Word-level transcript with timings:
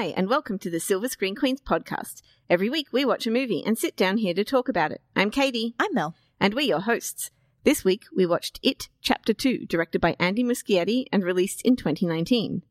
Hi, 0.00 0.14
and 0.16 0.30
welcome 0.30 0.58
to 0.60 0.70
the 0.70 0.80
Silver 0.80 1.08
Screen 1.10 1.34
Queens 1.34 1.60
podcast. 1.60 2.22
Every 2.48 2.70
week 2.70 2.86
we 2.90 3.04
watch 3.04 3.26
a 3.26 3.30
movie 3.30 3.62
and 3.62 3.76
sit 3.76 3.96
down 3.96 4.16
here 4.16 4.32
to 4.32 4.44
talk 4.44 4.66
about 4.66 4.92
it. 4.92 5.02
I'm 5.14 5.30
Katie, 5.30 5.74
I'm 5.78 5.92
Mel. 5.92 6.14
and 6.40 6.54
we're 6.54 6.62
your 6.62 6.80
hosts. 6.80 7.30
This 7.64 7.84
week 7.84 8.04
we 8.16 8.24
watched 8.24 8.58
It 8.62 8.88
Chapter 9.02 9.34
2, 9.34 9.66
directed 9.66 10.00
by 10.00 10.16
Andy 10.18 10.42
Muschietti 10.42 11.04
and 11.12 11.22
released 11.22 11.60
in 11.66 11.76
2019. 11.76 12.62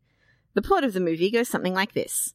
The 0.55 0.61
plot 0.63 0.83
of 0.83 0.93
the 0.93 0.99
movie 0.99 1.29
goes 1.29 1.47
something 1.47 1.75
like 1.75 1.93
this. 1.93 2.33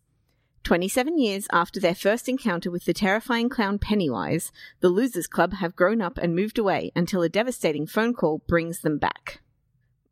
27 0.63 1.19
years 1.19 1.49
after 1.51 1.81
their 1.81 1.97
first 1.97 2.29
encounter 2.29 2.71
with 2.71 2.85
the 2.85 2.95
terrifying 2.95 3.49
clown 3.49 3.81
Pennywise, 3.81 4.53
the 4.79 4.91
Losers 4.91 5.27
Club 5.27 5.55
have 5.55 5.75
grown 5.75 6.01
up 6.01 6.19
and 6.19 6.37
moved 6.37 6.57
away 6.57 6.93
until 6.95 7.23
a 7.23 7.29
devastating 7.29 7.89
phone 7.89 8.15
call 8.15 8.43
brings 8.47 8.83
them 8.83 8.99
back. 8.99 9.43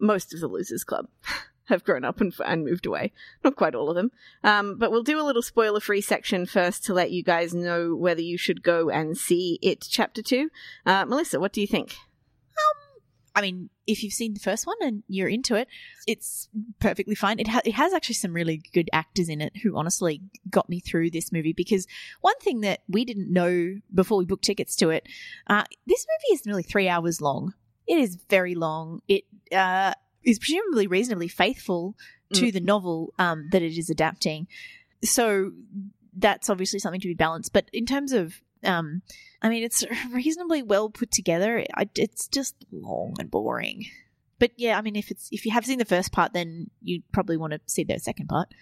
Most 0.00 0.34
of 0.34 0.40
the 0.40 0.48
Losers 0.48 0.82
Club 0.82 1.06
have 1.68 1.84
grown 1.84 2.04
up 2.04 2.20
and, 2.20 2.32
and 2.44 2.64
moved 2.64 2.86
away. 2.86 3.12
Not 3.44 3.57
quite 3.57 3.75
all 3.75 3.89
of 3.89 3.96
them. 3.96 4.11
Um, 4.43 4.79
but 4.79 4.90
we'll 4.90 5.02
do 5.02 5.21
a 5.21 5.25
little 5.25 5.43
spoiler 5.43 5.80
free 5.80 6.00
section 6.00 6.46
first 6.46 6.85
to 6.85 6.94
let 6.94 7.11
you 7.11 7.22
guys 7.22 7.54
know 7.54 7.94
whether 7.94 8.21
you 8.21 8.38
should 8.38 8.62
go 8.62 8.90
and 8.90 9.16
see 9.16 9.58
It 9.62 9.86
Chapter 9.88 10.22
2. 10.22 10.50
Uh, 10.86 11.04
Melissa, 11.07 11.40
what 11.40 11.52
do 11.52 11.61
you 11.61 11.66
think? 11.66 11.96
I 13.35 13.40
mean, 13.40 13.71
if 13.86 14.02
you've 14.02 14.12
seen 14.12 14.35
the 14.35 14.40
first 14.40 14.66
one 14.66 14.76
and 14.80 15.02
you're 15.08 15.29
into 15.29 15.54
it, 15.54 15.68
it's 16.07 16.48
perfectly 16.80 17.14
fine. 17.14 17.38
It, 17.38 17.48
ha- 17.48 17.63
it 17.64 17.74
has 17.74 17.93
actually 17.93 18.16
some 18.16 18.35
really 18.35 18.63
good 18.74 18.90
actors 18.93 19.29
in 19.29 19.40
it 19.40 19.57
who 19.63 19.76
honestly 19.76 20.21
got 20.50 20.68
me 20.68 20.80
through 20.80 21.10
this 21.10 21.32
movie 21.32 21.52
because 21.52 21.86
one 22.21 22.38
thing 22.40 22.60
that 22.60 22.80
we 22.88 23.04
didn't 23.04 23.32
know 23.32 23.76
before 23.94 24.18
we 24.18 24.26
booked 24.26 24.44
tickets 24.44 24.76
to 24.76 24.90
it, 24.90 25.07
uh, 25.46 25.64
this 25.86 26.07
movie 26.07 26.35
is 26.35 26.46
nearly 26.46 26.63
three 26.63 26.88
hours 26.88 27.21
long. 27.21 27.54
It 27.86 27.99
is 27.99 28.16
very 28.29 28.54
long. 28.54 29.00
It 29.08 29.24
uh, 29.50 29.94
is 30.25 30.39
presumably 30.39 30.86
reasonably 30.86 31.29
faithful 31.29 31.94
to 32.34 32.50
the 32.50 32.61
novel 32.61 33.12
um, 33.19 33.48
that 33.53 33.62
it 33.62 33.77
is 33.77 33.91
adapting. 33.91 34.47
So 35.05 35.52
that's 36.16 36.48
obviously 36.48 36.78
something 36.78 37.00
to 37.00 37.08
be 37.08 37.14
balanced. 37.14 37.52
But 37.52 37.69
in 37.72 37.84
terms 37.84 38.12
of 38.12 38.41
um, 38.64 39.02
I 39.41 39.48
mean, 39.48 39.62
it's 39.64 39.84
reasonably 40.12 40.62
well 40.62 40.88
put 40.91 41.11
together. 41.11 41.64
It's 41.96 42.28
just 42.28 42.55
long 42.70 43.16
and 43.19 43.30
boring. 43.30 43.86
But 44.38 44.52
yeah, 44.56 44.78
I 44.78 44.83
mean, 44.83 44.96
if 44.96 45.11
it's 45.11 45.28
if 45.30 45.44
you 45.46 45.52
have 45.52 45.66
seen 45.66 45.78
the 45.78 45.84
first 45.84 46.12
part, 46.12 46.33
then 46.33 46.70
you 46.83 47.02
probably 47.12 47.36
want 47.36 47.52
to 47.52 47.61
see 47.66 47.84
the 47.84 47.98
second 47.98 48.28
part. 48.28 48.52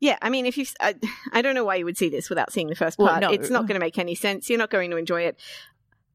Yeah, 0.00 0.18
I 0.20 0.28
mean, 0.28 0.44
if 0.44 0.58
you, 0.58 0.66
I, 0.80 0.96
I 1.32 1.40
don't 1.40 1.54
know 1.54 1.64
why 1.64 1.76
you 1.76 1.84
would 1.86 1.96
see 1.96 2.10
this 2.10 2.28
without 2.28 2.52
seeing 2.52 2.66
the 2.66 2.74
first 2.74 2.98
Well, 2.98 3.08
part. 3.08 3.20
no. 3.22 3.30
It's 3.30 3.48
not 3.48 3.66
going 3.66 3.74
to 3.74 3.80
make 3.80 3.98
any 3.98 4.14
sense. 4.14 4.50
You're 4.50 4.58
not 4.58 4.70
going 4.70 4.90
to 4.90 4.98
enjoy 4.98 5.22
it. 5.22 5.38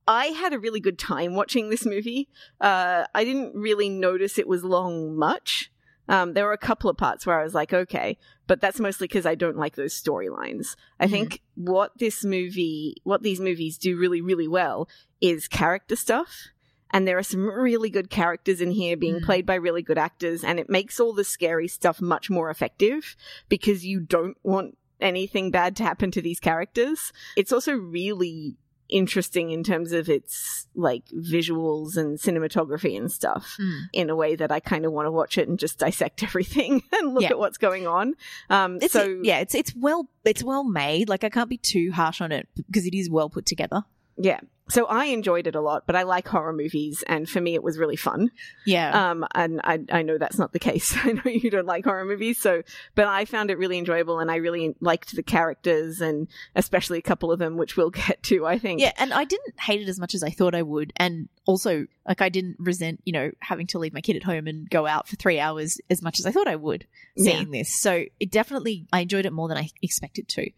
I 0.10 0.26
had 0.28 0.54
a 0.54 0.60
really 0.60 0.80
good 0.80 0.98
time 0.98 1.36
watching 1.36 1.70
this 1.70 1.86
movie. 1.86 2.28
Uh, 2.60 3.06
I 3.14 3.24
didn't 3.24 3.54
really 3.56 3.90
notice 3.90 4.40
it 4.40 4.48
was 4.48 4.64
long 4.64 5.16
much. 5.16 5.72
Um, 6.08 6.34
there 6.34 6.46
were 6.46 6.52
a 6.54 6.58
couple 6.58 6.90
of 6.90 6.98
parts 6.98 7.28
where 7.28 7.40
I 7.40 7.44
was 7.44 7.54
like, 7.54 7.72
okay, 7.72 8.18
but 8.48 8.60
that's 8.60 8.80
mostly 8.80 9.06
because 9.08 9.28
I 9.28 9.36
don't 9.36 9.56
like 9.58 9.76
those 9.76 9.94
storylines. 9.94 10.76
I 11.00 11.06
Mhm. 11.06 11.12
think 11.12 11.42
what 11.54 11.92
this 12.00 12.26
movie, 12.26 12.96
what 13.04 13.22
these 13.22 13.40
movies 13.40 13.78
do 13.78 13.96
really, 13.96 14.20
really 14.20 14.48
well 14.48 14.90
is 15.22 15.48
character 15.48 15.96
stuff. 15.96 16.48
And 16.90 17.08
there 17.08 17.20
are 17.20 17.24
some 17.24 17.46
really 17.46 17.92
good 17.92 18.10
characters 18.10 18.62
in 18.62 18.72
here 18.72 18.98
being 18.98 19.20
Mm. 19.20 19.24
played 19.26 19.46
by 19.46 19.54
really 19.54 19.84
good 19.84 20.00
actors, 20.00 20.44
and 20.44 20.60
it 20.60 20.72
makes 20.72 21.00
all 21.00 21.14
the 21.14 21.24
scary 21.24 21.68
stuff 21.68 22.02
much 22.02 22.32
more 22.32 22.50
effective 22.50 23.16
because 23.48 23.86
you 23.86 24.00
don't 24.00 24.38
want 24.42 24.76
anything 25.00 25.52
bad 25.52 25.76
to 25.76 25.84
happen 25.84 26.10
to 26.10 26.22
these 26.24 26.40
characters. 26.40 27.14
It's 27.36 27.54
also 27.54 27.74
really 27.74 28.58
interesting 28.90 29.52
in 29.52 29.64
terms 29.64 29.92
of 29.92 30.10
its 30.10 30.68
like 30.76 31.04
visuals 31.10 31.96
and 31.98 32.18
cinematography 32.18 32.98
and 32.98 33.12
stuff 33.12 33.58
in 33.94 34.10
a 34.10 34.16
way 34.16 34.36
that 34.36 34.52
I 34.52 34.60
kind 34.60 34.86
of 34.86 34.92
want 34.92 35.06
to 35.06 35.12
watch 35.12 35.38
it 35.38 35.48
and 35.48 35.60
just 35.60 35.80
dissect 35.80 36.24
everything 36.30 36.84
and 36.92 37.14
look 37.14 37.24
Yeah. 37.24 37.30
at 37.30 37.40
what's 37.40 37.58
going 37.58 37.88
on. 37.88 38.16
Um, 38.50 38.80
It's 38.82 38.94
so 38.94 39.20
yeah, 39.24 39.40
it's 39.40 39.54
it's 39.56 39.74
well 39.76 40.10
it's 40.26 40.44
well 40.44 40.64
made. 40.64 41.10
Like 41.10 41.24
I 41.24 41.30
can't 41.30 41.50
be 41.50 41.58
too 41.58 41.92
harsh 41.92 42.20
on 42.22 42.32
it 42.32 42.48
because 42.56 42.86
it 42.86 42.94
is 42.96 43.10
well 43.10 43.30
put 43.30 43.46
together. 43.46 43.84
yeah. 44.18 44.40
So 44.70 44.86
I 44.86 45.06
enjoyed 45.06 45.48
it 45.48 45.56
a 45.56 45.62
lot, 45.62 45.86
but 45.88 45.96
I 45.96 46.04
like 46.04 46.28
horror 46.28 46.54
movies, 46.54 47.04
and 47.08 47.28
for 47.30 47.42
me, 47.42 47.56
it 47.56 47.64
was 47.64 47.78
really 47.78 47.96
fun. 47.96 48.32
Yeah, 48.66 49.10
Um, 49.12 49.26
and 49.34 49.62
I, 49.64 49.80
I 49.92 50.02
know 50.04 50.18
that's 50.18 50.38
not 50.38 50.54
the 50.54 50.60
case. 50.60 50.96
I 51.04 51.14
know 51.14 51.22
you 51.26 51.50
don't 51.50 51.66
like 51.66 51.86
horror 51.86 52.06
movies, 52.06 52.38
so, 52.38 52.62
but 52.96 53.08
I 53.08 53.26
found 53.26 53.50
it 53.52 53.58
really 53.58 53.78
enjoyable, 53.80 54.20
and 54.20 54.30
I 54.30 54.36
really 54.36 54.76
liked 54.80 55.16
the 55.16 55.24
characters, 55.24 56.02
and 56.02 56.28
especially 56.56 57.00
a 57.00 57.02
couple 57.04 57.32
of 57.32 57.40
them, 57.40 57.58
which 57.58 57.76
we'll 57.78 57.90
get 58.08 58.22
to. 58.24 58.46
I 58.46 58.60
think. 58.60 58.80
yeah, 58.80 58.94
and 58.98 59.14
I 59.14 59.24
didn't 59.24 59.60
hate 59.60 59.82
it 59.82 59.90
as 59.90 60.00
much 60.00 60.14
as 60.16 60.24
I 60.24 60.30
thought 60.30 60.54
I 60.56 60.62
would, 60.62 60.94
and 60.98 61.30
also 61.46 61.88
like 62.08 62.22
I 62.22 62.30
didn't 62.30 62.58
resent 62.60 63.02
you 63.06 63.14
know 63.14 63.32
having 63.40 63.66
to 63.68 63.80
leave 63.80 63.92
my 63.94 64.02
kid 64.02 64.16
at 64.16 64.24
home 64.24 64.46
and 64.46 64.70
go 64.70 64.86
out 64.86 65.08
for 65.08 65.16
three 65.16 65.40
hours 65.40 65.80
as 65.90 66.02
much 66.04 66.20
as 66.20 66.28
I 66.28 66.32
thought 66.32 66.48
I 66.48 66.56
would 66.56 66.86
Yeah. 67.16 67.24
seeing 67.38 67.50
this. 67.52 67.82
So 67.82 68.06
it 68.20 68.30
definitely 68.30 68.86
I 68.94 69.00
enjoyed 69.02 69.26
it 69.26 69.34
more 69.34 69.48
than 69.48 69.58
I 69.58 69.70
expected 69.82 70.28
to. 70.30 70.52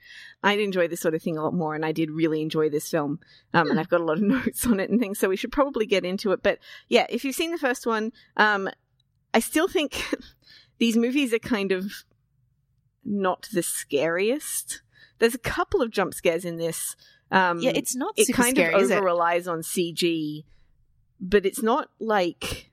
I'd 0.44 0.60
enjoy 0.60 0.88
this 0.90 1.00
sort 1.00 1.14
of 1.14 1.22
thing 1.22 1.38
a 1.38 1.44
lot 1.44 1.54
more, 1.54 1.76
and 1.76 1.86
I 1.86 1.92
did 1.94 2.10
really 2.12 2.42
enjoy 2.42 2.70
this 2.70 2.90
film. 2.90 3.20
Um, 3.54 3.68
and 3.68 3.72
Hmm. 3.74 3.80
I've 3.80 3.90
got 3.90 4.01
a 4.02 4.06
lot 4.06 4.18
of 4.18 4.24
notes 4.46 4.66
on 4.66 4.80
it 4.80 4.90
and 4.90 5.00
things, 5.00 5.20
so 5.20 5.30
we 5.30 5.36
should 5.38 5.52
probably 5.52 5.86
get 5.86 6.06
into 6.06 6.32
it. 6.32 6.42
But 6.44 6.60
yeah, 6.88 7.06
if 7.10 7.24
you've 7.24 7.36
seen 7.36 7.52
the 7.52 7.58
first 7.58 7.86
one, 7.86 8.12
um, 8.38 8.70
I 9.34 9.40
still 9.40 9.68
think 9.68 10.04
these 10.78 10.98
movies 10.98 11.34
are 11.34 11.40
kind 11.40 11.72
of 11.72 11.92
not 13.04 13.48
the 13.54 13.64
scariest. 13.64 14.82
There's 15.20 15.36
a 15.36 15.40
couple 15.40 15.82
of 15.82 15.92
jump 15.92 16.14
scares 16.14 16.46
in 16.46 16.58
this. 16.58 16.96
Um, 17.32 17.60
Yeah, 17.60 17.72
it's 17.76 17.96
not 17.96 18.14
it 18.18 18.34
kind 18.34 18.56
scary, 18.56 18.74
of 18.74 18.92
over 18.92 19.02
relies 19.02 19.48
on 19.48 19.62
CG, 19.62 20.44
but 21.20 21.46
it's 21.46 21.62
not 21.62 21.90
like, 22.00 22.72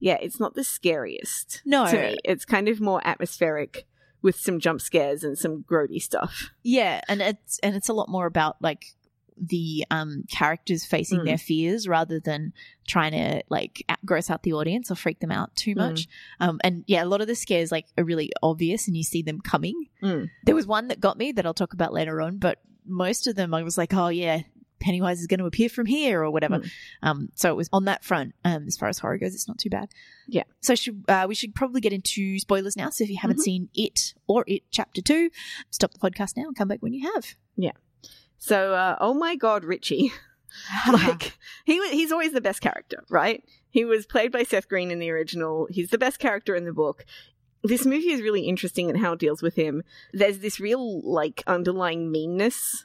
yeah, 0.00 0.18
it's 0.20 0.38
not 0.38 0.54
the 0.54 0.64
scariest. 0.64 1.62
No. 1.64 1.86
to 1.86 1.96
me, 1.96 2.16
it's 2.24 2.44
kind 2.44 2.68
of 2.68 2.80
more 2.80 3.00
atmospheric 3.04 3.86
with 4.20 4.36
some 4.36 4.58
jump 4.58 4.80
scares 4.80 5.22
and 5.22 5.38
some 5.38 5.62
grody 5.64 6.00
stuff. 6.00 6.50
Yeah, 6.62 7.00
and 7.08 7.20
it's 7.22 7.58
and 7.60 7.76
it's 7.76 7.88
a 7.88 7.92
lot 7.92 8.08
more 8.08 8.26
about 8.26 8.56
like 8.60 8.94
the 9.36 9.84
um 9.90 10.24
characters 10.30 10.84
facing 10.84 11.20
Mm. 11.20 11.24
their 11.24 11.38
fears 11.38 11.88
rather 11.88 12.20
than 12.20 12.52
trying 12.86 13.12
to 13.12 13.42
like 13.48 13.84
gross 14.04 14.30
out 14.30 14.42
the 14.44 14.52
audience 14.52 14.90
or 14.90 14.94
freak 14.94 15.18
them 15.20 15.32
out 15.32 15.54
too 15.56 15.74
much. 15.74 16.06
Um 16.40 16.60
and 16.62 16.84
yeah, 16.86 17.02
a 17.02 17.06
lot 17.06 17.20
of 17.20 17.26
the 17.26 17.34
scares 17.34 17.72
like 17.72 17.86
are 17.98 18.04
really 18.04 18.30
obvious 18.42 18.86
and 18.86 18.96
you 18.96 19.02
see 19.02 19.22
them 19.22 19.40
coming. 19.40 19.86
Mm. 20.02 20.30
There 20.44 20.54
was 20.54 20.66
one 20.66 20.88
that 20.88 21.00
got 21.00 21.18
me 21.18 21.32
that 21.32 21.44
I'll 21.46 21.54
talk 21.54 21.72
about 21.72 21.92
later 21.92 22.20
on, 22.20 22.38
but 22.38 22.60
most 22.86 23.26
of 23.26 23.34
them 23.34 23.54
I 23.54 23.62
was 23.64 23.76
like, 23.78 23.92
"Oh 23.94 24.08
yeah, 24.08 24.42
Pennywise 24.78 25.18
is 25.20 25.26
going 25.26 25.40
to 25.40 25.46
appear 25.46 25.68
from 25.68 25.86
here 25.86 26.22
or 26.22 26.30
whatever." 26.30 26.58
Mm. 26.60 26.70
Um 27.02 27.28
so 27.34 27.50
it 27.50 27.56
was 27.56 27.68
on 27.72 27.86
that 27.86 28.04
front. 28.04 28.34
Um 28.44 28.66
as 28.68 28.76
far 28.76 28.88
as 28.88 28.98
horror 29.00 29.18
goes, 29.18 29.34
it's 29.34 29.48
not 29.48 29.58
too 29.58 29.70
bad. 29.70 29.88
Yeah. 30.28 30.44
So 30.60 30.74
should 30.76 31.02
uh, 31.08 31.26
we 31.28 31.34
should 31.34 31.54
probably 31.56 31.80
get 31.80 31.92
into 31.92 32.38
spoilers 32.38 32.76
now. 32.76 32.90
So 32.90 33.02
if 33.04 33.10
you 33.10 33.18
haven't 33.20 33.38
Mhm. 33.38 33.42
seen 33.42 33.68
it 33.74 34.14
or 34.28 34.44
it 34.46 34.62
chapter 34.70 35.02
2, 35.02 35.30
stop 35.70 35.92
the 35.92 35.98
podcast 35.98 36.36
now 36.36 36.44
and 36.44 36.54
come 36.56 36.68
back 36.68 36.82
when 36.82 36.92
you 36.92 37.10
have. 37.14 37.34
So, 38.46 38.74
uh, 38.74 38.96
oh 39.00 39.14
my 39.14 39.36
God, 39.36 39.64
Richie! 39.64 40.12
like 40.92 41.38
he, 41.64 41.80
he's 41.90 42.12
always 42.12 42.32
the 42.32 42.40
best 42.42 42.60
character, 42.60 43.02
right? 43.08 43.42
He 43.70 43.84
was 43.86 44.04
played 44.06 44.30
by 44.32 44.42
Seth 44.42 44.68
Green 44.68 44.90
in 44.90 44.98
the 44.98 45.10
original. 45.10 45.66
He's 45.70 45.88
the 45.88 45.98
best 45.98 46.18
character 46.18 46.54
in 46.54 46.64
the 46.64 46.72
book. 46.72 47.06
This 47.62 47.86
movie 47.86 48.10
is 48.10 48.20
really 48.20 48.42
interesting 48.42 48.90
in 48.90 48.96
how 48.96 49.14
it 49.14 49.18
deals 49.18 49.40
with 49.40 49.54
him. 49.54 49.82
There's 50.12 50.40
this 50.40 50.60
real 50.60 51.00
like 51.00 51.42
underlying 51.46 52.12
meanness 52.12 52.84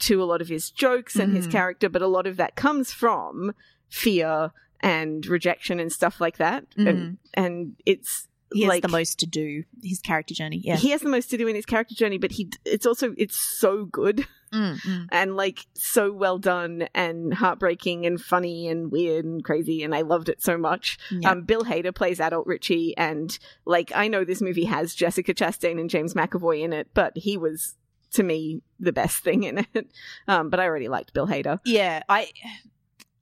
to 0.00 0.22
a 0.22 0.26
lot 0.26 0.42
of 0.42 0.48
his 0.48 0.70
jokes 0.70 1.16
and 1.16 1.34
his 1.34 1.48
Mhm. 1.48 1.52
character, 1.52 1.88
but 1.88 2.02
a 2.02 2.06
lot 2.06 2.26
of 2.26 2.36
that 2.36 2.54
comes 2.54 2.92
from 2.92 3.54
fear 3.88 4.52
and 4.80 5.26
rejection 5.26 5.80
and 5.80 5.90
stuff 5.90 6.20
like 6.20 6.36
that. 6.36 6.66
And 6.76 7.18
and 7.34 7.76
it's 7.86 8.27
he 8.52 8.62
has 8.62 8.68
like 8.68 8.82
the 8.82 8.88
most 8.88 9.18
to 9.18 9.26
do 9.26 9.62
his 9.82 10.00
character 10.00 10.34
journey 10.34 10.60
yeah 10.64 10.76
he 10.76 10.90
has 10.90 11.00
the 11.02 11.08
most 11.08 11.30
to 11.30 11.36
do 11.36 11.46
in 11.46 11.54
his 11.54 11.66
character 11.66 11.94
journey, 11.94 12.18
but 12.18 12.32
he 12.32 12.50
it's 12.64 12.86
also 12.86 13.14
it's 13.18 13.38
so 13.38 13.84
good. 13.84 14.26
Mm, 14.50 14.80
mm. 14.80 15.06
and 15.12 15.36
like 15.36 15.66
so 15.74 16.10
well 16.10 16.38
done 16.38 16.88
and 16.94 17.34
heartbreaking 17.34 18.06
and 18.06 18.18
funny 18.18 18.66
and 18.66 18.90
weird 18.90 19.26
and 19.26 19.44
crazy 19.44 19.82
and 19.82 19.94
I 19.94 20.00
loved 20.00 20.30
it 20.30 20.42
so 20.42 20.56
much. 20.56 20.98
Yeah. 21.10 21.32
Um, 21.32 21.42
Bill 21.42 21.64
Hader 21.64 21.94
plays 21.94 22.18
adult 22.18 22.46
Richie 22.46 22.96
and 22.96 23.38
like 23.66 23.92
I 23.94 24.08
know 24.08 24.24
this 24.24 24.40
movie 24.40 24.64
has 24.64 24.94
Jessica 24.94 25.34
Chastain 25.34 25.78
and 25.78 25.90
James 25.90 26.14
McAvoy 26.14 26.62
in 26.62 26.72
it, 26.72 26.88
but 26.94 27.12
he 27.14 27.36
was 27.36 27.76
to 28.12 28.22
me 28.22 28.62
the 28.80 28.92
best 28.92 29.22
thing 29.22 29.42
in 29.44 29.66
it. 29.74 29.90
Um, 30.26 30.48
but 30.48 30.60
I 30.60 30.64
already 30.64 30.88
liked 30.88 31.12
Bill 31.12 31.26
Hader. 31.26 31.60
yeah 31.66 32.02
i 32.08 32.30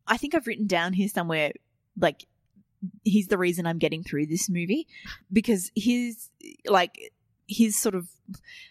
i 0.06 0.16
think 0.16 0.34
i've 0.34 0.46
written 0.46 0.68
down 0.68 0.92
here 0.92 1.08
somewhere 1.08 1.50
like 1.98 2.26
he's 3.04 3.28
the 3.28 3.38
reason 3.38 3.66
i'm 3.66 3.78
getting 3.78 4.02
through 4.02 4.26
this 4.26 4.48
movie 4.48 4.86
because 5.32 5.70
his 5.74 6.30
like 6.66 7.12
his 7.48 7.76
sort 7.80 7.94
of 7.94 8.08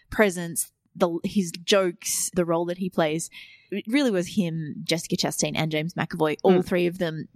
presence 0.09 0.71
the 0.95 1.19
his 1.23 1.51
jokes 1.63 2.29
the 2.35 2.45
role 2.45 2.65
that 2.65 2.77
he 2.77 2.89
plays 2.89 3.29
it 3.71 3.83
really 3.87 4.11
was 4.11 4.35
him 4.35 4.75
jessica 4.83 5.15
chastain 5.15 5.53
and 5.55 5.71
james 5.71 5.93
mcavoy 5.93 6.35
all 6.43 6.53
Mm. 6.53 6.65
three 6.65 6.87
of 6.87 6.97
them 6.99 7.27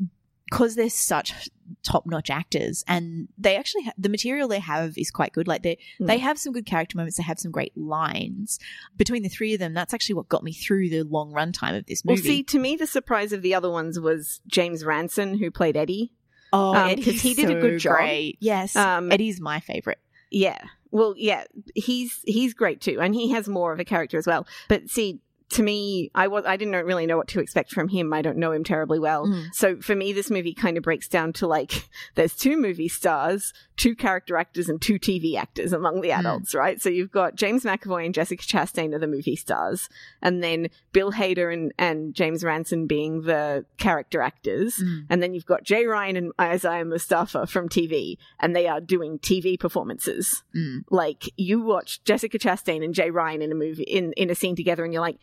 because 0.49 0.73
they're 0.75 0.89
such 0.89 1.47
top-notch 1.83 2.31
actors 2.31 2.83
and 2.87 3.27
they 3.37 3.55
actually 3.55 3.83
ha- 3.83 3.91
the 3.97 4.09
material 4.09 4.47
they 4.47 4.59
have 4.59 4.97
is 4.97 5.11
quite 5.11 5.31
good 5.33 5.47
like 5.47 5.61
they 5.61 5.77
Mm. 5.99 6.07
they 6.07 6.17
have 6.17 6.39
some 6.39 6.53
good 6.53 6.65
character 6.65 6.97
moments 6.97 7.17
they 7.17 7.23
have 7.23 7.37
some 7.39 7.51
great 7.51 7.77
lines 7.77 8.57
between 8.97 9.21
the 9.23 9.29
three 9.29 9.53
of 9.53 9.59
them 9.59 9.73
that's 9.73 9.93
actually 9.93 10.15
what 10.15 10.29
got 10.29 10.43
me 10.43 10.53
through 10.53 10.89
the 10.89 11.03
long 11.03 11.31
runtime 11.31 11.77
of 11.77 11.85
this 11.85 12.01
Well, 12.03 12.15
movie 12.15 12.27
see, 12.27 12.43
to 12.43 12.57
me, 12.59 12.75
the 12.75 12.87
surprise 12.87 13.31
of 13.33 13.41
the 13.43 13.53
other 13.53 13.69
ones 13.69 13.99
was 13.99 14.41
James 14.47 14.83
Ransone, 14.83 15.37
who 15.37 15.51
played 15.51 15.77
Eddie. 15.77 16.13
Oh 16.53 16.75
um, 16.75 16.89
Eddie's 16.89 17.05
'cause 17.05 17.21
he 17.21 17.33
did 17.33 17.49
a 17.49 17.59
good 17.59 17.79
job. 17.79 17.97
great. 17.97 18.37
yes 18.39 18.75
Um, 18.75 19.11
eddie's 19.11 19.39
my 19.41 19.59
favorite 19.59 19.99
Yeah. 20.31 20.59
Well, 20.91 21.13
yeah, 21.17 21.43
he's 21.75 22.19
he's 22.25 22.55
great 22.55 22.81
too, 22.81 22.99
and 22.99 23.13
he 23.13 23.29
has 23.31 23.47
more 23.47 23.71
of 23.71 23.79
a 23.79 23.85
character 23.85 24.17
as 24.17 24.25
well. 24.25 24.47
But 24.67 24.89
see, 24.89 25.19
to 25.51 25.63
me, 25.63 26.11
I 26.13 26.27
was 26.27 26.45
I 26.45 26.57
didn't 26.57 26.85
really 26.85 27.07
know 27.07 27.17
what 27.17 27.27
to 27.29 27.39
expect 27.39 27.71
from 27.71 27.87
him. 27.87 28.13
I 28.13 28.21
don't 28.21 28.37
know 28.37 28.51
him 28.51 28.63
terribly 28.63 28.99
well. 28.99 29.25
Mm. 29.25 29.47
So 29.53 29.77
for 29.77 29.95
me, 29.95 30.13
this 30.13 30.29
movie 30.29 30.53
kind 30.53 30.77
of 30.77 30.83
breaks 30.83 31.07
down 31.07 31.33
to 31.33 31.47
like 31.47 31.89
there's 32.15 32.35
two 32.35 32.55
movie 32.55 32.87
stars, 32.87 33.51
two 33.75 33.95
character 33.95 34.37
actors, 34.37 34.69
and 34.69 34.79
two 34.81 34.99
TV 34.99 35.35
actors 35.35 35.73
among 35.73 36.01
the 36.01 36.09
Mm. 36.09 36.19
adults, 36.19 36.53
right? 36.53 36.81
So 36.81 36.89
you've 36.89 37.11
got 37.11 37.35
James 37.35 37.63
McAvoy 37.63 38.05
and 38.05 38.13
Jessica 38.13 38.43
Chastain 38.43 38.93
are 38.93 38.99
the 38.99 39.07
movie 39.07 39.35
stars, 39.35 39.89
and 40.21 40.43
then 40.43 40.67
Bill 40.91 41.11
Hader 41.11 41.51
and, 41.53 41.71
and 41.79 42.13
James 42.13 42.43
Ransone 42.43 42.87
being 42.87 43.21
the 43.23 43.65
character 43.77 44.21
actors. 44.21 44.75
Mm. 44.77 45.05
And 45.09 45.23
then 45.23 45.33
you've 45.33 45.45
got 45.45 45.63
Jay 45.63 45.85
Ryan 45.85 46.15
and 46.15 46.31
Isaiah 46.39 46.85
Mustafa 46.85 47.47
from 47.47 47.69
TV, 47.69 48.17
and 48.39 48.55
they 48.55 48.67
are 48.67 48.79
doing 48.81 49.17
TV 49.19 49.59
performances. 49.59 50.43
Mm. 50.55 50.83
Like 50.89 51.29
you 51.37 51.61
watch 51.61 52.03
Jessica 52.03 52.37
Chastain 52.37 52.83
and 52.83 52.93
Jay 52.93 53.09
Ryan 53.09 53.41
in 53.41 53.51
a 53.51 53.55
movie 53.55 53.83
in 53.83 54.13
in 54.13 54.29
a 54.29 54.35
scene 54.35 54.55
together, 54.55 54.83
and 54.83 54.93
you're 54.93 55.01
like, 55.01 55.17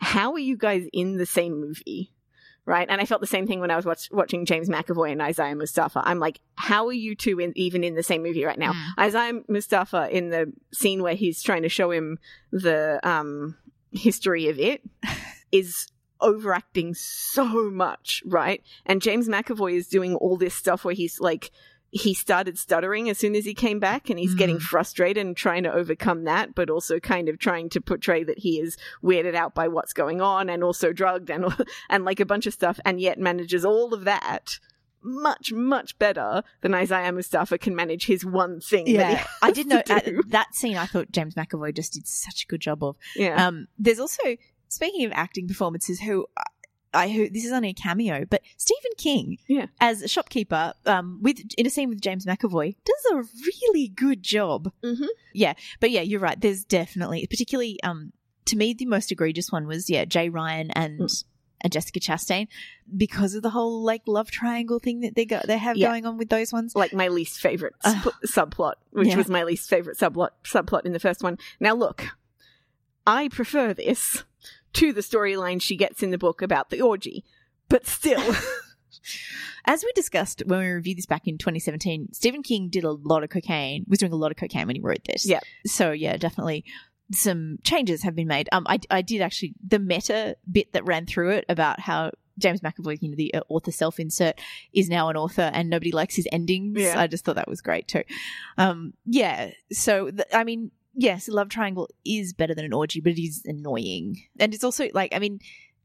how 0.00 0.32
are 0.32 0.38
you 0.38 0.56
guys 0.56 0.86
in 0.92 1.16
the 1.16 1.26
same 1.26 1.60
movie? 1.60 2.12
Right, 2.66 2.86
and 2.88 3.00
I 3.00 3.06
felt 3.06 3.20
the 3.20 3.26
same 3.26 3.46
thing 3.46 3.58
when 3.58 3.70
I 3.70 3.76
was 3.76 3.86
watch, 3.86 4.08
watching 4.12 4.44
James 4.44 4.68
McAvoy 4.68 5.10
and 5.10 5.20
Isaiah 5.20 5.56
Mustafa. 5.56 6.02
I'm 6.04 6.20
like, 6.20 6.40
how 6.54 6.86
are 6.86 6.92
you 6.92 7.16
two 7.16 7.40
in, 7.40 7.52
even 7.56 7.82
in 7.82 7.94
the 7.94 8.02
same 8.02 8.22
movie 8.22 8.44
right 8.44 8.58
now? 8.58 8.74
Mm. 8.74 8.84
Isaiah 8.98 9.40
Mustafa 9.48 10.08
in 10.10 10.28
the 10.28 10.52
scene 10.72 11.02
where 11.02 11.14
he's 11.14 11.42
trying 11.42 11.62
to 11.62 11.68
show 11.68 11.90
him 11.90 12.18
the 12.52 13.00
um, 13.02 13.56
history 13.90 14.48
of 14.48 14.60
it 14.60 14.82
is 15.52 15.88
overacting 16.20 16.94
so 16.94 17.70
much, 17.70 18.22
right? 18.26 18.62
And 18.86 19.02
James 19.02 19.28
McAvoy 19.28 19.74
is 19.74 19.88
doing 19.88 20.14
all 20.14 20.36
this 20.36 20.54
stuff 20.54 20.84
where 20.84 20.94
he's 20.94 21.18
like, 21.18 21.50
he 21.92 22.14
started 22.14 22.56
stuttering 22.58 23.10
as 23.10 23.18
soon 23.18 23.34
as 23.34 23.44
he 23.44 23.52
came 23.54 23.80
back 23.80 24.08
and 24.10 24.18
he's 24.18 24.34
getting 24.36 24.58
Mm. 24.58 24.62
frustrated 24.62 25.26
and 25.26 25.36
trying 25.36 25.64
to 25.64 25.72
overcome 25.72 26.24
that, 26.24 26.54
but 26.54 26.70
also 26.70 27.00
kind 27.00 27.28
of 27.28 27.38
trying 27.38 27.68
to 27.70 27.80
portray 27.80 28.22
that 28.22 28.38
he 28.38 28.60
is 28.60 28.76
weirded 29.02 29.34
out 29.34 29.54
by 29.54 29.66
what's 29.66 29.92
going 29.92 30.20
on 30.20 30.48
and 30.48 30.62
also 30.62 30.92
drugged 30.92 31.30
and, 31.30 31.46
and 31.90 32.04
like 32.04 32.20
a 32.20 32.24
bunch 32.26 32.46
of 32.46 32.52
stuff 32.54 32.78
and 32.84 33.00
yet 33.00 33.18
manages 33.18 33.64
all 33.64 33.92
of 33.92 34.04
that 34.04 34.60
much, 35.02 35.50
much 35.52 35.98
better 35.98 36.42
than 36.60 36.74
Isaiah 36.74 37.10
Mustafa 37.10 37.56
can 37.58 37.74
manage 37.74 38.06
his 38.06 38.24
one 38.24 38.60
thing. 38.60 38.86
Yeah, 38.86 39.24
I 39.42 39.50
did 39.50 39.66
know 39.66 39.82
at 39.88 40.06
that 40.28 40.54
scene. 40.54 40.76
I 40.76 40.86
thought 40.86 41.10
James 41.10 41.34
McAvoy 41.34 41.74
just 41.74 41.94
did 41.94 42.06
such 42.06 42.44
a 42.44 42.46
good 42.46 42.60
job 42.60 42.84
of. 42.84 42.96
yeah. 43.16 43.46
Um, 43.46 43.66
there's 43.78 43.98
also 43.98 44.36
speaking 44.68 45.04
of 45.06 45.12
acting 45.12 45.48
performances, 45.48 46.00
who 46.00 46.26
I 46.92 47.08
who 47.08 47.28
this 47.30 47.44
is 47.44 47.52
only 47.52 47.68
a 47.70 47.74
cameo, 47.74 48.24
but 48.28 48.42
Stephen 48.56 48.90
King, 48.98 49.38
Yeah. 49.48 49.66
as 49.80 50.02
a 50.02 50.08
shopkeeper, 50.08 50.72
um, 50.86 51.20
with 51.22 51.38
in 51.56 51.66
a 51.66 51.70
scene 51.70 51.88
with 51.88 52.00
James 52.00 52.26
McAvoy, 52.26 52.74
does 52.84 53.04
a 53.12 53.24
really 53.46 53.88
good 53.88 54.22
job. 54.22 54.72
Mhm. 54.82 55.06
Yeah, 55.32 55.54
but 55.78 55.90
yeah, 55.90 56.00
you're 56.02 56.20
right. 56.20 56.40
There's 56.40 56.64
definitely, 56.64 57.26
particularly, 57.28 57.80
um, 57.82 58.12
to 58.46 58.56
me, 58.56 58.74
the 58.74 58.86
most 58.86 59.12
egregious 59.12 59.52
one 59.52 59.66
was 59.66 59.88
yeah, 59.88 60.04
Jay 60.04 60.28
Ryan 60.28 60.70
and. 60.72 61.00
Mm. 61.00 61.24
And 61.62 61.70
Jessica 61.70 62.00
Chastain, 62.00 62.48
because 62.96 63.34
of 63.34 63.42
the 63.42 63.50
whole 63.50 63.82
like 63.82 64.00
love 64.06 64.30
triangle 64.30 64.78
thing 64.78 65.00
that 65.00 65.14
they 65.14 65.26
got 65.26 65.46
they 65.46 65.58
have 65.58 65.76
Yeah. 65.76 65.88
going 65.88 66.06
on 66.06 66.16
with 66.16 66.30
those 66.30 66.54
ones. 66.54 66.74
like 66.74 66.94
my 66.94 67.08
least 67.08 67.38
favorite 67.38 67.74
sp- 67.84 68.16
subplot, 68.26 68.76
which 68.92 69.08
Yeah. 69.08 69.16
was 69.18 69.28
my 69.28 69.44
least 69.44 69.68
favorite 69.68 69.98
subplot 69.98 70.30
subplot 70.42 70.86
in 70.86 70.94
the 70.94 70.98
first 70.98 71.22
one. 71.22 71.36
Now 71.60 71.74
look, 71.74 72.06
I 73.06 73.28
prefer 73.28 73.74
this 73.74 74.24
to 74.74 74.92
the 74.92 75.00
storyline 75.00 75.60
she 75.60 75.76
gets 75.76 76.02
in 76.02 76.10
the 76.10 76.18
book 76.18 76.42
about 76.42 76.70
the 76.70 76.80
orgy, 76.80 77.24
but 77.68 77.86
still, 77.86 78.34
As 79.64 79.84
we 79.84 79.92
discussed 79.92 80.42
when 80.46 80.60
we 80.60 80.66
reviewed 80.66 80.98
this 80.98 81.06
back 81.06 81.26
in 81.26 81.38
2017, 81.38 82.12
Stephen 82.12 82.42
King 82.42 82.68
did 82.68 82.84
a 82.84 82.92
lot 82.92 83.22
of 83.22 83.30
cocaine, 83.30 83.84
was 83.88 83.98
doing 83.98 84.12
a 84.12 84.16
lot 84.16 84.30
of 84.30 84.36
cocaine 84.36 84.66
when 84.66 84.76
he 84.76 84.82
wrote 84.82 85.04
this. 85.04 85.26
Yeah. 85.26 85.40
So, 85.66 85.92
yeah, 85.92 86.16
definitely 86.16 86.64
some 87.12 87.58
changes 87.64 88.02
have 88.02 88.14
been 88.14 88.28
made. 88.28 88.48
Um, 88.52 88.64
I, 88.68 88.78
I 88.90 89.02
did 89.02 89.20
actually, 89.20 89.54
the 89.66 89.78
meta 89.78 90.36
bit 90.50 90.72
that 90.72 90.84
ran 90.84 91.06
through 91.06 91.30
it 91.30 91.44
about 91.48 91.80
how 91.80 92.12
James 92.38 92.60
McAvoy, 92.60 92.98
you 93.02 93.10
know, 93.10 93.16
the 93.16 93.34
uh, 93.34 93.40
author 93.48 93.72
self 93.72 94.00
insert, 94.00 94.40
is 94.72 94.88
now 94.88 95.08
an 95.08 95.16
author 95.16 95.50
and 95.52 95.68
nobody 95.68 95.92
likes 95.92 96.16
his 96.16 96.28
endings. 96.32 96.80
Yeah. 96.80 96.98
I 96.98 97.06
just 97.06 97.24
thought 97.24 97.36
that 97.36 97.48
was 97.48 97.60
great 97.60 97.88
too. 97.88 98.04
Um, 98.56 98.94
yeah. 99.04 99.50
So, 99.72 100.10
the, 100.10 100.36
I 100.36 100.44
mean, 100.44 100.70
yes, 101.00 101.28
a 101.28 101.32
Love 101.32 101.48
Triangle 101.48 101.88
is 102.04 102.32
better 102.34 102.54
than 102.54 102.64
an 102.66 102.72
orgy, 102.74 103.00
but 103.00 103.12
it 103.12 103.22
is 103.22 103.42
annoying. 103.46 104.20
And 104.38 104.52
it's 104.54 104.62
also 104.64 104.88
like, 104.92 105.14
I 105.14 105.18
mean, 105.18 105.40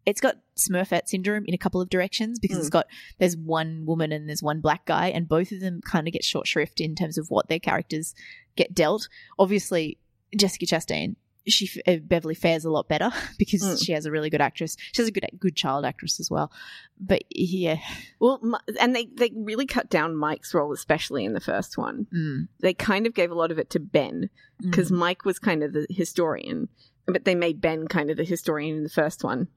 it's 0.06 0.20
got 0.22 0.36
Smurfette 0.58 1.08
syndrome 1.08 1.46
in 1.48 1.54
a 1.54 1.58
couple 1.58 1.82
of 1.82 1.90
directions 1.90 2.38
because 2.38 2.58
Mm. 2.58 2.62
it's 2.62 2.70
got 2.70 2.86
there's 3.18 3.36
one 3.38 3.86
woman 3.86 4.12
and 4.12 4.28
there's 4.28 4.44
one 4.44 4.60
black 4.62 4.86
guy, 4.86 5.08
and 5.08 5.28
both 5.28 5.52
of 5.52 5.62
them 5.62 5.80
kind 5.82 6.08
of 6.08 6.14
get 6.14 6.24
short 6.24 6.48
shrift 6.48 6.80
in 6.82 6.96
terms 6.96 7.18
of 7.18 7.28
what 7.30 7.48
their 7.48 7.60
characters 7.60 8.14
get 8.56 8.76
dealt. 8.76 9.08
Obviously, 9.40 9.98
Jessica 10.38 10.66
Chastain, 10.66 11.16
she 11.48 11.70
uh, 11.88 11.98
Beverly 11.98 12.36
fares 12.36 12.66
a 12.66 12.70
lot 12.72 12.88
better 12.88 13.12
because 13.38 13.62
Mm. 13.64 13.86
she 13.86 13.92
has 13.94 14.06
a 14.06 14.12
really 14.12 14.30
good 14.30 14.42
actress. 14.42 14.76
She 14.94 15.02
has 15.02 15.08
a 15.10 15.12
good 15.12 15.26
good 15.40 15.56
child 15.56 15.86
actress 15.86 16.20
as 16.20 16.30
well. 16.32 16.52
But 17.00 17.24
yeah, 17.30 17.78
well, 18.20 18.40
and 18.80 18.96
they 18.96 19.06
they 19.06 19.32
really 19.36 19.66
cut 19.66 19.90
down 19.90 20.16
Mike's 20.16 20.54
role, 20.54 20.72
especially 20.74 21.26
in 21.26 21.34
the 21.34 21.40
first 21.42 21.78
one. 21.78 22.08
mm, 22.14 22.48
They 22.62 22.74
kind 22.74 23.06
of 23.08 23.14
gave 23.14 23.32
a 23.32 23.36
lot 23.36 23.52
of 23.52 23.60
it 23.60 23.70
to 23.72 23.80
Ben 23.80 24.30
because 24.62 24.92
mm. 24.92 24.98
Mike 24.98 25.26
was 25.26 25.40
kind 25.40 25.64
of 25.64 25.74
the 25.74 25.86
historian, 25.90 26.70
but 27.06 27.26
they 27.26 27.36
made 27.36 27.62
Ben 27.62 27.88
kind 27.88 28.10
of 28.10 28.18
the 28.18 28.24
historian 28.24 28.78
in 28.78 28.84
the 28.84 28.90
first 28.90 29.24
one. 29.24 29.48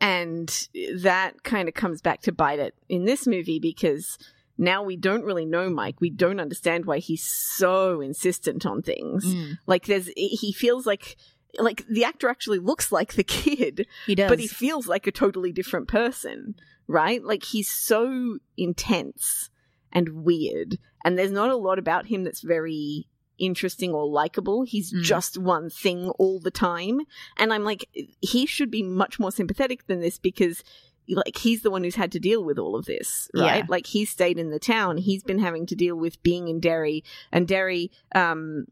And 0.00 0.68
that 1.02 1.42
kind 1.42 1.68
of 1.68 1.74
comes 1.74 2.02
back 2.02 2.20
to 2.22 2.32
bite 2.32 2.58
it 2.58 2.74
in 2.88 3.04
this 3.06 3.26
movie 3.26 3.58
because 3.58 4.18
now 4.58 4.82
we 4.82 4.96
don't 4.96 5.24
really 5.24 5.46
know 5.46 5.70
Mike. 5.70 6.00
We 6.00 6.10
don't 6.10 6.40
understand 6.40 6.84
why 6.84 6.98
he's 6.98 7.22
so 7.24 8.00
insistent 8.02 8.66
on 8.66 8.82
things. 8.82 9.24
Mm, 9.24 9.58
Like 9.66 9.86
there's 9.86 10.08
he 10.16 10.52
feels 10.52 10.86
like 10.86 11.16
like 11.58 11.86
the 11.88 12.04
actor 12.04 12.28
actually 12.28 12.58
looks 12.58 12.90
like 12.92 13.14
the 13.14 13.24
kid, 13.40 13.86
he 14.06 14.14
does. 14.14 14.28
but 14.28 14.38
he 14.38 14.46
feels 14.46 14.86
like 14.86 15.06
a 15.06 15.12
totally 15.12 15.52
different 15.52 15.88
person, 15.88 16.54
right? 16.86 17.22
Like 17.22 17.44
he's 17.44 17.68
so 17.70 18.38
intense 18.56 19.50
and 19.92 20.24
weird, 20.24 20.78
and 21.04 21.18
there's 21.18 21.30
not 21.32 21.50
a 21.50 21.56
lot 21.56 21.78
about 21.78 22.06
him 22.06 22.24
that's 22.24 22.42
very 22.42 23.06
interesting 23.38 23.92
or 23.92 24.06
likable. 24.06 24.62
He's 24.62 24.92
Mm. 24.92 25.02
just 25.02 25.38
one 25.38 25.68
thing 25.70 26.08
all 26.18 26.40
the 26.40 26.50
time, 26.50 27.00
and 27.36 27.52
I'm 27.52 27.64
like, 27.64 27.88
he 28.20 28.46
should 28.46 28.70
be 28.70 28.82
much 28.82 29.18
more 29.18 29.32
sympathetic 29.32 29.86
than 29.86 30.00
this 30.00 30.18
because. 30.18 30.62
Like 31.08 31.36
he's 31.38 31.62
the 31.62 31.70
one 31.70 31.84
who's 31.84 31.94
had 31.94 32.10
to 32.10 32.18
deal 32.18 32.42
with 32.42 32.58
all 32.58 32.74
of 32.74 32.86
this, 32.86 33.30
right? 33.32 33.58
Yeah. 33.58 33.66
Like 33.68 33.86
he's 33.86 34.10
stayed 34.10 34.40
in 34.40 34.50
the 34.50 34.58
town. 34.58 34.96
He's 34.96 35.22
been 35.22 35.38
having 35.38 35.64
to 35.66 35.76
deal 35.76 35.94
with 35.94 36.20
being 36.24 36.48
in 36.48 36.58
Derry, 36.58 37.04
and 37.30 37.46
Derry. 37.46 37.92
Um, 38.12 38.66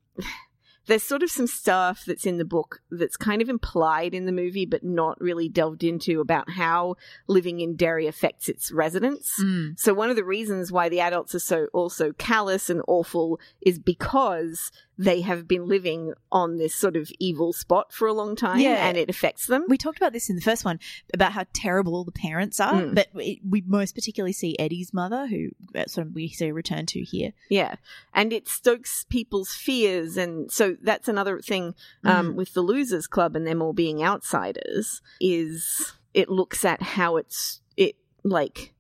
there's 0.87 1.03
sort 1.03 1.23
of 1.23 1.31
some 1.31 1.47
stuff 1.47 2.05
that's 2.07 2.27
in 2.27 2.39
the 2.39 2.45
book 2.45 2.81
that's 2.91 3.17
kind 3.17 3.41
of 3.41 3.49
implied 3.49 4.15
in 4.15 4.27
the 4.27 4.33
movie, 4.33 4.67
but 4.67 4.85
not 4.85 5.21
really 5.21 5.49
delved 5.49 5.83
into 5.83 6.21
about 6.21 6.51
how 6.51 6.97
living 7.27 7.61
in 7.61 7.77
Derry 7.77 8.07
affects 8.07 8.49
its 8.49 8.71
residents. 8.71 9.41
Mm, 9.41 9.79
So 9.79 9.95
one 9.95 10.11
of 10.11 10.17
the 10.17 10.25
reasons 10.25 10.71
why 10.71 10.89
the 10.89 11.01
adults 11.01 11.35
are 11.35 11.41
so 11.41 11.67
also 11.73 12.13
callous 12.13 12.69
and 12.69 12.83
awful 12.87 13.41
is 13.61 13.79
because 13.79 14.71
they 14.97 15.23
have 15.23 15.49
been 15.49 15.67
living 15.67 16.13
on 16.31 16.57
this 16.59 16.75
sort 16.75 16.95
of 16.97 17.11
evil 17.19 17.53
spot 17.53 17.93
for 17.93 18.07
a 18.07 18.13
long 18.13 18.37
time, 18.37 18.61
Yeah. 18.61 18.87
and 18.87 18.97
it 18.97 19.09
affects 19.11 19.47
them. 19.47 19.65
we 19.69 19.77
talked 19.77 19.99
about 19.99 20.13
this 20.13 20.31
in 20.31 20.37
the 20.37 20.43
first 20.43 20.65
one 20.65 20.79
about 21.13 21.33
how 21.33 21.45
terrible 21.53 22.05
the 22.05 22.13
parents 22.13 22.61
are, 22.61 22.75
Mm. 22.83 22.95
but 22.95 23.09
we, 23.13 23.41
we 23.49 23.63
most 23.67 23.95
particularly 23.95 24.33
see 24.33 24.57
Eddie's 24.59 24.93
mother, 24.95 25.27
who 25.27 25.49
uh, 25.75 25.87
sort 25.87 26.07
of 26.07 26.15
we 26.15 26.29
see 26.29 26.53
return 26.53 26.87
to 26.87 27.01
here. 27.03 27.33
Yeah. 27.49 27.77
And 28.13 28.33
it 28.33 28.47
stokes 28.49 29.05
people's 29.09 29.53
fears. 29.53 30.17
And 30.17 30.51
so 30.53 30.77
that's 30.83 31.09
another 31.09 31.41
thing 31.41 31.75
um, 32.05 32.37
with 32.37 32.55
the 32.55 32.63
Losers 32.63 33.07
Club 33.07 33.35
and 33.37 33.47
them 33.47 33.63
all 33.63 33.73
being 33.73 34.03
outsiders 34.03 35.01
is 35.21 35.95
it 36.13 36.29
looks 36.29 36.65
at 36.65 36.83
how 36.83 37.17
it's, 37.17 37.61
it 37.77 37.97
like, 38.23 38.74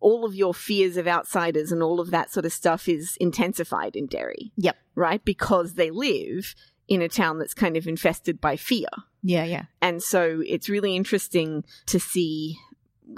all 0.00 0.24
of 0.24 0.34
your 0.34 0.52
fears 0.54 0.96
of 0.96 1.06
outsiders 1.08 1.72
and 1.72 1.82
all 1.82 2.00
of 2.00 2.10
that 2.10 2.30
sort 2.30 2.44
of 2.46 2.52
stuff 2.52 2.88
is 2.88 3.16
intensified 3.20 3.96
in 3.96 4.06
Derry. 4.06 4.52
Yep. 4.56 4.76
Right? 4.94 5.24
Because 5.24 5.74
they 5.74 5.90
live 5.90 6.54
in 6.88 7.02
a 7.02 7.08
town 7.08 7.38
that's 7.38 7.54
kind 7.54 7.76
of 7.76 7.86
infested 7.86 8.40
by 8.40 8.56
fear. 8.56 8.88
Yeah, 9.22 9.44
yeah. 9.44 9.64
And 9.82 10.02
so 10.02 10.42
it's 10.46 10.68
really 10.68 10.94
interesting 10.94 11.64
to 11.86 11.98
see 11.98 12.58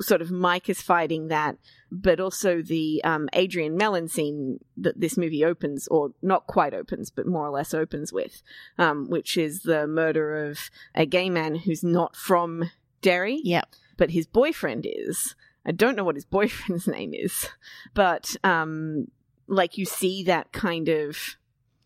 sort 0.01 0.21
of 0.23 0.31
Mike 0.31 0.69
is 0.69 0.83
fighting 0.83 1.29
that, 1.29 1.57
but 1.91 2.21
also 2.21 2.61
the 2.63 3.03
um, 3.05 3.29
Adrian 3.33 3.77
Mellon 3.77 4.07
scene 4.09 4.59
that 4.77 5.01
this 5.01 5.17
movie 5.17 5.45
opens, 5.45 5.89
or 5.89 6.11
not 6.23 6.47
quite 6.47 6.75
opens, 6.75 7.11
but 7.11 7.27
more 7.27 7.47
or 7.47 7.51
less 7.51 7.73
opens 7.75 8.13
with, 8.13 8.43
um, 8.79 9.09
which 9.09 9.37
is 9.37 9.63
the 9.63 9.87
murder 9.87 10.45
of 10.47 10.59
a 10.95 11.07
gay 11.07 11.31
man 11.31 11.55
who's 11.55 11.83
not 11.83 12.15
from 12.17 12.71
Derry, 13.01 13.41
Yeah. 13.43 13.63
but 13.97 14.11
his 14.11 14.27
boyfriend 14.27 14.87
is. 14.89 15.35
I 15.67 15.73
don't 15.73 15.97
know 15.97 16.05
what 16.05 16.15
his 16.15 16.25
boyfriend's 16.37 16.87
name 16.87 17.13
is, 17.15 17.49
but 17.95 18.37
um, 18.45 19.09
like 19.47 19.79
you 19.79 19.85
see 19.85 20.23
that 20.25 20.53
kind 20.53 20.89
of 20.89 21.37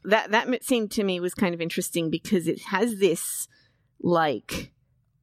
that 0.05 0.31
that 0.33 0.65
scene 0.65 0.89
to 0.91 1.05
me 1.05 1.21
was 1.21 1.35
kind 1.35 1.55
of 1.55 1.61
interesting 1.61 2.11
because 2.11 2.49
it 2.49 2.61
has 2.71 2.99
this 2.99 3.47
like 4.01 4.73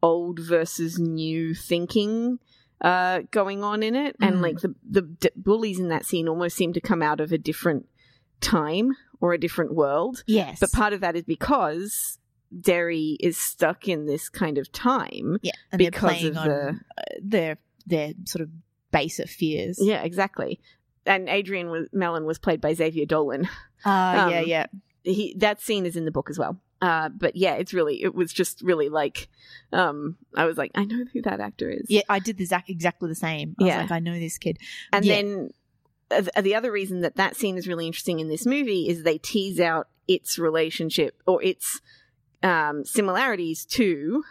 old 0.02 0.40
versus 0.40 0.98
new 0.98 1.54
thinking 1.54 2.40
uh 2.82 3.20
going 3.32 3.62
on 3.62 3.84
in 3.84 3.94
it 3.94 4.16
and 4.22 4.36
Mm. 4.38 4.42
like 4.42 4.60
the 4.62 4.74
the 4.90 5.02
d- 5.02 5.30
bullies 5.36 5.80
in 5.80 5.90
that 5.90 6.06
scene 6.06 6.30
almost 6.30 6.56
seem 6.56 6.72
to 6.72 6.80
come 6.80 7.02
out 7.02 7.20
of 7.20 7.34
a 7.34 7.38
different 7.38 7.88
time 8.40 8.96
or 9.20 9.34
a 9.34 9.38
different 9.38 9.76
world. 9.76 10.24
Yes. 10.26 10.60
But 10.62 10.72
part 10.72 10.94
of 10.94 11.02
that 11.02 11.18
is 11.18 11.24
because 11.24 12.20
Derry 12.58 13.18
is 13.20 13.38
stuck 13.38 13.90
in 13.90 14.06
this 14.06 14.30
kind 14.30 14.58
of 14.58 14.72
time. 14.72 15.40
yeah, 15.42 15.52
and 15.74 15.78
because 15.80 16.22
they're 16.22 16.32
of 16.32 16.38
on 16.38 16.48
the- 16.48 16.70
uh, 16.98 17.04
their 17.22 17.58
their 17.90 18.14
sort 18.26 18.42
of 18.42 18.50
base 18.92 19.20
of 19.20 19.30
fears. 19.30 19.78
Yeah, 19.82 20.02
exactly. 20.04 20.60
And 21.06 21.28
Adrian 21.30 21.70
was, 21.70 21.88
Mellon 21.92 22.26
was 22.26 22.38
played 22.40 22.62
by 22.62 22.74
Xavier 22.74 23.06
Dolan. 23.06 23.46
Uh, 23.46 23.50
Um, 23.86 24.32
yeah, 24.32 24.42
yeah. 24.42 24.66
He 25.04 25.34
that 25.38 25.62
scene 25.62 25.86
is 25.86 25.96
in 25.96 26.04
the 26.04 26.12
book 26.12 26.30
as 26.30 26.38
well. 26.38 26.60
Uh, 26.82 27.08
but 27.10 27.36
yeah, 27.38 27.54
it's 27.54 27.74
really 27.74 28.04
it 28.04 28.14
was 28.14 28.34
just 28.34 28.62
really 28.62 28.90
like 28.90 29.30
um, 29.72 30.18
I 30.36 30.44
was 30.46 30.58
like 30.58 30.72
I 30.76 30.84
know 30.84 31.06
who 31.14 31.22
that 31.22 31.40
actor 31.40 31.70
is. 31.70 31.86
Yeah, 31.88 32.02
I 32.10 32.20
did 32.20 32.36
the 32.38 32.44
exact, 32.44 32.70
exactly 32.70 33.08
the 33.08 33.16
same. 33.16 33.56
I 33.60 33.64
was 33.64 33.70
Yeah. 33.70 33.78
like, 33.82 33.92
I 33.92 34.00
know 34.00 34.20
this 34.20 34.38
kid. 34.38 34.58
And 34.92 35.06
Yeah. 35.06 35.16
then 35.16 35.50
uh, 36.12 36.42
the 36.42 36.56
other 36.56 36.72
reason 36.72 37.02
that 37.02 37.16
that 37.16 37.38
scene 37.38 37.58
is 37.58 37.68
really 37.70 37.88
interesting 37.88 38.20
in 38.20 38.28
this 38.28 38.46
movie 38.46 38.90
is 38.90 39.04
they 39.04 39.18
tease 39.18 39.60
out 39.62 39.88
its 40.10 40.38
relationship 40.38 41.22
or 41.26 41.42
its 41.42 41.80
um, 42.44 42.84
similarities 42.84 43.64
to 43.66 44.24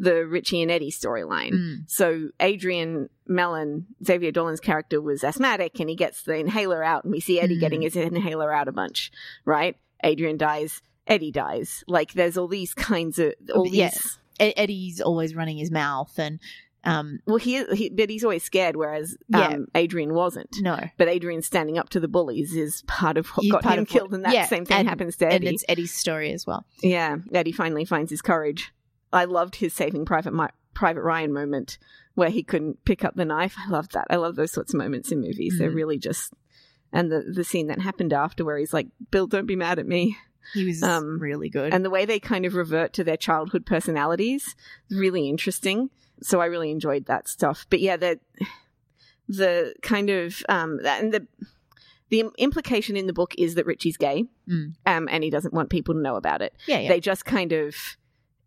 the 0.00 0.24
Richie 0.26 0.62
and 0.62 0.70
Eddie 0.70 0.92
storyline. 0.92 1.52
Mm. 1.52 1.90
So 1.90 2.28
Adrian 2.40 3.08
Mellon, 3.26 3.86
Xavier 4.04 4.30
Dolan's 4.30 4.60
character, 4.60 5.00
was 5.00 5.24
asthmatic, 5.24 5.80
and 5.80 5.90
he 5.90 5.96
gets 5.96 6.22
the 6.22 6.36
inhaler 6.36 6.84
out, 6.84 7.04
and 7.04 7.12
we 7.12 7.20
see 7.20 7.40
Eddie 7.40 7.56
Mm. 7.56 7.60
getting 7.60 7.82
his 7.82 7.96
inhaler 7.96 8.52
out 8.52 8.68
a 8.68 8.72
bunch. 8.72 9.10
Right? 9.44 9.76
Adrian 10.04 10.36
dies. 10.36 10.80
Eddie 11.06 11.32
dies. 11.32 11.82
Like 11.88 12.12
there's 12.12 12.36
all 12.38 12.48
these 12.48 12.74
kinds 12.74 13.18
of 13.18 13.34
all 13.54 13.64
these. 13.64 13.74
Yeah. 13.74 13.90
Eddie's 14.56 15.00
always 15.00 15.34
running 15.34 15.58
his 15.58 15.70
mouth, 15.72 16.16
and 16.16 16.38
um, 16.84 17.18
Well, 17.26 17.38
he, 17.38 17.64
he 17.74 17.88
but 17.88 18.08
he's 18.08 18.22
always 18.22 18.44
scared, 18.44 18.76
whereas 18.76 19.16
Yeah. 19.28 19.48
um, 19.48 19.66
Adrian 19.74 20.14
wasn't. 20.14 20.56
no, 20.60 20.78
But 20.96 21.08
Adrian 21.08 21.42
standing 21.42 21.76
up 21.76 21.88
to 21.90 21.98
the 22.00 22.06
bullies 22.06 22.54
is 22.54 22.82
part 22.86 23.16
of 23.16 23.26
what 23.30 23.42
He's 23.42 23.50
got 23.52 23.64
him 23.64 23.72
of 23.72 23.78
what- 23.80 23.88
killed, 23.88 24.14
and 24.14 24.24
that 24.24 24.32
yeah, 24.32 24.46
same 24.46 24.64
thing 24.64 24.76
and- 24.78 24.88
happens 24.88 25.16
to 25.16 25.26
Eddie. 25.26 25.46
and 25.48 25.54
it's 25.56 25.64
Eddie's 25.68 25.92
story 25.92 26.32
as 26.32 26.46
well. 26.46 26.64
Yeah, 26.82 27.16
Eddie 27.32 27.50
finally 27.50 27.84
finds 27.84 28.10
his 28.12 28.22
courage. 28.22 28.72
I 29.12 29.24
loved 29.24 29.56
his 29.56 29.72
Saving 29.74 30.04
Private 30.04 30.32
Mi- 30.34 30.46
Private 30.74 31.02
Ryan 31.02 31.32
moment 31.32 31.78
where 32.14 32.30
he 32.30 32.42
couldn't 32.42 32.84
pick 32.84 33.04
up 33.04 33.14
the 33.14 33.24
knife. 33.24 33.54
I 33.58 33.68
love 33.70 33.88
that. 33.90 34.06
I 34.10 34.16
love 34.16 34.36
those 34.36 34.50
sorts 34.52 34.74
of 34.74 34.78
moments 34.78 35.12
in 35.12 35.20
movies. 35.20 35.56
They're 35.58 35.70
Mhm. 35.70 35.74
really 35.76 35.98
just 35.98 36.32
and 36.92 37.12
the 37.12 37.20
the 37.20 37.44
scene 37.44 37.66
that 37.66 37.80
happened 37.80 38.12
after 38.12 38.44
where 38.44 38.56
he's 38.58 38.72
like, 38.72 38.88
"Bill, 39.10 39.26
don't 39.26 39.46
be 39.46 39.56
mad 39.56 39.78
at 39.78 39.86
me," 39.86 40.16
He 40.54 40.64
was 40.64 40.82
Um, 40.82 41.18
really 41.20 41.50
good. 41.50 41.74
and 41.74 41.84
the 41.84 41.90
way 41.90 42.06
they 42.06 42.18
kind 42.18 42.46
of 42.46 42.54
revert 42.54 42.92
to 42.94 43.04
their 43.04 43.16
childhood 43.18 43.66
personalities 43.66 44.54
is 44.90 44.98
really 44.98 45.28
interesting. 45.28 45.90
So 46.22 46.40
I 46.40 46.46
really 46.46 46.70
enjoyed 46.70 47.04
that 47.06 47.28
stuff. 47.28 47.66
But 47.70 47.80
yeah, 47.80 47.96
the 47.96 48.18
the 49.28 49.74
kind 49.82 50.10
of 50.10 50.42
um 50.48 50.78
that 50.82 51.02
and 51.02 51.12
the 51.12 51.26
the 52.10 52.24
implication 52.38 52.96
in 52.96 53.06
the 53.06 53.12
book 53.12 53.34
is 53.36 53.54
that 53.56 53.66
Richie's 53.66 53.98
gay, 53.98 54.24
Mm. 54.48 54.74
um, 54.86 55.08
and 55.10 55.22
he 55.22 55.28
doesn't 55.28 55.52
want 55.52 55.68
people 55.68 55.92
to 55.94 56.00
know 56.00 56.16
about 56.16 56.40
it. 56.40 56.54
yeah, 56.66 56.78
yeah. 56.80 56.88
They 56.88 57.00
just 57.00 57.26
kind 57.26 57.52
of 57.52 57.76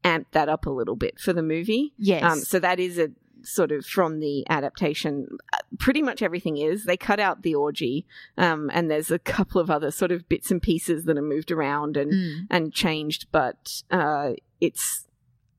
amped 0.04 0.32
that 0.32 0.50
up 0.50 0.66
a 0.66 0.70
little 0.70 0.96
bit 0.96 1.20
for 1.20 1.34
the 1.34 1.44
movie. 1.44 1.94
yes. 1.98 2.24
Um, 2.24 2.40
so 2.40 2.60
that 2.60 2.80
is 2.80 2.98
a 2.98 3.10
sort 3.44 3.72
of 3.72 3.86
from 3.86 4.20
the 4.20 4.46
adaptation. 4.50 5.28
Uh, 5.54 5.58
Pretty 5.80 6.02
much 6.02 6.22
everything 6.22 6.58
is. 6.58 6.86
They 6.86 6.98
cut 6.98 7.20
out 7.20 7.42
the 7.42 7.56
orgy, 7.56 8.06
um, 8.38 8.70
and 8.74 8.90
there's 8.92 9.10
a 9.10 9.18
couple 9.20 9.60
of 9.62 9.72
other 9.72 9.90
sort 9.92 10.12
of 10.12 10.28
bits 10.30 10.52
and 10.52 10.62
pieces 10.62 11.06
that 11.06 11.18
are 11.18 11.22
moved 11.24 11.52
around 11.52 11.98
and 11.98 12.12
Mm. 12.14 12.48
and 12.52 12.74
changed, 12.74 13.26
but 13.32 13.82
uh, 13.90 14.34
it's 14.60 15.08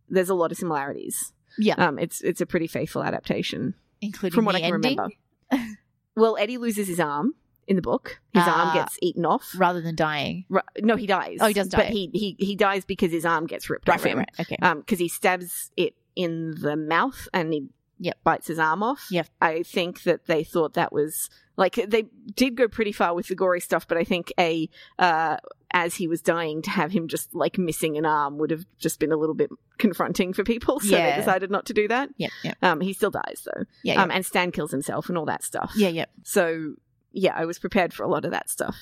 there's 0.08 0.28
a 0.28 0.34
lot 0.34 0.52
of 0.52 0.58
similarities. 0.58 1.32
Yeah. 1.58 1.74
Um, 1.74 1.98
it's 1.98 2.20
it's 2.20 2.40
a 2.40 2.46
pretty 2.46 2.66
faithful 2.66 3.02
adaptation 3.02 3.74
including 4.00 4.34
from 4.34 4.44
what 4.44 4.54
I 4.54 4.60
can 4.60 4.74
ending, 4.74 4.96
remember. 4.98 5.14
well, 6.16 6.36
Eddie 6.36 6.58
loses 6.58 6.88
his 6.88 7.00
arm 7.00 7.34
in 7.68 7.76
the 7.76 7.82
book. 7.82 8.20
His 8.34 8.42
arm 8.42 8.68
Ah. 8.70 8.74
gets 8.74 8.98
eaten 9.02 9.24
off. 9.24 9.52
rather 9.56 9.80
than 9.80 9.94
dying. 9.94 10.44
No, 10.80 10.96
he 10.96 11.06
dies. 11.06 11.38
Oh, 11.40 11.46
he 11.46 11.54
does 11.54 11.68
But 11.68 11.78
die. 11.88 11.90
he 11.90 12.10
he 12.12 12.36
he 12.38 12.56
dies 12.56 12.84
because 12.84 13.12
his 13.12 13.24
arm 13.24 13.46
gets 13.46 13.70
ripped 13.70 13.88
Right, 13.88 13.98
off 13.98 14.04
right, 14.04 14.16
right. 14.16 14.30
Okay. 14.40 14.56
Um, 14.62 14.80
because 14.80 14.98
he 14.98 15.08
stabs 15.08 15.70
it 15.76 15.94
in 16.16 16.54
the 16.60 16.76
mouth 16.76 17.28
and 17.32 17.52
he 17.52 17.66
Yep. 17.98 18.18
bites 18.24 18.48
his 18.48 18.58
arm 18.58 18.82
off. 18.82 19.06
Yep. 19.12 19.28
I 19.40 19.62
think 19.62 20.02
that 20.02 20.26
they 20.26 20.42
thought 20.42 20.74
that 20.74 20.92
was 20.92 21.30
like 21.56 21.76
they 21.76 22.06
did 22.34 22.56
go 22.56 22.66
pretty 22.66 22.90
far 22.90 23.14
with 23.14 23.28
the 23.28 23.36
gory 23.36 23.60
stuff, 23.60 23.86
but 23.86 23.96
I 23.96 24.02
think 24.02 24.32
a 24.40 24.68
uh 24.98 25.36
as 25.74 25.94
he 25.94 26.08
was 26.08 26.20
dying 26.20 26.60
to 26.62 26.70
have 26.70 26.90
him 26.90 27.06
just 27.06 27.32
like 27.34 27.56
missing 27.58 27.96
an 27.96 28.04
arm 28.04 28.38
would 28.38 28.50
have 28.50 28.64
just 28.78 28.98
been 28.98 29.12
a 29.12 29.16
little 29.16 29.34
bit 29.36 29.50
confronting 29.78 30.32
for 30.32 30.42
people. 30.42 30.80
So 30.80 30.88
Yeah. 30.96 31.10
they 31.12 31.16
decided 31.16 31.50
not 31.52 31.64
to 31.66 31.72
do 31.74 31.86
that. 31.88 32.10
Yep. 32.16 32.30
Yep. 32.42 32.58
Um, 32.62 32.80
he 32.80 32.92
still 32.92 33.10
dies 33.12 33.46
though. 33.46 33.64
Yeah. 33.84 33.94
Yeah. 33.94 34.02
Um, 34.02 34.10
and 34.10 34.26
Stan 34.26 34.50
kills 34.50 34.72
himself 34.72 35.08
and 35.08 35.16
all 35.16 35.26
that 35.26 35.44
stuff. 35.44 35.72
yeah. 35.76 35.88
Yeah. 35.88 36.06
So 36.24 36.74
yeah, 37.12 37.34
I 37.36 37.44
was 37.44 37.58
prepared 37.58 37.92
for 37.94 38.02
a 38.02 38.08
lot 38.08 38.24
of 38.24 38.30
that 38.32 38.50
stuff. 38.50 38.76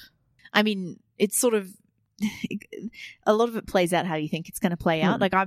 I 0.52 0.62
mean, 0.62 0.98
it's 1.18 1.38
sort 1.38 1.54
of 1.54 1.68
a 3.26 3.32
lot 3.34 3.48
of 3.48 3.56
it 3.56 3.66
plays 3.66 3.92
out 3.92 4.06
how 4.06 4.16
you 4.16 4.28
think 4.28 4.48
it's 4.48 4.58
going 4.58 4.70
to 4.70 4.76
play 4.76 5.02
out. 5.02 5.16
Hmm. 5.16 5.20
Like 5.22 5.34
I 5.34 5.46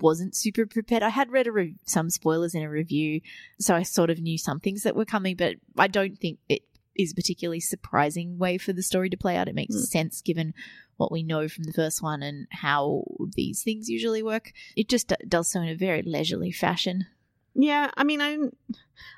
wasn't 0.00 0.34
super 0.34 0.66
prepared. 0.66 1.02
I 1.02 1.10
had 1.10 1.30
read 1.30 1.46
a 1.46 1.52
re- 1.52 1.76
some 1.84 2.10
spoilers 2.10 2.54
in 2.54 2.62
a 2.62 2.70
review, 2.70 3.20
so 3.58 3.74
I 3.74 3.82
sort 3.82 4.10
of 4.10 4.20
knew 4.20 4.38
some 4.38 4.60
things 4.60 4.82
that 4.82 4.96
were 4.96 5.04
coming, 5.04 5.36
but 5.36 5.56
I 5.78 5.86
don't 5.86 6.18
think 6.18 6.38
it 6.48 6.62
is 6.96 7.12
a 7.12 7.14
particularly 7.14 7.60
surprising 7.60 8.36
way 8.38 8.58
for 8.58 8.72
the 8.72 8.82
story 8.82 9.08
to 9.10 9.16
play 9.16 9.36
out. 9.36 9.48
It 9.48 9.54
makes 9.54 9.74
Hmm. 9.74 9.80
sense 9.82 10.20
given 10.22 10.54
what 10.96 11.12
we 11.12 11.22
know 11.22 11.48
from 11.48 11.64
the 11.64 11.72
first 11.72 12.02
one 12.02 12.22
and 12.22 12.46
how 12.50 13.04
these 13.34 13.62
things 13.62 13.88
usually 13.88 14.22
work. 14.22 14.52
It 14.76 14.88
just 14.88 15.08
d- 15.08 15.14
does 15.26 15.50
so 15.50 15.60
in 15.62 15.68
a 15.68 15.74
very 15.74 16.02
leisurely 16.02 16.52
fashion. 16.52 17.06
Yeah, 17.54 17.90
I 17.96 18.04
mean, 18.04 18.20
I 18.20 18.30
didn't, 18.30 18.56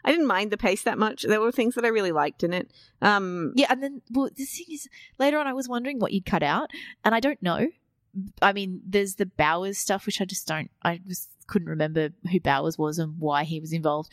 I 0.04 0.10
didn't 0.10 0.26
mind 0.26 0.50
the 0.50 0.56
pace 0.56 0.84
that 0.84 0.98
much. 0.98 1.22
There 1.22 1.40
were 1.40 1.52
things 1.52 1.74
that 1.74 1.84
I 1.84 1.88
really 1.88 2.12
liked 2.12 2.42
in 2.42 2.52
it. 2.52 2.70
Um, 3.00 3.52
Yeah, 3.54 3.66
and 3.70 3.82
then 3.82 4.02
well, 4.10 4.30
the 4.34 4.44
thing 4.44 4.66
is, 4.70 4.88
later 5.18 5.38
on, 5.38 5.46
I 5.46 5.52
was 5.52 5.68
wondering 5.68 5.98
what 5.98 6.12
you'd 6.12 6.26
cut 6.26 6.42
out, 6.42 6.70
and 7.04 7.14
I 7.14 7.20
don't 7.20 7.42
know. 7.42 7.68
I 8.40 8.52
mean, 8.52 8.80
there's 8.86 9.16
the 9.16 9.26
Bowers 9.26 9.78
stuff, 9.78 10.06
which 10.06 10.20
I 10.20 10.24
just 10.24 10.46
don't. 10.46 10.70
I 10.82 11.00
just 11.06 11.30
couldn't 11.46 11.68
remember 11.68 12.10
who 12.30 12.40
Bowers 12.40 12.78
was 12.78 12.98
and 12.98 13.18
why 13.18 13.44
he 13.44 13.60
was 13.60 13.72
involved. 13.72 14.10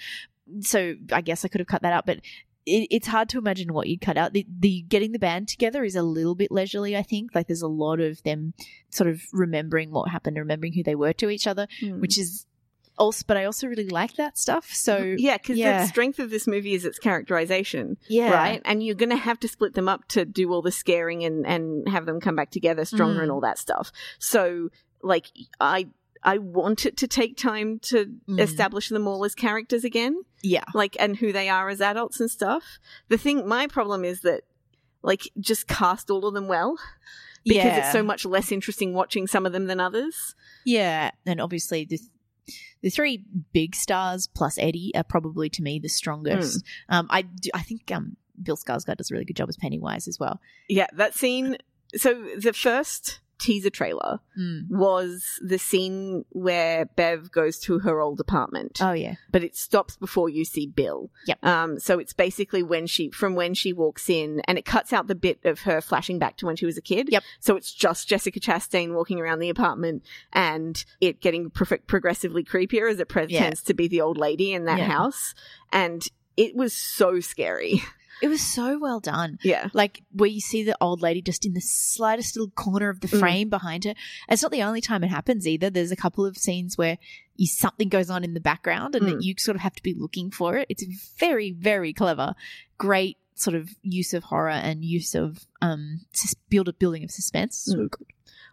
So 0.61 0.95
I 1.11 1.21
guess 1.21 1.45
I 1.45 1.47
could 1.47 1.59
have 1.59 1.67
cut 1.67 1.83
that 1.83 1.93
out, 1.93 2.05
but 2.05 2.19
it, 2.65 2.88
it's 2.91 3.07
hard 3.07 3.29
to 3.29 3.38
imagine 3.38 3.73
what 3.73 3.88
you'd 3.88 4.01
cut 4.01 4.17
out. 4.17 4.33
The, 4.33 4.45
the 4.59 4.81
getting 4.88 5.11
the 5.11 5.19
band 5.19 5.47
together 5.47 5.83
is 5.83 5.95
a 5.95 6.03
little 6.03 6.35
bit 6.35 6.51
leisurely. 6.51 6.95
I 6.95 7.03
think 7.03 7.35
like 7.35 7.47
there's 7.47 7.61
a 7.61 7.67
lot 7.67 7.99
of 7.99 8.21
them 8.23 8.53
sort 8.89 9.09
of 9.09 9.21
remembering 9.31 9.91
what 9.91 10.09
happened, 10.09 10.38
remembering 10.38 10.73
who 10.73 10.83
they 10.83 10.95
were 10.95 11.13
to 11.13 11.29
each 11.29 11.47
other, 11.47 11.67
mm. 11.81 11.99
which 11.99 12.17
is 12.17 12.45
also. 13.00 13.24
But 13.25 13.38
I 13.38 13.46
also 13.46 13.65
really 13.68 13.88
like 13.89 14.15
that 14.18 14.38
stuff. 14.38 14.70
So 14.72 15.15
yeah, 15.18 15.38
because 15.38 15.58
yeah. 15.58 15.82
the 15.82 15.88
strength 15.88 16.20
of 16.20 16.29
this 16.29 16.46
movie 16.46 16.74
is 16.74 16.86
its 16.86 17.00
characterization, 17.00 17.98
yeah, 18.08 18.32
right? 18.32 18.62
And 18.65 18.84
you're 18.84 18.96
going 18.96 19.10
to 19.10 19.15
have 19.15 19.39
to 19.39 19.48
split 19.48 19.74
them 19.74 19.89
up 19.89 20.08
to 20.10 20.25
do 20.25 20.51
all 20.53 20.62
the 20.62 20.72
scaring 20.72 21.24
and 21.24 21.48
and 21.48 21.88
have 21.89 22.06
them 22.06 22.20
come 22.20 22.36
back 22.36 22.51
together 22.51 22.86
stronger 22.86 23.20
Mm. 23.22 23.24
and 23.24 23.32
all 23.32 23.41
that 23.41 23.58
stuff. 23.58 23.91
So, 24.20 24.70
like, 25.01 25.27
I 25.60 25.88
I 26.22 26.38
want 26.38 26.86
it 26.86 26.98
to 26.98 27.08
take 27.08 27.38
time 27.38 27.79
to 27.84 28.06
Mm. 28.27 28.39
establish 28.41 28.89
them 28.89 29.08
all 29.08 29.24
as 29.25 29.34
characters 29.34 29.84
again. 29.84 30.24
yeah, 30.44 30.65
like 30.74 30.96
and 31.00 31.18
who 31.18 31.32
they 31.32 31.50
are 31.50 31.70
as 31.70 31.82
adults 31.82 32.20
and 32.20 32.29
stuff. 32.29 32.63
The 33.08 33.18
thing, 33.18 33.48
my 33.48 33.68
problem 33.68 34.03
is 34.06 34.22
that 34.22 34.41
like 35.01 35.29
just 35.39 35.68
cast 35.68 36.10
all 36.10 36.25
of 36.25 36.34
them 36.34 36.48
well 36.50 36.77
because 37.46 37.56
yeah. 37.63 37.77
it's 37.79 37.91
so 37.94 38.03
much 38.03 38.25
less 38.25 38.51
interesting 38.51 38.94
watching 38.94 39.27
some 39.27 39.46
of 39.46 39.53
them 39.53 39.68
than 39.68 39.79
others. 39.79 40.36
Yeah, 40.65 41.12
and 41.25 41.39
obviously 41.39 41.86
the 41.86 42.00
the 42.82 42.89
three 42.89 43.24
big 43.53 43.75
stars 43.75 44.27
plus 44.27 44.58
Eddie 44.58 44.91
are 44.96 45.03
probably 45.03 45.50
to 45.50 45.62
me 45.62 45.79
the 45.79 45.89
strongest. 45.89 46.63
Um, 46.89 47.08
I 47.10 47.24
do, 47.24 47.50
I 47.53 47.62
think 47.62 47.91
um 47.91 48.18
Bill 48.41 48.58
Skarsgård 48.58 48.98
does 48.98 49.12
a 49.12 49.13
really 49.13 49.25
good 49.25 49.36
job 49.36 49.50
as 49.50 49.58
Pennywise 49.58 50.08
as 50.08 50.20
well. 50.20 50.39
Yeah, 50.68 50.88
that 50.94 51.13
scene. 51.13 51.58
So 51.96 52.25
the 52.38 52.53
first 52.53 53.20
teaser 53.39 53.69
trailer 53.69 54.19
Mm. 54.39 54.69
was 54.69 55.39
the 55.41 55.58
scene 55.58 56.24
where 56.29 56.86
Bev 56.86 57.31
goes 57.31 57.60
to 57.62 57.79
her 57.79 58.00
old 58.00 58.19
apartment, 58.19 58.79
Oh 58.81 58.91
yeah, 58.93 59.15
but 59.31 59.43
it 59.43 59.55
stops 59.58 59.98
before 59.98 60.29
you 60.29 60.46
see 60.46 60.67
Bill. 60.67 61.10
Yep. 61.25 61.43
Um, 61.46 61.79
so 61.79 62.00
it's 62.00 62.13
basically 62.13 62.62
when 62.63 62.88
she 62.88 63.10
from 63.10 63.36
when 63.36 63.53
she 63.53 63.74
walks 63.74 64.10
in, 64.10 64.41
and 64.46 64.58
it 64.58 64.65
cuts 64.65 64.93
out 64.93 65.08
the 65.08 65.15
bit 65.15 65.39
of 65.43 65.62
her 65.62 65.81
flashing 65.81 66.19
back 66.19 66.38
to 66.38 66.46
when 66.46 66.55
she 66.55 66.65
was 66.65 66.77
a 66.77 66.81
kid. 66.81 67.10
Yep. 67.12 67.24
So 67.39 67.55
it's 67.55 67.74
just 67.74 68.08
Jessica 68.08 68.39
Chastain 68.39 68.93
walking 68.93 69.19
around 69.19 69.39
the 69.39 69.50
apartment, 69.50 70.03
and 70.31 70.84
it 71.01 71.19
getting 71.22 71.50
pro- 71.50 71.77
progressively 71.79 72.43
creepier 72.43 72.89
as 72.89 73.00
it 73.00 73.10
pretends 73.10 73.62
to 73.63 73.74
be 73.74 73.88
the 73.88 74.01
old 74.01 74.17
lady 74.17 74.53
in 74.53 74.65
that 74.65 74.79
Yeah. 74.79 74.86
house, 74.88 75.34
and 75.72 76.08
it 76.38 76.55
was 76.55 76.74
so 76.74 77.19
scary. 77.19 77.81
it 78.21 78.27
was 78.27 78.41
so 78.41 78.77
well 78.79 78.99
done. 78.99 79.39
yeah. 79.43 79.69
Like 79.73 80.03
where 80.11 80.29
you 80.29 80.41
see 80.41 80.63
the 80.63 80.77
old 80.81 81.01
lady 81.01 81.21
just 81.21 81.45
in 81.45 81.53
the 81.53 81.61
slightest 81.61 82.35
little 82.35 82.51
corner 82.51 82.89
of 82.89 82.99
the 83.01 83.07
Mm. 83.07 83.19
frame 83.19 83.49
behind 83.49 83.83
her. 83.85 83.91
And 83.91 84.33
it's 84.33 84.41
not 84.43 84.51
the 84.51 84.63
only 84.63 84.81
time 84.81 85.03
it 85.03 85.09
happens 85.09 85.47
either. 85.47 85.69
There's 85.69 85.91
a 85.91 85.95
couple 85.95 86.25
of 86.25 86.38
scenes 86.38 86.77
where 86.77 86.97
you, 87.35 87.47
something 87.47 87.88
goes 87.89 88.09
on 88.09 88.23
in 88.23 88.33
the 88.33 88.39
background 88.41 88.95
and 88.95 89.05
Mm. 89.05 89.09
that 89.13 89.23
you 89.23 89.35
sort 89.38 89.55
of 89.55 89.61
have 89.61 89.75
to 89.75 89.83
be 89.83 89.93
looking 89.93 90.31
for 90.31 90.57
it. 90.57 90.65
It's 90.69 90.83
very, 91.17 91.51
very 91.51 91.93
clever. 91.93 92.35
Great 92.77 93.17
sort 93.35 93.55
of 93.55 93.69
use 93.81 94.13
of 94.13 94.23
horror 94.25 94.49
and 94.49 94.83
use 94.83 95.15
of 95.15 95.45
um 95.61 96.01
build 96.49 96.77
building 96.77 97.03
of 97.05 97.11
suspense. 97.11 97.55
So 97.57 97.75
Mm. 97.77 97.89
good. 97.91 98.07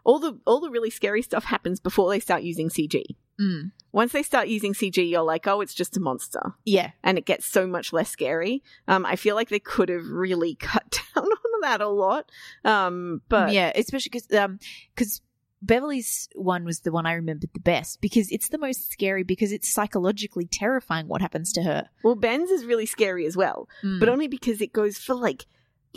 All 0.04 0.20
the 0.20 0.38
all 0.46 0.61
the 0.61 0.70
really 0.70 0.90
scary 0.90 1.23
stuff 1.23 1.44
happens 1.44 1.80
before 1.80 2.08
they 2.11 2.20
start 2.20 2.44
using 2.44 2.68
CG. 2.70 3.16
Mm. 3.40 3.73
Once 3.97 4.12
they 4.12 4.23
start 4.23 4.47
using 4.47 4.75
CG, 4.75 4.99
you're 5.09 5.23
like, 5.23 5.47
oh, 5.47 5.62
it's 5.62 5.73
just 5.75 5.97
a 5.97 6.00
monster. 6.00 6.53
Yeah. 6.67 6.91
and 7.03 7.17
it 7.17 7.25
gets 7.25 7.47
so 7.47 7.67
much 7.67 7.93
less 7.95 8.11
scary. 8.11 8.62
Um, 8.87 9.07
I 9.07 9.17
feel 9.17 9.35
like 9.35 9.49
they 9.49 9.59
could 9.59 9.88
have 9.88 10.07
really 10.11 10.55
cut 10.61 11.00
down 11.15 11.25
on 11.25 11.61
that 11.62 11.81
a 11.81 11.88
lot. 11.88 12.31
Um, 12.65 13.23
but 13.31 13.53
yeah, 13.53 13.73
especially 13.75 14.11
because 14.12 14.31
um, 14.38 14.59
because 14.95 15.23
Beverly's 15.62 16.29
one 16.35 16.65
was 16.65 16.81
the 16.81 16.93
one 16.93 17.07
I 17.07 17.15
remembered 17.15 17.50
the 17.55 17.61
best 17.61 18.00
because 18.03 18.31
it's 18.31 18.50
the 18.50 18.59
most 18.59 18.93
scary 18.93 19.23
because 19.25 19.50
it's 19.53 19.73
psychologically 19.73 20.45
terrifying 20.47 21.09
what 21.09 21.23
happens 21.23 21.50
to 21.55 21.62
her. 21.62 21.88
well, 22.05 22.15
Ben's 22.15 22.50
is 22.50 22.67
really 22.67 22.87
scary 22.87 23.25
as 23.26 23.37
well, 23.37 23.67
Mm. 23.83 23.99
but 23.99 24.09
only 24.11 24.29
because 24.29 24.61
it 24.61 24.73
goes 24.75 24.99
for 24.99 25.15
like 25.15 25.47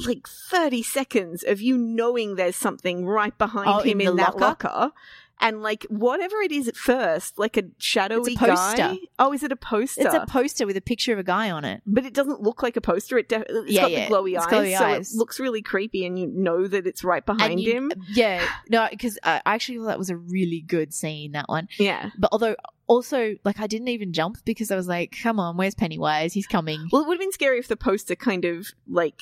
like 0.07 0.25
30 0.29 0.81
seconds 0.81 1.43
of 1.43 1.59
you 1.59 1.77
knowing 1.77 2.35
there's 2.35 2.55
something 2.55 3.05
right 3.05 3.37
behind 3.37 3.67
Oh, 3.67 3.79
him 3.79 3.99
in 3.99 4.07
in, 4.07 4.15
the 4.15 4.23
that 4.23 4.37
locker? 4.39 4.67
locker. 4.69 4.93
And 5.41 5.61
like 5.61 5.85
whatever 5.89 6.35
it 6.41 6.51
is 6.51 6.67
at 6.67 6.75
first, 6.75 7.39
like 7.39 7.55
a 7.57 7.63
shadowy 7.77 8.35
poster. 8.35 8.77
guy. 8.77 8.97
Oh, 9.17 9.31
is 9.33 9.41
it 9.43 9.51
a 9.51 9.55
poster? 9.55 10.01
it's 10.05 10.13
a 10.13 10.25
poster 10.25 10.65
with 10.65 10.75
a 10.75 10.81
picture 10.81 11.13
of 11.13 11.19
a 11.19 11.23
guy 11.23 11.49
on 11.49 11.63
it. 11.63 11.81
but 11.85 12.05
it 12.05 12.13
doesn't 12.13 12.41
look 12.41 12.61
like 12.61 12.75
a 12.75 12.81
poster. 12.81 13.17
It 13.17 13.29
def- 13.29 13.43
it's 13.47 13.71
Yeah, 13.71 13.81
got 13.81 13.91
yeah. 13.91 14.07
the 14.09 14.13
glowy 14.15 14.35
It's 14.35 14.45
eyes, 14.45 14.51
glowy 14.53 14.77
so 14.77 14.83
eyes. 14.85 15.13
it 15.13 15.17
looks 15.17 15.39
really 15.39 15.61
creepy, 15.61 16.05
and 16.05 16.19
you 16.19 16.27
know 16.27 16.67
that 16.67 16.85
it's 16.85 17.03
right 17.03 17.25
behind 17.25 17.59
you- 17.61 17.71
him. 17.73 17.91
Yeah, 18.09 18.43
no, 18.69 18.87
because 18.89 19.17
I 19.23 19.37
uh, 19.37 19.41
I 19.45 19.55
actually 19.55 19.77
thought 19.77 19.87
that 19.87 19.97
was 19.99 20.09
a 20.09 20.17
really 20.17 20.61
good 20.61 20.93
scene 20.93 21.31
that 21.33 21.47
one. 21.47 21.69
Yeah. 21.77 22.09
But 22.17 22.29
although 22.33 22.55
also 22.87 23.35
like 23.45 23.59
I 23.59 23.67
didn't 23.67 23.87
even 23.89 24.11
jump 24.13 24.37
because 24.45 24.71
I 24.71 24.75
was 24.75 24.87
like, 24.87 25.15
come 25.23 25.39
on, 25.39 25.55
where's 25.57 25.75
Pennywise? 25.75 26.33
He's 26.33 26.47
coming. 26.47 26.89
Well, 26.91 27.03
it 27.03 27.07
would 27.07 27.15
have 27.15 27.19
been 27.21 27.31
scary 27.31 27.59
if 27.59 27.67
the 27.67 27.77
poster 27.77 28.15
kind 28.15 28.43
of 28.45 28.67
like 28.89 29.21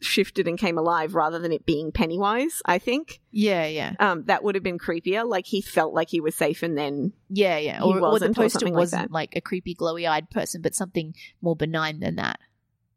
shifted 0.00 0.46
and 0.46 0.58
came 0.58 0.78
alive 0.78 1.14
rather 1.14 1.38
than 1.38 1.50
it 1.52 1.66
being 1.66 1.90
Pennywise. 1.92 2.62
I 2.64 2.78
think 2.78 3.20
Yeah, 3.30 3.66
yeah, 3.66 3.94
um, 3.98 4.24
that 4.26 4.44
would 4.44 4.54
have 4.54 4.64
been 4.64 4.78
creepier. 4.78 5.28
Like 5.28 5.46
he 5.46 5.60
felt 5.60 5.92
like 5.94 6.08
he 6.10 6.20
was 6.20 6.34
safe, 6.34 6.62
and 6.62 6.76
then 6.78 7.12
yeah, 7.28 7.58
yeah. 7.58 7.82
Or, 7.82 7.92
or 7.92 7.94
the 7.94 8.00
wasn't 8.00 8.38
or 8.38 8.42
poster 8.42 8.58
something 8.60 8.74
wasn't 8.74 9.02
that. 9.02 9.10
like 9.12 9.34
a 9.36 9.40
creepy, 9.40 9.74
glowy-eyed 9.74 10.30
person, 10.30 10.62
but 10.62 10.74
something 10.74 11.14
more 11.42 11.56
benign 11.56 12.00
than 12.00 12.16
that, 12.16 12.38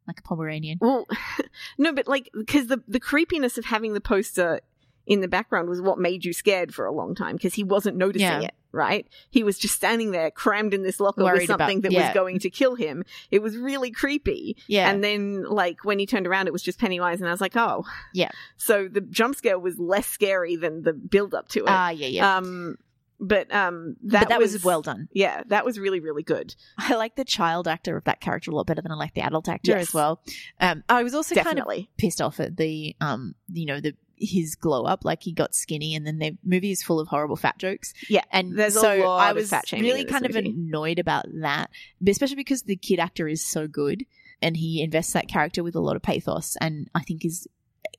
like 0.08 0.20
a 0.20 0.24
Pomeranian. 0.24 0.78
well, 0.82 1.08
no, 1.78 1.92
but 1.94 2.08
like 2.08 2.30
because 2.34 2.68
the 2.68 2.84
the 2.88 3.00
creepiness 3.00 3.58
of 3.58 3.66
having 3.66 3.94
the 3.94 4.02
poster 4.02 4.60
in 5.08 5.22
the 5.22 5.28
background 5.28 5.68
was 5.70 5.82
what 5.82 5.98
made 5.98 6.24
you 6.24 6.32
scared 6.34 6.74
for 6.74 6.86
a 6.86 6.92
long 6.92 7.16
time 7.16 7.36
because 7.36 7.56
he 7.56 7.64
wasn't 7.64 7.98
noticing 7.98 8.28
Yeah. 8.28 8.42
it. 8.42 8.54
Right, 8.74 9.06
he 9.30 9.44
was 9.44 9.58
just 9.58 9.76
standing 9.76 10.12
there, 10.12 10.32
crammed 10.32 10.74
in 10.74 10.84
this 10.84 11.00
locker 11.02 11.24
Worried 11.24 11.40
with 11.40 11.48
something 11.48 11.80
about- 11.80 11.84
that 11.84 11.92
yeah. 11.92 12.08
was 12.08 12.14
going 12.14 12.40
to 12.40 12.50
kill 12.50 12.76
him. 12.76 13.04
It 13.30 13.42
was 13.42 13.58
really 13.58 13.92
creepy. 13.92 14.56
Yeah, 14.68 14.90
And 14.90 15.04
then, 15.04 15.44
like, 15.44 15.84
when 15.84 16.00
he 16.00 16.06
turned 16.06 16.26
around, 16.26 16.48
it 16.48 16.54
was 16.54 16.64
just 16.64 16.80
Pennywise, 16.80 17.20
and 17.20 17.28
I 17.28 17.32
was 17.32 17.42
like, 17.42 17.58
oh. 17.58 17.84
Yeah. 18.14 18.32
So 18.56 18.88
the 18.88 19.02
jump 19.02 19.36
scare 19.36 19.60
was 19.60 19.78
less 19.78 20.08
scary 20.08 20.56
than 20.56 20.84
the 20.84 20.94
build 20.94 21.34
up 21.34 21.50
to 21.50 21.60
it. 21.60 21.66
ah, 21.68 21.90
yeah, 21.90 22.08
yeah. 22.08 22.38
Um, 22.38 22.78
but 23.20 23.54
um, 23.54 23.98
that, 24.04 24.22
but 24.22 24.30
that 24.30 24.40
was, 24.40 24.64
well 24.64 24.82
done. 24.82 25.08
Yeah, 25.12 25.44
that 25.48 25.64
was 25.66 25.78
really, 25.78 26.00
really 26.00 26.24
good. 26.24 26.56
I 26.80 26.96
like 26.96 27.16
the 27.16 27.26
child 27.26 27.68
actor 27.68 27.96
of 27.98 28.06
that 28.06 28.20
character 28.22 28.52
a 28.52 28.56
lot 28.56 28.66
better 28.68 28.82
than 28.82 28.92
I 28.92 28.96
like 28.96 29.14
the 29.14 29.22
adult 29.22 29.48
actor 29.50 29.72
Yes. 29.74 29.90
as 29.90 29.94
well. 29.94 30.24
Um, 30.60 30.84
I 30.90 31.04
was 31.04 31.14
also 31.14 31.36
kind 31.36 31.46
of 31.46 31.52
Definitely. 31.52 31.90
pissed 31.98 32.20
off 32.22 32.40
at 32.40 32.58
the 32.58 32.96
um 33.00 33.36
you 33.52 33.66
know 33.68 33.80
the 33.80 33.94
his 34.22 34.56
glow 34.56 34.84
up 34.84 35.04
like 35.04 35.24
he 35.24 35.32
got 35.32 35.56
skinny 35.56 35.96
and 35.96 36.06
then 36.06 36.20
the 36.20 36.38
movie 36.44 36.72
is 36.72 36.84
full 36.84 37.00
of 37.00 37.08
horrible 37.08 37.36
fat 37.36 37.58
jokes. 37.58 37.94
Yeah, 38.08 38.24
and 38.32 38.58
there's 38.58 38.76
a 38.76 38.80
so 38.80 38.96
lot 38.98 39.22
I 39.22 39.30
of 39.32 39.36
was 39.36 39.50
fat 39.50 39.68
shaming 39.68 39.86
really 39.86 40.06
kind 40.06 40.26
of 40.26 40.36
annoyed 40.36 41.00
about 41.00 41.26
that 41.42 41.70
especially 42.08 42.36
because 42.36 42.64
the 42.64 42.76
kid 42.76 43.00
actor 43.00 43.28
is 43.28 43.46
so 43.46 43.68
good 43.68 44.06
and 44.42 44.58
he 44.58 44.82
invests 44.82 45.14
that 45.14 45.28
character 45.28 45.64
with 45.64 45.76
a 45.76 45.80
lot 45.80 45.96
of 45.96 46.02
pathos 46.02 46.56
and 46.62 46.90
I 46.96 47.02
think 47.02 47.26
is 47.26 47.48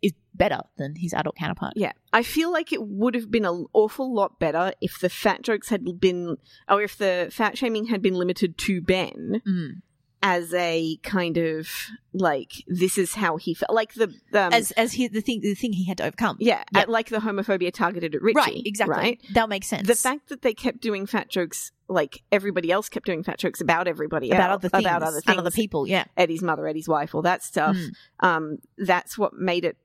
is 0.00 0.12
better 0.35 0.61
than 0.76 0.97
his 0.97 1.12
adult 1.12 1.37
counterpart. 1.37 1.75
Yeah, 1.76 1.93
I 2.12 2.23
feel 2.23 2.50
like 2.50 2.73
it 2.73 2.83
would 2.83 3.14
have 3.14 3.31
been 3.31 3.45
an 3.45 3.67
awful 3.73 4.12
lot 4.12 4.38
better 4.38 4.73
if 4.81 4.99
the 5.00 5.09
fat 5.09 5.43
jokes 5.43 5.69
had 5.69 6.00
been, 6.00 6.38
or 6.69 6.83
if 6.83 6.97
the 6.97 7.29
fat 7.31 7.59
shaming 7.59 7.87
had 7.87 8.02
been 8.02 8.14
limited 8.14 8.59
to 8.59 8.81
Ben. 8.81 9.43
Mm. 9.47 9.83
As 10.25 10.55
a 10.55 10.97
kind 11.02 11.37
of 11.37 11.69
like 12.12 12.52
this 12.69 12.97
is 12.97 13.14
how 13.14 13.37
he 13.37 13.55
felt, 13.55 13.73
like 13.75 13.93
the 13.95 14.05
um, 14.35 14.52
as 14.52 14.71
as 14.73 14.93
he, 14.93 15.09
the 15.09 15.21
thing 15.21 15.41
the 15.41 15.55
thing 15.55 15.73
he 15.73 15.85
had 15.85 15.97
to 15.99 16.05
overcome. 16.05 16.37
Yeah, 16.38 16.62
Yeah. 16.73 16.85
like 16.87 17.09
the 17.09 17.19
homophobia 17.19 17.73
targeted 17.73 18.14
at 18.14 18.23
Richie, 18.23 18.37
right 18.38 18.62
exactly. 18.64 18.95
right? 18.97 19.21
that 19.35 19.49
makes 19.49 19.67
sense. 19.67 19.88
The 19.88 19.97
fact 19.97 20.29
that 20.29 20.42
they 20.42 20.55
kept 20.55 20.81
doing 20.81 21.07
fat 21.07 21.29
jokes 21.29 21.73
like 21.88 22.23
everybody 22.31 22.70
else 22.70 22.88
kept 22.88 23.05
doing 23.05 23.23
fat 23.25 23.38
jokes 23.38 23.61
about 23.61 23.88
everybody 23.88 24.31
about 24.31 24.51
else, 24.51 24.55
other 24.61 24.68
things 24.68 24.85
about 24.85 25.03
other 25.03 25.20
things. 25.20 25.38
other 25.38 25.51
people 25.51 25.87
yeah. 25.87 26.05
Eddie's 26.16 26.40
mother 26.42 26.66
eddie's 26.66 26.88
wife 26.88 27.14
all 27.14 27.23
that 27.23 27.42
stuff. 27.42 27.77
Mm. 27.77 27.90
um 28.20 28.59
that's 28.79 29.18
what 29.18 29.35
made 29.35 29.64
it 29.64 29.77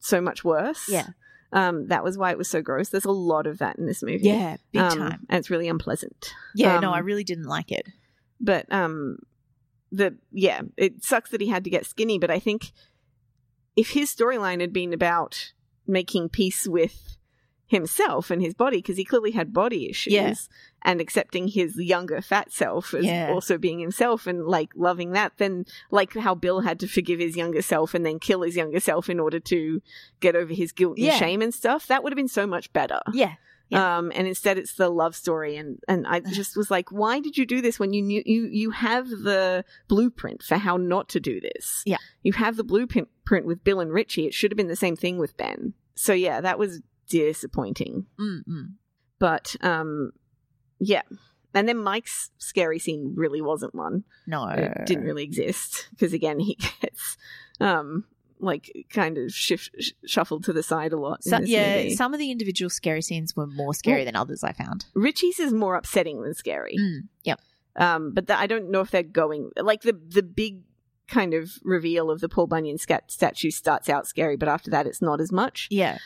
so 0.00 0.20
much 0.20 0.42
worse. 0.44 0.88
Yeah. 0.88 1.08
um 1.52 1.88
that 1.88 2.02
was 2.02 2.16
why 2.18 2.30
it 2.32 2.38
was 2.38 2.48
so 2.48 2.62
gross. 2.62 2.88
There's 2.88 3.04
a 3.04 3.10
lot 3.12 3.46
of 3.46 3.58
that 3.58 3.78
in 3.78 3.86
this 3.86 4.02
movie. 4.02 4.20
Yeah 4.28 4.56
big 4.72 4.80
Um, 4.82 4.98
time. 4.98 5.26
and 5.28 5.38
it's 5.38 5.50
really 5.50 5.68
unpleasant. 5.68 6.32
Yeah 6.54 6.80
no 6.80 6.88
um, 6.88 6.94
I 6.94 6.98
really 7.00 7.24
didn't 7.24 7.46
like 7.46 7.70
it. 7.70 7.86
but 8.40 8.64
um 8.72 9.18
the 9.90 10.16
yeah 10.32 10.60
it 10.76 11.02
sucks 11.04 11.30
that 11.30 11.40
he 11.40 11.48
had 11.48 11.64
to 11.64 11.70
get 11.70 11.86
skinny 11.86 12.18
but 12.18 12.30
i 12.30 12.38
think 12.38 12.72
if 13.76 13.90
his 13.90 14.14
storyline 14.14 14.60
had 14.60 14.72
been 14.72 14.92
about 14.92 15.52
making 15.86 16.28
peace 16.28 16.66
with 16.66 17.16
himself 17.66 18.30
and 18.30 18.40
his 18.40 18.54
body 18.54 18.78
because 18.78 18.96
he 18.96 19.04
clearly 19.04 19.32
had 19.32 19.52
body 19.52 19.90
issues 19.90 20.12
Yeah. 20.12 20.32
and 20.82 21.00
accepting 21.02 21.48
his 21.48 21.76
younger 21.76 22.22
fat 22.22 22.50
self 22.50 22.94
as 22.94 23.04
Yeah. 23.04 23.28
also 23.30 23.58
being 23.58 23.78
himself 23.78 24.26
and 24.26 24.46
like 24.46 24.70
loving 24.74 25.12
that 25.12 25.32
then 25.36 25.66
like 25.90 26.14
how 26.14 26.34
bill 26.34 26.60
had 26.60 26.80
to 26.80 26.88
forgive 26.88 27.20
his 27.20 27.36
younger 27.36 27.60
self 27.60 27.92
and 27.92 28.06
then 28.06 28.18
kill 28.18 28.40
his 28.42 28.56
younger 28.56 28.80
self 28.80 29.10
in 29.10 29.20
order 29.20 29.38
to 29.40 29.82
get 30.20 30.34
over 30.34 30.52
his 30.54 30.72
guilt 30.72 30.96
and 30.96 31.06
Yeah. 31.06 31.18
shame 31.18 31.42
and 31.42 31.52
stuff 31.52 31.86
that 31.88 32.02
would 32.02 32.10
have 32.12 32.16
been 32.16 32.26
so 32.28 32.46
much 32.46 32.72
better 32.72 33.00
yeah 33.12 33.34
Yeah. 33.70 33.98
um 33.98 34.12
and 34.14 34.26
instead 34.26 34.56
it's 34.58 34.74
the 34.74 34.88
love 34.88 35.14
story. 35.14 35.56
And 35.56 35.78
and 35.88 36.06
i 36.06 36.20
just 36.20 36.56
was 36.56 36.70
like 36.70 36.90
why 36.90 37.20
did 37.20 37.36
you 37.36 37.44
do 37.46 37.60
this 37.60 37.78
when 37.78 37.92
you 37.92 38.02
knew 38.02 38.22
you 38.24 38.46
you 38.50 38.70
have 38.70 39.08
the 39.08 39.64
blueprint 39.88 40.42
for 40.42 40.56
how 40.56 40.76
not 40.76 41.08
to 41.10 41.20
do 41.20 41.40
this? 41.40 41.82
Yeah. 41.84 41.98
you 42.22 42.32
have 42.32 42.56
the 42.56 42.64
blueprint 42.64 43.08
print 43.24 43.46
with 43.46 43.62
bill 43.64 43.80
and 43.80 43.92
richie. 43.92 44.26
It 44.26 44.34
should 44.34 44.50
have 44.50 44.56
been 44.56 44.68
the 44.68 44.76
same 44.76 44.96
thing 44.96 45.18
with 45.18 45.36
ben. 45.36 45.74
So 45.94 46.12
yeah 46.12 46.40
that 46.40 46.58
was 46.58 46.80
disappointing. 47.08 48.06
Mm-mm. 48.20 48.72
but 49.18 49.56
um 49.60 50.12
yeah. 50.78 51.02
And 51.54 51.66
then 51.68 51.78
mike's 51.78 52.30
scary 52.38 52.78
scene 52.78 53.14
really 53.16 53.40
wasn't 53.40 53.74
one. 53.74 54.04
No. 54.26 54.46
It 54.48 54.86
didn't 54.86 55.04
really 55.04 55.24
exist 55.24 55.88
because 55.90 56.12
again 56.12 56.38
he 56.38 56.54
gets 56.80 57.16
um 57.60 58.04
like 58.40 58.86
kind 58.90 59.18
of 59.18 59.32
shift 59.32 59.70
sh- 59.80 59.90
shuffled 60.06 60.44
to 60.44 60.52
the 60.52 60.62
side 60.62 60.92
a 60.92 60.96
lot 60.98 61.24
So, 61.24 61.38
yeah, 61.44 61.76
movie. 61.78 61.94
some 61.96 62.14
of 62.14 62.20
the 62.20 62.30
individual 62.30 62.70
scary 62.70 63.02
scenes 63.02 63.34
were 63.36 63.46
more 63.46 63.74
scary 63.74 63.98
Well- 63.98 64.04
than 64.06 64.16
others. 64.16 64.44
I 64.44 64.52
found. 64.52 64.86
richie's 64.94 65.38
is 65.40 65.52
more 65.52 65.74
upsetting 65.74 66.22
than 66.22 66.34
scary 66.34 66.76
Mm, 66.78 67.08
yep. 67.24 67.40
Um, 67.76 68.12
but 68.12 68.26
that 68.26 68.38
I 68.40 68.46
don't 68.46 68.70
know 68.70 68.80
if 68.80 68.90
they're 68.90 69.02
going 69.02 69.50
like 69.56 69.82
the 69.82 69.92
the 69.92 70.22
big 70.22 70.62
kind 71.06 71.32
of 71.32 71.52
reveal 71.62 72.10
of 72.10 72.20
the 72.20 72.28
Paul 72.28 72.46
Bunyan 72.46 72.76
scat- 72.78 73.10
statue 73.10 73.50
starts 73.50 73.88
out 73.88 74.06
scary, 74.06 74.36
but 74.36 74.48
after 74.48 74.70
that 74.70 74.86
it's 74.86 75.00
not 75.00 75.20
as 75.20 75.32
much. 75.32 75.66
Yeah, 75.70 75.98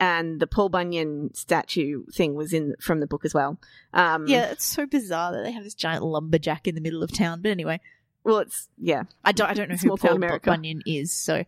And 0.00 0.40
the 0.40 0.46
Paul 0.46 0.68
Bunyan 0.68 1.32
statue 1.34 2.04
thing 2.12 2.34
was 2.34 2.52
in 2.52 2.74
from 2.80 3.00
the 3.00 3.06
book 3.06 3.24
as 3.24 3.34
well. 3.34 3.60
Um, 3.92 4.26
yeah. 4.26 4.50
It's 4.50 4.64
so 4.64 4.86
bizarre 4.86 5.32
that 5.32 5.42
they 5.44 5.52
have 5.52 5.64
this 5.64 5.74
giant 5.74 6.02
lumberjack 6.04 6.66
in 6.66 6.74
the 6.74 6.80
middle 6.80 7.02
of 7.02 7.12
town. 7.12 7.40
But 7.42 7.50
anyway, 7.50 7.80
Well, 8.24 8.38
it's 8.38 8.68
yeah, 8.78 9.04
I 9.24 9.32
don't. 9.32 9.48
I 9.50 9.54
don't 9.54 9.70
know 9.70 9.76
who 9.76 9.96
Paul 9.96 10.14
America. 10.16 10.50
Bunyan 10.50 10.82
is, 10.86 11.12
so 11.12 11.44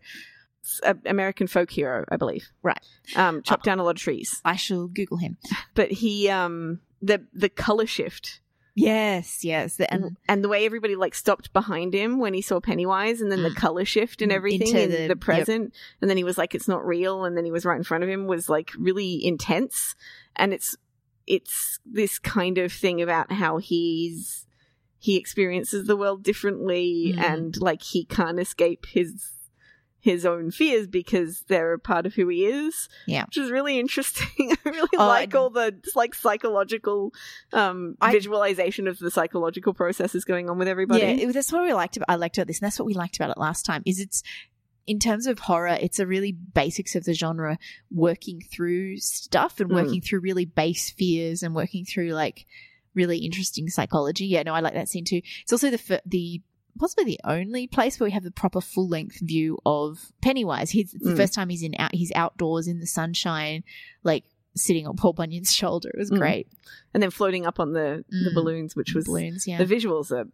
an 0.83 1.01
American 1.05 1.47
folk 1.47 1.69
hero, 1.71 2.05
I 2.09 2.17
believe. 2.17 2.47
Right. 2.63 2.79
Um, 3.15 3.41
chopped 3.43 3.63
Oh. 3.65 3.69
down 3.69 3.79
a 3.79 3.83
lot 3.83 3.91
of 3.97 4.01
trees, 4.01 4.41
I 4.45 4.55
shall 4.55 4.87
Google 4.87 5.17
him. 5.17 5.37
but 5.75 5.91
he 5.91 6.29
um 6.29 6.79
the 7.01 7.25
the 7.33 7.49
color 7.49 7.85
shift 7.85 8.39
Yes, 8.73 9.43
yes, 9.43 9.75
the, 9.75 9.93
and 9.93 10.15
and 10.29 10.41
the 10.41 10.47
way 10.47 10.65
everybody 10.65 10.95
like 10.95 11.13
stopped 11.13 11.51
behind 11.51 11.93
him 11.93 12.19
when 12.19 12.33
he 12.33 12.41
saw 12.41 12.61
Pennywise, 12.61 13.19
and 13.19 13.29
then 13.29 13.43
the 13.43 13.51
color 13.55 13.83
shift 13.83 14.21
and 14.21 14.31
Mm, 14.31 14.35
everything 14.35 14.67
in 14.75 14.89
the- 14.89 14.95
the, 14.97 15.07
yep. 15.09 15.19
present, 15.19 15.73
and 15.99 16.09
then 16.09 16.15
he 16.15 16.23
was 16.23 16.37
like, 16.37 16.55
"It's 16.55 16.69
not 16.69 16.85
real," 16.87 17.25
and 17.25 17.35
then 17.35 17.43
he 17.43 17.51
was 17.51 17.65
right 17.65 17.75
in 17.77 17.83
front 17.83 18.05
of 18.05 18.09
him 18.09 18.27
was 18.27 18.47
like 18.47 18.69
really 18.79 19.23
intense, 19.25 19.93
and 20.37 20.53
it's 20.53 20.77
it's 21.27 21.79
this 21.85 22.17
kind 22.17 22.57
of 22.57 22.71
thing 22.71 23.01
about 23.01 23.31
how 23.33 23.57
he's 23.57 24.47
he 25.03 25.17
experiences 25.17 25.87
the 25.87 25.97
world 25.97 26.23
differently, 26.23 27.13
Mm. 27.17 27.19
and 27.21 27.57
like 27.61 27.81
he 27.81 28.05
can't 28.05 28.39
escape 28.39 28.85
his 28.85 29.33
his 29.99 30.25
own 30.25 30.49
fears 30.49 30.87
because 30.87 31.43
they're 31.47 31.73
a 31.73 31.79
part 31.79 32.07
of 32.07 32.15
who 32.15 32.27
he 32.27 32.43
is. 32.45 32.89
Yeah. 33.05 33.25
Which 33.25 33.37
is 33.37 33.51
really 33.51 33.77
interesting. 33.79 34.51
I 34.65 34.69
really 34.69 34.89
Oh, 34.97 35.05
like 35.07 35.35
I- 35.35 35.37
all 35.37 35.49
the 35.51 35.75
like 35.95 36.15
psychological 36.15 37.13
um 37.53 37.95
I- 38.01 38.11
visualization 38.11 38.87
of 38.87 38.97
the 38.99 39.11
psychological 39.11 39.73
processes 39.73 40.23
going 40.25 40.49
on 40.49 40.57
with 40.57 40.67
everybody. 40.67 41.01
yeah, 41.01 41.27
it, 41.29 41.33
that's 41.33 41.51
what 41.51 41.63
we 41.63 41.73
liked 41.73 41.97
about. 41.97 42.09
I 42.09 42.15
liked 42.15 42.37
about 42.37 42.47
this, 42.47 42.59
and 42.59 42.65
that's 42.67 42.79
what 42.79 42.85
we 42.87 42.93
liked 42.93 43.15
about 43.17 43.29
it 43.31 43.37
last 43.37 43.63
time. 43.65 43.83
Is 43.85 43.99
it's 43.99 44.23
in 44.87 44.97
terms 44.97 45.27
of 45.27 45.37
horror, 45.37 45.77
it's 45.79 45.99
a 45.99 46.07
really 46.07 46.31
basics 46.31 46.95
of 46.95 47.03
the 47.03 47.13
genre 47.13 47.59
working 47.91 48.41
through 48.51 48.97
stuff 48.97 49.59
and 49.59 49.69
Mm. 49.69 49.75
working 49.83 50.01
through 50.01 50.21
really 50.21 50.45
base 50.45 50.89
fears 50.89 51.43
and 51.43 51.53
working 51.53 51.85
through 51.85 52.09
like 52.13 52.47
really 52.93 53.19
interesting 53.19 53.67
psychology. 53.69 54.25
Yeah, 54.25 54.43
no, 54.43 54.53
I 54.53 54.59
like 54.59 54.73
that 54.73 54.89
scene 54.89 55.05
too. 55.05 55.21
It's 55.43 55.51
also 55.51 55.69
the 55.71 56.01
the 56.05 56.41
possibly 56.79 57.03
the 57.05 57.19
only 57.25 57.67
place 57.67 57.99
where 57.99 58.05
we 58.07 58.11
have 58.11 58.23
the 58.23 58.31
proper 58.31 58.61
full 58.61 58.87
length 58.87 59.19
view 59.21 59.57
of 59.65 60.11
Pennywise. 60.21 60.69
He's 60.71 60.93
it's 60.93 61.03
the 61.03 61.11
Mm. 61.11 61.17
first 61.17 61.33
time 61.33 61.49
he's 61.49 61.63
in 61.63 61.75
out. 61.77 61.93
He's 61.93 62.11
outdoors 62.15 62.67
in 62.67 62.79
the 62.79 62.87
sunshine, 62.87 63.63
like 64.03 64.23
sitting 64.55 64.85
on 64.87 64.95
Paul 64.97 65.13
Bunyan's 65.13 65.53
shoulder. 65.53 65.89
It 65.89 65.97
was 65.97 66.11
Mm. 66.11 66.17
great. 66.17 66.47
and 66.93 67.01
then 67.01 67.09
floating 67.11 67.45
up 67.45 67.59
on 67.59 67.71
the 67.73 68.03
the 68.09 68.31
Mm. 68.31 68.33
balloons, 68.33 68.75
which 68.75 68.93
was 68.93 69.05
balloons. 69.05 69.45
Yeah, 69.47 69.57
the 69.63 69.75
visuals 69.75 70.11
are 70.11 70.27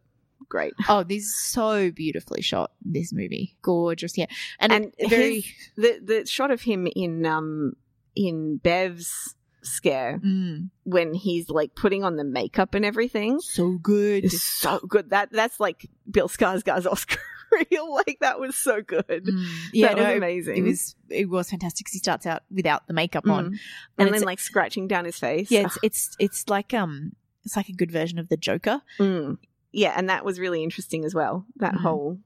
great. 0.49 0.73
Oh, 0.89 1.03
this 1.03 1.23
is 1.23 1.35
so 1.35 1.91
beautifully 1.91 2.41
shot. 2.41 2.71
This 2.83 3.11
movie, 3.13 3.57
gorgeous. 3.61 4.17
Yeah, 4.17 4.25
and, 4.59 4.71
And 4.71 4.93
very. 5.09 5.41
his- 5.41 5.53
The 5.75 5.99
the 6.03 6.25
shot 6.25 6.51
of 6.51 6.61
him 6.61 6.87
in 6.95 7.25
um 7.25 7.73
in 8.15 8.57
Bev's 8.57 9.35
scare 9.67 10.19
Mm, 10.23 10.69
when 10.83 11.13
he's 11.13 11.49
like 11.49 11.75
putting 11.75 12.03
on 12.03 12.15
the 12.15 12.23
makeup 12.23 12.73
and 12.73 12.83
everything 12.85 13.39
so 13.39 13.77
good. 13.81 14.25
is 14.25 14.41
so 14.41 14.79
good. 14.79 15.09
That 15.11 15.31
that's 15.31 15.59
like 15.59 15.89
Bill 16.09 16.27
Skarsgård's 16.29 16.87
Oscar 16.93 17.19
Reel, 17.51 17.93
Like 17.93 18.17
that 18.21 18.39
was 18.39 18.55
so 18.55 18.81
good. 18.81 19.05
Mm, 19.25 19.45
yeah, 19.73 19.87
that 19.93 19.97
no, 19.97 20.03
was 20.09 20.17
amazing. 20.17 20.57
It 20.57 20.61
was 20.63 20.95
it 21.09 21.29
was 21.29 21.49
fantastic. 21.49 21.87
he 21.89 21.99
starts 21.99 22.25
out 22.25 22.43
without 22.51 22.87
the 22.87 22.93
makeup 22.93 23.23
Mm. 23.25 23.31
on, 23.31 23.45
and, 23.45 24.07
and 24.07 24.13
then 24.13 24.23
like 24.23 24.39
scratching 24.39 24.87
down 24.87 25.05
his 25.05 25.17
face. 25.19 25.49
yeah, 25.51 25.61
it's 25.61 25.77
it's 25.83 26.15
it's 26.19 26.49
like 26.49 26.73
um, 26.73 27.13
it's 27.45 27.55
like 27.55 27.69
a 27.69 27.73
good 27.73 27.91
version 27.91 28.19
of 28.19 28.27
the 28.29 28.37
Joker. 28.37 28.81
Mm. 28.99 29.37
Yeah, 29.71 29.93
and 29.95 30.09
that 30.09 30.25
was 30.25 30.39
really 30.39 30.63
interesting 30.63 31.05
as 31.05 31.13
well. 31.15 31.45
That 31.57 31.73
Mhm. 31.75 31.81
whole 31.81 32.19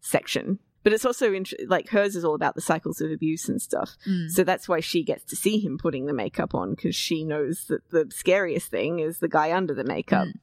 section. 0.00 0.58
But 0.82 0.92
it's 0.92 1.04
also 1.04 1.32
int- 1.32 1.54
like 1.68 1.88
hers 1.90 2.16
is 2.16 2.24
all 2.24 2.34
about 2.34 2.54
the 2.56 2.60
cycles 2.60 3.00
of 3.00 3.10
abuse 3.10 3.48
and 3.48 3.62
stuff. 3.62 3.96
Mm. 4.08 4.30
So 4.30 4.42
that's 4.44 4.68
why 4.68 4.80
she 4.80 5.04
gets 5.04 5.24
to 5.26 5.36
see 5.36 5.58
him 5.60 5.78
putting 5.78 6.06
the 6.06 6.12
makeup 6.12 6.54
on 6.54 6.74
because 6.74 6.96
she 6.96 7.24
knows 7.24 7.66
that 7.68 7.88
the 7.90 8.08
scariest 8.10 8.68
thing 8.68 8.98
is 8.98 9.18
the 9.20 9.28
guy 9.28 9.52
under 9.56 9.74
the 9.74 9.84
makeup. 9.84 10.26
Mm. 10.26 10.38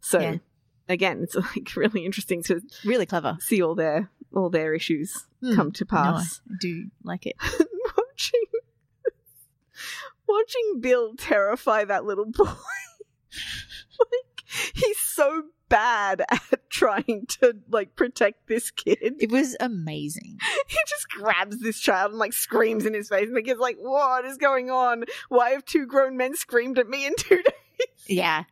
So 0.00 0.20
Yeah. 0.20 0.36
again, 0.88 1.22
it's 1.22 1.34
like 1.56 1.74
really 1.76 2.04
interesting 2.04 2.42
to 2.44 2.60
Really 2.84 3.06
clever. 3.06 3.38
see 3.40 3.62
all 3.62 3.74
their 3.74 4.10
all 4.34 4.50
their 4.50 4.74
issues 4.74 5.26
Mm. 5.42 5.54
come 5.56 5.72
to 5.72 5.86
No, 5.90 5.98
I 5.98 6.24
do 6.60 6.90
like 7.04 7.24
it. 7.26 7.36
watching 7.96 8.42
watching 10.26 10.80
Bill 10.80 11.14
terrify 11.16 11.84
that 11.84 12.04
little 12.04 12.26
boy. 12.26 12.44
like 14.00 14.44
he's 14.74 14.98
so 14.98 15.44
bad 15.68 16.22
at 16.30 16.70
trying 16.70 17.26
to 17.40 17.54
like 17.70 17.96
protect 17.96 18.46
this 18.48 18.70
kid. 18.70 18.98
It 19.00 19.30
was 19.30 19.56
amazing. 19.60 20.38
He 20.68 20.76
just 20.86 21.08
grabs 21.08 21.60
this 21.60 21.78
child 21.80 22.10
and 22.10 22.18
like 22.18 22.32
screams 22.34 22.84
in 22.84 22.92
his 22.94 23.08
face, 23.08 23.26
and 23.26 23.36
the 23.36 23.42
kid's 23.42 23.58
like, 23.60 23.76
"What 23.78 24.24
is 24.26 24.36
going 24.36 24.70
on? 24.70 25.04
Why 25.30 25.50
have 25.50 25.64
two 25.64 25.86
grown 25.86 26.16
men 26.16 26.36
screamed 26.36 26.78
at 26.78 26.88
me 26.88 27.06
in 27.06 27.14
two 27.16 27.36
days?" 27.42 28.04
Yeah. 28.06 28.44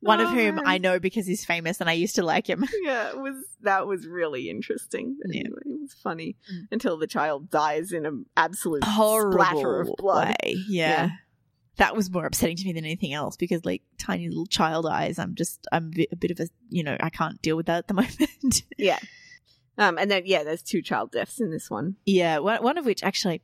One 0.00 0.20
of 0.20 0.28
Oh, 0.28 0.32
whom 0.32 0.56
man. 0.56 0.64
I 0.66 0.78
know 0.78 0.98
because 0.98 1.26
he's 1.26 1.44
famous 1.44 1.80
and 1.80 1.88
I 1.88 1.92
used 1.92 2.16
to 2.16 2.24
like 2.24 2.48
him. 2.48 2.64
Yeah, 2.82 3.10
it 3.10 3.18
was 3.18 3.36
that 3.62 3.86
was 3.86 4.06
really 4.06 4.50
interesting. 4.50 5.16
Yeah. 5.26 5.42
It 5.44 5.52
was 5.66 5.92
funny 5.92 6.36
Mm. 6.52 6.66
until 6.72 6.96
the 6.98 7.06
child 7.06 7.50
dies 7.50 7.92
in 7.92 8.04
an 8.06 8.26
absolute 8.36 8.82
Horrible 8.84 9.32
splatter 9.44 9.80
of 9.82 9.90
blood. 9.98 10.34
way. 10.42 10.54
Yeah. 10.68 10.88
Yeah. 10.88 11.10
That 11.76 11.96
was 11.96 12.10
more 12.10 12.26
upsetting 12.26 12.56
to 12.56 12.64
me 12.64 12.72
than 12.72 12.84
anything 12.84 13.14
else 13.14 13.36
because, 13.36 13.64
like, 13.64 13.82
tiny 13.98 14.28
little 14.28 14.46
child 14.46 14.84
eyes. 14.86 15.18
I'm 15.18 15.34
just, 15.34 15.66
I'm 15.72 15.90
a 16.10 16.16
bit- 16.16 16.30
of 16.30 16.40
a, 16.40 16.48
you 16.68 16.82
know, 16.84 16.96
I 17.00 17.08
can't 17.08 17.40
deal 17.40 17.56
with 17.56 17.66
that 17.66 17.78
at 17.78 17.88
the 17.88 17.94
moment. 18.02 18.62
Yeah. 18.76 18.98
Um, 19.78 19.96
and 19.96 20.10
then 20.10 20.24
yeah, 20.26 20.44
there's 20.44 20.62
two 20.62 20.82
child 20.82 21.12
deaths 21.12 21.40
in 21.40 21.50
this 21.50 21.70
one. 21.70 21.96
Yeah, 22.04 22.38
one, 22.38 22.62
one 22.62 22.76
of 22.76 22.84
which 22.84 23.02
actually 23.02 23.40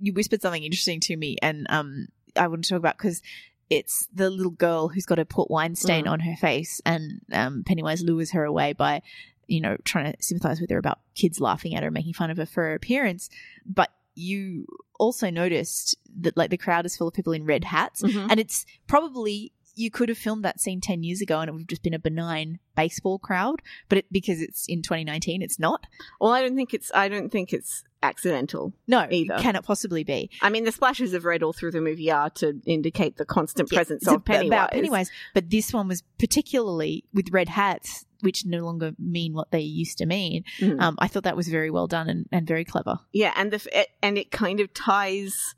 you 0.00 0.12
whispered 0.12 0.42
something 0.42 0.64
interesting 0.64 0.98
to 1.00 1.16
me, 1.16 1.36
and 1.40 1.66
um, 1.70 2.08
I 2.36 2.48
want 2.48 2.64
to 2.64 2.70
talk 2.70 2.78
about 2.78 2.98
because 2.98 3.22
it's 3.70 4.08
the 4.12 4.28
little 4.28 4.50
girl 4.50 4.88
who's 4.88 5.06
got 5.06 5.20
a 5.20 5.24
port 5.24 5.50
wine 5.50 5.76
stain 5.76 6.06
Mm. 6.06 6.10
on 6.10 6.20
her 6.20 6.34
face, 6.34 6.80
and 6.84 7.20
um, 7.32 7.62
Pennywise 7.64 8.02
lures 8.02 8.32
her 8.32 8.44
away 8.44 8.72
by, 8.72 9.02
you 9.46 9.60
know, 9.60 9.76
trying 9.84 10.12
to 10.12 10.20
sympathize 10.22 10.60
with 10.60 10.70
her 10.70 10.78
about 10.78 10.98
kids 11.14 11.38
laughing 11.40 11.76
at 11.76 11.84
her, 11.84 11.92
making 11.92 12.14
fun 12.14 12.30
of 12.30 12.38
her 12.38 12.46
for 12.46 12.64
her 12.64 12.74
appearance. 12.74 13.30
But 13.64 13.90
you 14.18 14.66
also 14.98 15.30
noticed 15.30 15.96
that 16.20 16.36
like 16.36 16.50
the 16.50 16.56
crowd 16.56 16.84
is 16.84 16.96
full 16.96 17.08
of 17.08 17.14
people 17.14 17.32
in 17.32 17.44
red 17.44 17.64
hats, 17.64 18.02
mm-hmm. 18.02 18.30
and 18.30 18.40
it's 18.40 18.66
probably 18.86 19.52
you 19.78 19.90
could 19.92 20.08
have 20.08 20.18
filmed 20.18 20.44
that 20.44 20.60
scene 20.60 20.80
10 20.80 21.04
years 21.04 21.20
ago 21.20 21.38
and 21.38 21.48
it 21.48 21.52
would 21.52 21.60
have 21.62 21.68
just 21.68 21.84
been 21.84 21.94
a 21.94 21.98
benign 22.00 22.58
baseball 22.74 23.18
crowd 23.18 23.62
but 23.88 23.98
it, 23.98 24.06
because 24.10 24.42
it's 24.42 24.66
in 24.66 24.82
2019 24.82 25.40
it's 25.40 25.58
not 25.58 25.86
Well, 26.20 26.32
I 26.32 26.42
don't 26.42 26.56
think 26.56 26.74
it's 26.74 26.90
I 26.94 27.08
don't 27.08 27.30
think 27.30 27.52
it's 27.52 27.84
accidental. 28.02 28.72
no 28.88 29.06
Either. 29.08 29.38
Can 29.38 29.54
it 29.56 29.64
possibly 29.64 30.02
be 30.04 30.30
I 30.42 30.50
mean, 30.50 30.64
the 30.64 30.72
splashes 30.72 31.14
of 31.14 31.24
red 31.24 31.42
all 31.42 31.52
through 31.52 31.70
the 31.70 31.80
movie 31.80 32.10
are 32.10 32.30
to 32.30 32.60
indicate 32.66 33.16
the 33.16 33.24
constant 33.24 33.70
Yeah, 33.70 33.78
presence 33.78 34.06
of 34.08 34.24
Pennywise. 34.24 34.48
about 34.48 34.72
Pennywise, 34.72 35.10
but 35.32 35.48
this 35.48 35.72
one 35.72 35.86
was 35.88 36.02
particularly 36.18 37.04
with 37.14 37.30
red 37.30 37.48
hats, 37.48 38.04
which 38.20 38.44
no 38.44 38.64
longer 38.64 38.92
mean 38.98 39.32
what 39.34 39.50
they 39.50 39.60
used 39.60 39.98
to 39.98 40.06
mean. 40.06 40.44
Mhm. 40.58 40.80
Um, 40.80 40.96
I 40.98 41.08
thought 41.08 41.24
that 41.24 41.36
was 41.36 41.48
very 41.48 41.70
well 41.70 41.86
done 41.86 42.08
and, 42.08 42.26
and 42.32 42.46
very 42.46 42.64
clever. 42.64 42.98
Yeah, 43.12 43.32
and 43.36 43.52
the 43.52 43.66
it, 43.72 43.88
and 44.02 44.18
it 44.18 44.30
kind 44.30 44.60
of 44.60 44.72
ties 44.74 45.54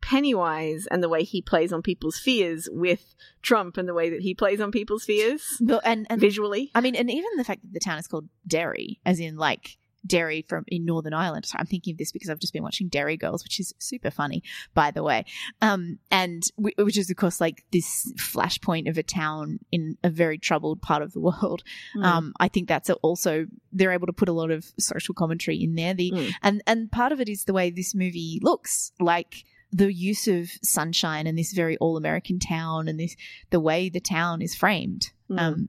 Pennywise 0.00 0.86
and 0.88 1.02
the 1.02 1.08
way 1.08 1.24
he 1.24 1.42
plays 1.42 1.72
on 1.72 1.82
people's 1.82 2.16
fears 2.18 2.68
with 2.70 3.14
Trump 3.42 3.76
and 3.76 3.88
the 3.88 3.94
way 3.94 4.08
that 4.10 4.20
he 4.20 4.34
plays 4.34 4.60
on 4.60 4.70
people's 4.70 5.04
fears 5.04 5.42
But, 5.60 5.80
and 5.84 6.06
and 6.08 6.20
visually. 6.20 6.70
I 6.76 6.80
mean, 6.80 6.94
and 6.94 7.10
even 7.10 7.30
the 7.36 7.44
fact 7.44 7.62
that 7.62 7.72
the 7.72 7.80
town 7.80 7.98
is 7.98 8.06
called 8.06 8.28
Derry, 8.46 9.00
as 9.04 9.18
in 9.18 9.36
like 9.36 9.78
Derry 10.06 10.42
from 10.48 10.64
in 10.68 10.84
Northern 10.84 11.12
Ireland. 11.14 11.46
So 11.46 11.56
I'm 11.58 11.66
thinking 11.66 11.94
of 11.94 11.98
this 11.98 12.12
because 12.12 12.30
I've 12.30 12.38
just 12.38 12.52
been 12.52 12.62
watching 12.62 12.88
Derry 12.88 13.16
Girls, 13.16 13.42
which 13.44 13.58
is 13.60 13.74
super 13.78 14.10
funny, 14.10 14.42
by 14.74 14.90
the 14.90 15.02
way. 15.02 15.24
Um, 15.60 15.98
and 16.10 16.42
w- 16.56 16.74
which 16.78 16.96
is 16.98 17.10
of 17.10 17.16
course 17.16 17.40
like 17.40 17.64
this 17.72 18.12
flashpoint 18.16 18.88
of 18.88 18.98
a 18.98 19.02
town 19.02 19.58
in 19.72 19.96
a 20.04 20.10
very 20.10 20.38
troubled 20.38 20.80
part 20.82 21.02
of 21.02 21.12
the 21.12 21.20
world. 21.20 21.62
Mm. 21.96 22.04
Um, 22.04 22.32
I 22.40 22.48
think 22.48 22.68
that's 22.68 22.90
also 22.90 23.46
they're 23.72 23.92
able 23.92 24.06
to 24.06 24.12
put 24.12 24.28
a 24.28 24.32
lot 24.32 24.50
of 24.50 24.64
social 24.78 25.14
commentary 25.14 25.62
in 25.62 25.74
there. 25.74 25.94
The 25.94 26.10
Mm. 26.12 26.32
and 26.42 26.62
and 26.66 26.90
part 26.92 27.12
of 27.12 27.20
it 27.20 27.28
is 27.28 27.44
the 27.44 27.52
way 27.52 27.70
this 27.70 27.94
movie 27.94 28.38
looks 28.42 28.92
like 29.00 29.44
the 29.72 29.92
use 29.92 30.28
of 30.28 30.48
sunshine 30.62 31.26
and 31.26 31.36
this 31.36 31.52
very 31.52 31.76
all 31.78 31.96
American 31.96 32.38
town 32.38 32.86
and 32.88 33.00
this 33.00 33.16
the 33.50 33.58
way 33.60 33.88
the 33.88 34.00
town 34.00 34.40
is 34.40 34.54
framed 34.54 35.10
Mm. 35.28 35.40
um, 35.40 35.68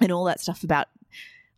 and 0.00 0.12
all 0.12 0.24
that 0.24 0.40
stuff 0.40 0.62
about 0.62 0.86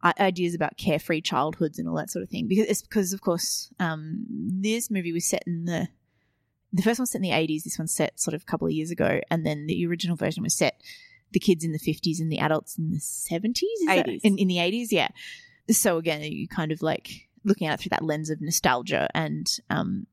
ideas 0.05 0.55
about 0.55 0.77
carefree 0.77 1.21
childhoods 1.21 1.79
and 1.79 1.89
all 1.89 1.97
that 1.97 2.11
sort 2.11 2.23
of 2.23 2.29
thing 2.29 2.47
because 2.47 2.67
it's 2.69 2.83
because 2.83 3.13
of 3.13 3.21
course 3.21 3.71
um, 3.81 4.25
this 4.29 4.91
movie 4.91 5.13
was 5.13 5.27
set 5.27 5.43
in 5.47 5.65
the 5.65 5.89
the 6.73 6.83
first 6.83 7.01
one 7.01 7.07
set 7.07 7.19
in 7.19 7.23
the 7.23 7.31
80s 7.31 7.65
this 7.65 7.79
one's 7.79 7.95
set 7.95 8.21
sort 8.21 8.35
of 8.35 8.43
a 8.43 8.45
couple 8.45 8.67
of 8.67 8.73
years 8.73 8.91
ago 8.91 9.21
and 9.31 9.45
then 9.45 9.67
the 9.67 9.87
original 9.87 10.17
version 10.17 10.43
was 10.43 10.55
set 10.55 10.81
the 11.33 11.41
kids 11.41 11.65
in 11.65 11.73
the 11.73 11.79
50s 11.79 12.21
and 12.21 12.31
the 12.31 12.39
adults 12.39 12.79
in 12.79 12.91
the 12.91 12.99
70s 12.99 13.55
is 13.63 13.87
that- 13.87 14.07
80s. 14.07 14.21
in, 14.23 14.39
in 14.39 14.49
the 14.49 14.57
80s 14.57 14.89
yeah 14.91 15.09
so 15.71 15.97
again 15.99 16.23
you 16.23 16.47
kind 16.47 16.73
of 16.73 16.81
like 16.83 17.29
looking 17.45 17.67
at 17.67 17.75
it 17.75 17.83
through 17.83 17.91
that 17.91 18.05
lens 18.05 18.31
of 18.31 18.41
nostalgia 18.41 19.09
and 19.15 19.59
um 19.71 20.07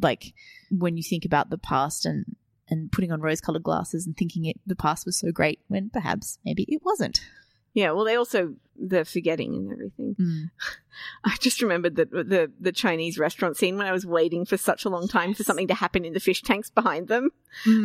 like 0.00 0.34
when 0.70 0.96
you 0.96 1.02
think 1.02 1.24
about 1.24 1.50
the 1.50 1.58
past 1.58 2.06
and 2.06 2.36
and 2.68 2.92
putting 2.92 3.10
on 3.12 3.20
rose 3.20 3.40
colored 3.40 3.62
glasses 3.62 4.06
and 4.06 4.16
thinking 4.16 4.44
it 4.44 4.60
the 4.66 4.76
past 4.76 5.04
was 5.04 5.18
so 5.18 5.32
great 5.32 5.60
when 5.68 5.90
perhaps 5.90 6.38
maybe 6.44 6.64
it 6.68 6.80
wasn't 6.84 7.20
yeah, 7.74 7.90
well, 7.92 8.04
they 8.04 8.16
also 8.16 8.54
the 8.76 9.04
forgetting 9.04 9.54
and 9.54 9.72
everything. 9.72 10.16
Mm. 10.18 10.50
I 11.24 11.36
just 11.40 11.62
remembered 11.62 11.96
that 11.96 12.10
the 12.10 12.52
the 12.60 12.72
Chinese 12.72 13.18
restaurant 13.18 13.56
scene 13.56 13.78
when 13.78 13.86
I 13.86 13.92
was 13.92 14.04
waiting 14.04 14.44
for 14.44 14.56
such 14.56 14.84
a 14.84 14.90
long 14.90 15.08
time 15.08 15.34
for 15.34 15.42
something 15.42 15.68
to 15.68 15.74
happen 15.74 16.04
in 16.04 16.12
the 16.12 16.20
fish 16.20 16.42
tanks 16.42 16.68
behind 16.68 17.08
them. 17.08 17.30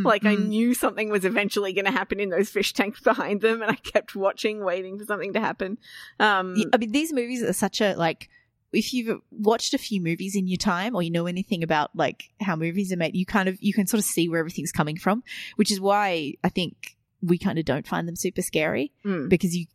Like 0.03 0.25
I 0.25 0.35
knew 0.35 0.73
something 0.73 1.09
was 1.09 1.23
eventually 1.23 1.71
going 1.73 1.85
to 1.85 1.91
happen 1.91 2.19
in 2.19 2.29
those 2.29 2.49
fish 2.49 2.73
tanks 2.73 2.99
behind 2.99 3.41
them, 3.41 3.61
and 3.61 3.71
I 3.71 3.75
kept 3.75 4.15
watching, 4.15 4.63
waiting 4.63 4.99
for 4.99 5.05
something 5.05 5.33
to 5.33 5.39
happen. 5.39 5.77
Um, 6.19 6.55
Yeah, 6.57 6.65
I 6.73 6.77
mean, 6.77 6.91
these 6.91 7.13
movies 7.13 7.43
are 7.43 7.53
such 7.53 7.81
a 7.81 7.95
like. 7.95 8.29
If 8.73 8.93
you've 8.93 9.21
watched 9.31 9.73
a 9.73 9.77
few 9.77 10.01
movies 10.01 10.35
in 10.35 10.45
your 10.47 10.57
time, 10.57 10.93
or 10.93 11.01
you 11.01 11.09
know 11.09 11.25
anything 11.25 11.63
about 11.63 11.95
like 11.95 12.31
how 12.41 12.57
movies 12.57 12.91
are 12.91 12.97
made, 12.97 13.15
you 13.15 13.25
kind 13.25 13.47
of 13.47 13.57
you 13.61 13.73
can 13.73 13.87
sort 13.87 13.99
of 13.99 14.05
see 14.05 14.27
where 14.27 14.39
everything's 14.39 14.73
coming 14.73 14.97
from, 14.97 15.23
which 15.55 15.71
is 15.71 15.79
why 15.79 16.33
I 16.43 16.49
think 16.49 16.97
we 17.21 17.37
kind 17.37 17.57
of 17.57 17.65
don't 17.65 17.87
find 17.87 18.07
them 18.07 18.15
super 18.15 18.41
scary 18.41 18.91
mm. 19.05 19.29
because 19.29 19.55
you 19.55 19.65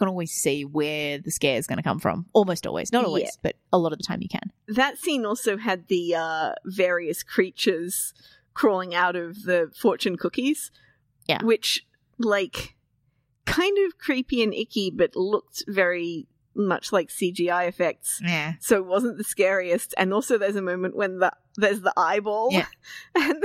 can 0.00 0.08
always 0.08 0.32
see 0.32 0.64
where 0.64 1.18
the 1.18 1.30
scare 1.30 1.56
is 1.56 1.66
going 1.68 1.76
to 1.76 1.82
come 1.84 2.00
from. 2.00 2.26
Almost 2.32 2.66
always, 2.66 2.90
not 2.92 3.04
always, 3.04 3.22
Yeah. 3.24 3.30
but 3.42 3.54
a 3.72 3.78
lot 3.78 3.92
of 3.92 3.98
the 3.98 4.04
time 4.04 4.20
you 4.22 4.28
can. 4.28 4.50
that 4.66 4.98
scene 4.98 5.24
also 5.24 5.56
had 5.56 5.86
the 5.86 6.14
uh, 6.16 6.52
various 6.64 7.22
creatures 7.22 8.12
crawling 8.54 8.94
out 8.94 9.14
of 9.14 9.44
the 9.44 9.70
fortune 9.80 10.16
cookies. 10.16 10.72
Yeah. 11.28 11.42
Which, 11.44 11.86
like, 12.18 12.74
kind 13.44 13.76
of 13.86 13.98
creepy 13.98 14.42
and 14.42 14.52
icky, 14.52 14.90
but 14.90 15.14
looked 15.14 15.62
very 15.68 16.26
much 16.54 16.92
like 16.92 17.08
CGI 17.10 17.68
effects. 17.68 18.20
Yeah, 18.24 18.54
So 18.60 18.76
it 18.78 18.86
wasn't 18.86 19.18
the 19.18 19.24
scariest. 19.24 19.94
And 19.96 20.12
also, 20.12 20.36
there's 20.38 20.56
a 20.56 20.62
moment 20.62 20.96
when 20.96 21.18
the 21.20 21.32
there's 21.56 21.80
the 21.82 21.92
eyeball. 21.96 22.48
Yeah. 22.52 22.66
And 23.14 23.42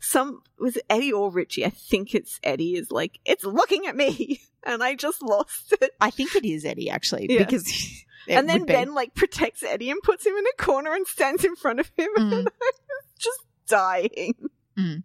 some 0.00 0.42
was 0.58 0.76
it 0.76 0.84
Eddie 0.90 1.12
or 1.12 1.30
Richie? 1.30 1.64
I 1.64 1.70
think 1.70 2.14
it's 2.14 2.38
Eddie. 2.42 2.74
Is 2.76 2.90
like 2.90 3.18
it's 3.24 3.44
looking 3.44 3.86
at 3.86 3.96
me, 3.96 4.40
and 4.64 4.82
I 4.82 4.94
just 4.94 5.22
lost 5.22 5.74
it. 5.80 5.92
I 6.00 6.10
think 6.10 6.34
it 6.36 6.44
is 6.44 6.64
Eddie 6.64 6.90
actually 6.90 7.26
Yeah. 7.30 7.38
because. 7.44 7.64
and 8.28 8.48
then 8.48 8.60
would 8.60 8.66
be. 8.68 8.72
Ben 8.72 8.94
like 8.94 9.14
protects 9.14 9.62
Eddie 9.62 9.90
and 9.90 10.00
puts 10.02 10.24
him 10.24 10.34
in 10.34 10.44
a 10.46 10.62
corner 10.62 10.92
and 10.94 11.06
stands 11.06 11.44
in 11.44 11.54
front 11.56 11.80
of 11.80 11.90
him. 11.96 12.08
Mm. 12.18 12.46
just 13.18 13.40
dying. 13.66 14.34
Mm. 14.78 15.02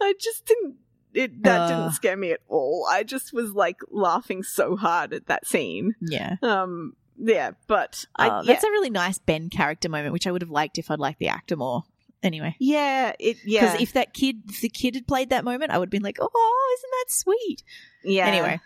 I 0.00 0.14
just 0.20 0.44
didn't. 0.46 0.76
It 1.14 1.42
that 1.44 1.60
Uh. 1.62 1.68
didn't 1.68 1.92
scare 1.94 2.16
me 2.16 2.32
at 2.32 2.40
all. 2.48 2.86
I 2.90 3.02
just 3.02 3.32
was 3.32 3.52
like 3.52 3.78
laughing 3.90 4.42
so 4.42 4.76
hard 4.76 5.12
at 5.14 5.26
that 5.26 5.46
scene. 5.46 5.94
yeah. 6.00 6.36
Um, 6.42 6.94
yeah, 7.20 7.52
but 7.66 8.04
I 8.14 8.28
Uh, 8.28 8.42
yeah, 8.42 8.52
That's 8.52 8.64
a 8.64 8.70
really 8.70 8.90
nice 8.90 9.18
Ben 9.18 9.48
character 9.50 9.88
moment, 9.88 10.12
which 10.12 10.26
I 10.26 10.30
would 10.30 10.42
have 10.42 10.50
liked 10.50 10.78
if 10.78 10.90
I'd 10.90 11.00
liked 11.00 11.18
the 11.18 11.28
actor 11.28 11.56
more. 11.56 11.82
Anyway, 12.22 12.56
yeah, 12.58 13.12
it 13.20 13.36
yeah, 13.44 13.60
because 13.72 13.80
if 13.80 13.92
that 13.92 14.12
kid, 14.12 14.42
if 14.48 14.60
the 14.60 14.68
kid 14.68 14.94
had 14.96 15.06
played 15.06 15.30
that 15.30 15.44
moment, 15.44 15.70
I 15.70 15.78
would 15.78 15.86
have 15.86 15.90
been 15.90 16.02
like, 16.02 16.18
"Oh, 16.20 16.76
isn't 16.78 16.90
that 16.90 17.12
sweet?" 17.12 17.62
yeah. 18.04 18.26
Anyway, 18.26 18.60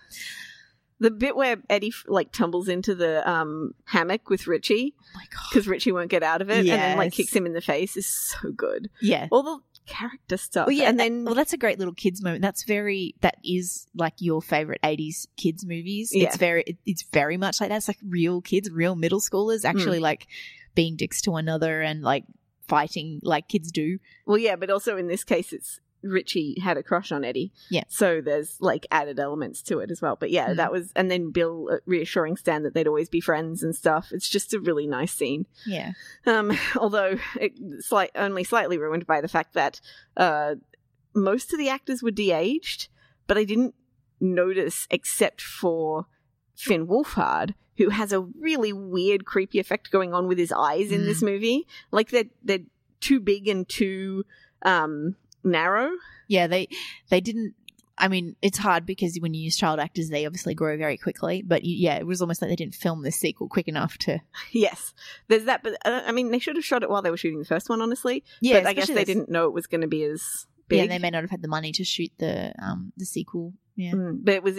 The 1.00 1.10
bit 1.10 1.36
where 1.36 1.56
Eddie 1.68 1.92
like 2.06 2.32
tumbles 2.32 2.68
into 2.68 2.94
the 2.94 3.28
um, 3.28 3.74
hammock 3.86 4.30
with 4.30 4.46
Richie 4.46 4.94
Oh 4.98 5.04
my 5.16 5.24
god. 5.30 5.40
because 5.50 5.66
Richie 5.66 5.90
won't 5.92 6.10
get 6.10 6.22
out 6.22 6.40
of 6.40 6.48
it, 6.50 6.58
and 6.60 6.68
then 6.68 6.96
like 6.96 7.12
kicks 7.12 7.34
him 7.34 7.44
in 7.44 7.52
the 7.52 7.60
face 7.60 7.96
is 7.96 8.06
so 8.06 8.52
good. 8.52 8.88
Yeah. 9.00 9.26
All 9.32 9.42
the 9.42 9.58
character 9.84 10.36
stuff, 10.36 10.68
Well, 10.68 10.76
yeah, 10.76 10.88
and 10.88 10.98
then 11.00 11.24
well, 11.24 11.34
that's 11.34 11.52
a 11.52 11.56
great 11.58 11.78
little 11.78 11.92
kids 11.94 12.22
moment. 12.22 12.40
That's 12.40 12.62
very 12.62 13.16
that 13.20 13.34
is 13.44 13.86
like 13.96 14.14
your 14.18 14.40
favorite 14.40 14.80
'80s 14.82 15.26
kids 15.36 15.66
movies. 15.66 16.10
Yeah. 16.14 16.28
It's 16.28 16.36
very 16.36 16.62
it- 16.66 16.78
it's 16.86 17.02
very 17.12 17.36
much 17.36 17.60
like 17.60 17.68
that. 17.70 17.76
It's 17.78 17.88
like 17.88 17.98
real 18.08 18.40
kids, 18.40 18.70
real 18.70 18.94
middle 18.94 19.20
schoolers 19.20 19.64
actually 19.64 19.98
Hmm. 19.98 20.04
like 20.04 20.26
being 20.74 20.96
dicks 20.96 21.20
to 21.22 21.32
one 21.32 21.44
another 21.44 21.82
and 21.82 22.00
like 22.02 22.24
fighting 22.68 23.20
like 23.22 23.48
kids 23.48 23.70
do. 23.72 23.98
Well, 24.26 24.38
yeah, 24.38 24.56
but 24.56 24.70
also 24.70 24.96
in 24.96 25.06
this 25.08 25.24
case, 25.24 25.52
it's 25.52 25.80
Richie 26.02 26.58
had 26.60 26.76
a 26.76 26.82
crush 26.82 27.12
on 27.12 27.22
Eddie. 27.24 27.52
Yeah. 27.70 27.84
So 27.88 28.20
there's 28.20 28.56
like 28.60 28.86
added 28.90 29.20
elements 29.20 29.62
to 29.62 29.78
it 29.78 29.90
as 29.90 30.02
well. 30.02 30.16
But 30.16 30.30
yeah, 30.30 30.48
Mm. 30.48 30.56
that 30.56 30.72
was, 30.72 30.92
and 30.96 31.08
then 31.10 31.30
Bill 31.30 31.68
uh, 31.72 31.76
reassuring 31.86 32.36
Stan 32.36 32.64
that 32.64 32.74
they'd 32.74 32.88
always 32.88 33.08
be 33.08 33.20
friends 33.20 33.62
and 33.62 33.74
stuff. 33.74 34.08
It's 34.10 34.28
just 34.28 34.52
a 34.52 34.58
really 34.58 34.86
nice 34.88 35.12
scene. 35.12 35.46
Yeah. 35.64 35.92
Um, 36.26 36.58
although 36.76 37.18
it 37.40 37.52
slight, 37.84 38.10
only 38.16 38.42
slightly 38.42 38.78
ruined 38.78 39.06
by 39.06 39.20
the 39.20 39.28
fact 39.28 39.54
that 39.54 39.80
uh, 40.16 40.56
most 41.14 41.52
of 41.52 41.58
the 41.60 41.68
actors 41.68 42.02
were 42.02 42.10
de-aged, 42.10 42.88
but 43.28 43.38
I 43.38 43.44
didn't 43.44 43.74
notice 44.20 44.86
except 44.90 45.40
for 45.40 46.06
Finn 46.62 46.86
Wolfhard, 46.86 47.54
who 47.78 47.88
has 47.90 48.12
a 48.12 48.20
really 48.20 48.72
weird, 48.72 49.24
creepy 49.24 49.58
effect 49.58 49.90
going 49.90 50.14
on 50.14 50.28
with 50.28 50.38
his 50.38 50.52
eyes 50.52 50.92
in 50.92 51.00
Mm. 51.02 51.04
this 51.06 51.22
movie. 51.22 51.66
Like 51.90 52.10
they're 52.10 52.30
they're 52.44 52.60
too 53.00 53.18
big 53.20 53.48
and 53.48 53.68
too 53.68 54.24
um, 54.62 55.16
narrow. 55.42 55.90
Yeah, 56.28 56.46
they 56.46 56.68
they 57.10 57.20
didn't. 57.20 57.54
I 57.98 58.08
mean, 58.08 58.36
it's 58.40 58.58
hard 58.58 58.86
because 58.86 59.16
when 59.20 59.34
you 59.34 59.42
use 59.42 59.56
child 59.56 59.78
actors, 59.78 60.08
they 60.08 60.24
obviously 60.24 60.54
grow 60.54 60.76
very 60.78 60.96
quickly. 60.96 61.42
But 61.42 61.62
yeah, 61.64 61.96
it 61.96 62.06
was 62.06 62.20
almost 62.20 62.40
like 62.40 62.48
they 62.48 62.56
didn't 62.56 62.74
film 62.74 63.02
this 63.02 63.16
sequel 63.16 63.48
quick 63.48 63.68
enough 63.68 63.98
to. 63.98 64.20
Yes, 64.52 64.94
there's 65.28 65.44
that. 65.44 65.62
But 65.62 65.74
uh, 65.84 66.00
I 66.06 66.12
mean, 66.12 66.30
they 66.30 66.38
should 66.38 66.56
have 66.56 66.64
shot 66.64 66.82
it 66.82 66.90
while 66.90 67.02
they 67.02 67.10
were 67.10 67.16
shooting 67.16 67.38
the 67.38 67.44
first 67.44 67.68
one, 67.68 67.82
honestly. 67.82 68.24
Yeah, 68.40 68.60
but 68.60 68.66
I 68.66 68.72
guess 68.72 68.86
they 68.88 68.94
this- 68.94 69.04
didn't 69.06 69.28
know 69.28 69.44
it 69.46 69.52
was 69.52 69.66
going 69.66 69.82
to 69.82 69.88
be 69.88 70.04
as 70.04 70.46
big. 70.68 70.78
Yeah, 70.80 70.86
they 70.86 70.98
may 70.98 71.10
not 71.10 71.22
have 71.22 71.30
had 71.30 71.42
the 71.42 71.48
money 71.48 71.72
to 71.72 71.84
shoot 71.84 72.10
the 72.18 72.52
um 72.62 72.92
the 72.96 73.04
sequel. 73.04 73.54
Yeah. 73.74 73.92
Mm, 73.92 74.18
but 74.22 74.34
it 74.34 74.42
was 74.42 74.58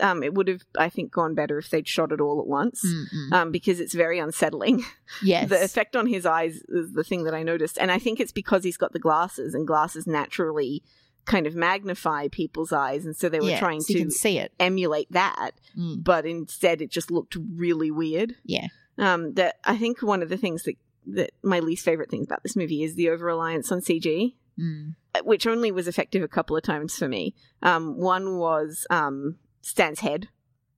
um 0.00 0.22
it 0.22 0.34
would 0.34 0.48
have 0.48 0.62
I 0.76 0.88
think 0.88 1.12
gone 1.12 1.34
better 1.34 1.58
if 1.58 1.70
they'd 1.70 1.86
shot 1.86 2.10
it 2.12 2.20
all 2.20 2.40
at 2.40 2.46
once. 2.46 2.84
Mm-mm. 2.84 3.32
Um, 3.32 3.50
because 3.52 3.78
it's 3.80 3.94
very 3.94 4.18
unsettling. 4.18 4.82
yes. 5.22 5.48
The 5.48 5.62
effect 5.62 5.94
on 5.96 6.06
his 6.06 6.26
eyes 6.26 6.62
is 6.68 6.92
the 6.92 7.04
thing 7.04 7.24
that 7.24 7.34
I 7.34 7.42
noticed, 7.42 7.78
and 7.78 7.90
I 7.92 7.98
think 7.98 8.18
it's 8.20 8.32
because 8.32 8.64
he's 8.64 8.76
got 8.76 8.92
the 8.92 8.98
glasses, 8.98 9.54
and 9.54 9.66
glasses 9.66 10.06
naturally 10.06 10.82
kind 11.26 11.46
of 11.46 11.54
magnify 11.54 12.26
people's 12.28 12.72
eyes, 12.72 13.04
and 13.04 13.14
so 13.16 13.28
they 13.28 13.38
were 13.40 13.50
yeah, 13.50 13.58
trying 13.60 13.80
so 13.82 13.92
to 13.94 14.10
see 14.10 14.38
it. 14.38 14.52
emulate 14.58 15.12
that, 15.12 15.52
Mm. 15.78 16.02
but 16.02 16.26
instead 16.26 16.80
it 16.82 16.90
just 16.90 17.10
looked 17.10 17.36
really 17.54 17.90
weird. 17.90 18.34
Yeah. 18.44 18.68
Um, 18.98 19.34
that 19.34 19.56
I 19.64 19.76
think 19.76 20.02
one 20.02 20.22
of 20.22 20.28
the 20.28 20.36
things 20.38 20.64
that 20.64 20.74
that 21.06 21.30
my 21.42 21.60
least 21.60 21.84
favorite 21.84 22.10
things 22.10 22.26
about 22.26 22.42
this 22.42 22.56
movie 22.56 22.82
is 22.82 22.94
the 22.94 23.08
over 23.10 23.24
reliance 23.24 23.70
on 23.72 23.80
CG 23.80 24.34
Mm. 24.60 24.94
which 25.24 25.46
only 25.46 25.70
was 25.72 25.88
effective 25.88 26.22
a 26.22 26.28
couple 26.28 26.56
of 26.56 26.62
times 26.62 26.96
for 26.96 27.08
me. 27.08 27.34
Um, 27.62 27.96
one 27.98 28.36
was 28.38 28.86
um, 28.90 29.36
Stan's 29.62 30.00
head 30.00 30.28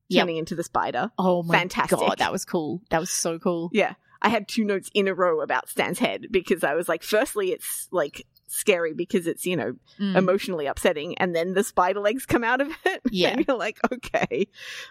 Yep. 0.09 0.29
into 0.29 0.55
the 0.55 0.63
spider. 0.63 1.11
Oh 1.19 1.43
my 1.43 1.57
Fantastic. 1.59 1.99
god, 1.99 2.19
that 2.19 2.31
was 2.33 2.45
cool. 2.45 2.83
That 2.91 3.01
was 3.01 3.11
so 3.11 3.39
cool. 3.39 3.71
Yeah, 3.73 3.95
I 4.21 4.29
had 4.29 4.47
two 4.47 4.63
notes 4.65 4.91
in 4.93 5.09
a 5.09 5.15
row 5.15 5.41
about 5.41 5.69
Stan's 5.71 5.99
head 5.99 6.27
because 6.31 6.63
I 6.63 6.75
was 6.75 6.87
like, 6.89 7.03
firstly, 7.03 7.51
it's 7.51 7.89
like 7.91 8.27
scary 8.47 8.93
because 8.93 9.27
it's 9.27 9.47
you 9.47 9.57
know 9.57 9.73
Mm. 9.99 10.17
emotionally 10.17 10.67
upsetting, 10.67 11.17
and 11.19 11.35
then 11.35 11.55
the 11.55 11.65
spider 11.65 12.01
legs 12.01 12.27
come 12.27 12.45
out 12.45 12.61
of 12.61 12.69
it. 12.85 13.01
Yeah. 13.11 13.31
and 13.31 13.47
you're 13.49 13.57
like, 13.57 13.79
okay. 13.91 14.49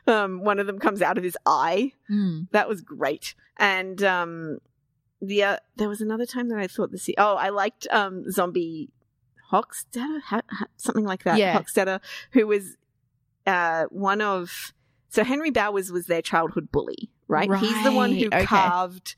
Um, 0.08 0.44
one 0.44 0.58
of 0.60 0.66
them 0.66 0.80
comes 0.80 1.02
out 1.04 1.20
of 1.20 1.24
his 1.24 1.38
eye. 1.46 1.92
Mm. 2.10 2.48
That 2.52 2.68
was 2.68 2.82
great. 2.82 3.36
And 3.58 4.02
um, 4.04 4.58
the 5.22 5.44
uh, 5.44 5.58
there 5.76 5.88
was 5.90 6.02
another 6.02 6.26
time 6.26 6.50
that 6.50 6.58
I 6.58 6.68
thought 6.68 6.92
the 6.92 6.98
se- 6.98 7.16
oh 7.18 7.36
I 7.36 7.50
liked 7.50 7.88
um, 7.92 8.30
zombie 8.32 8.90
Hockstetter 9.52 10.22
ha- 10.22 10.42
ha- 10.50 10.68
something 10.78 11.06
like 11.06 11.24
that 11.24 11.38
Yeah. 11.38 11.58
Hockstetter 11.60 12.00
who 12.32 12.48
was 12.48 12.78
uh, 13.46 13.86
one 13.90 14.22
of 14.22 14.74
so 15.10 15.24
Henry 15.24 15.52
Bowers 15.52 15.92
was 15.92 16.06
their 16.08 16.22
childhood 16.22 16.72
bully 16.72 17.12
right, 17.28 17.50
he's 17.60 17.84
the 17.84 17.92
one 17.92 18.12
who 18.14 18.28
okay. 18.28 18.46
carved 18.46 19.16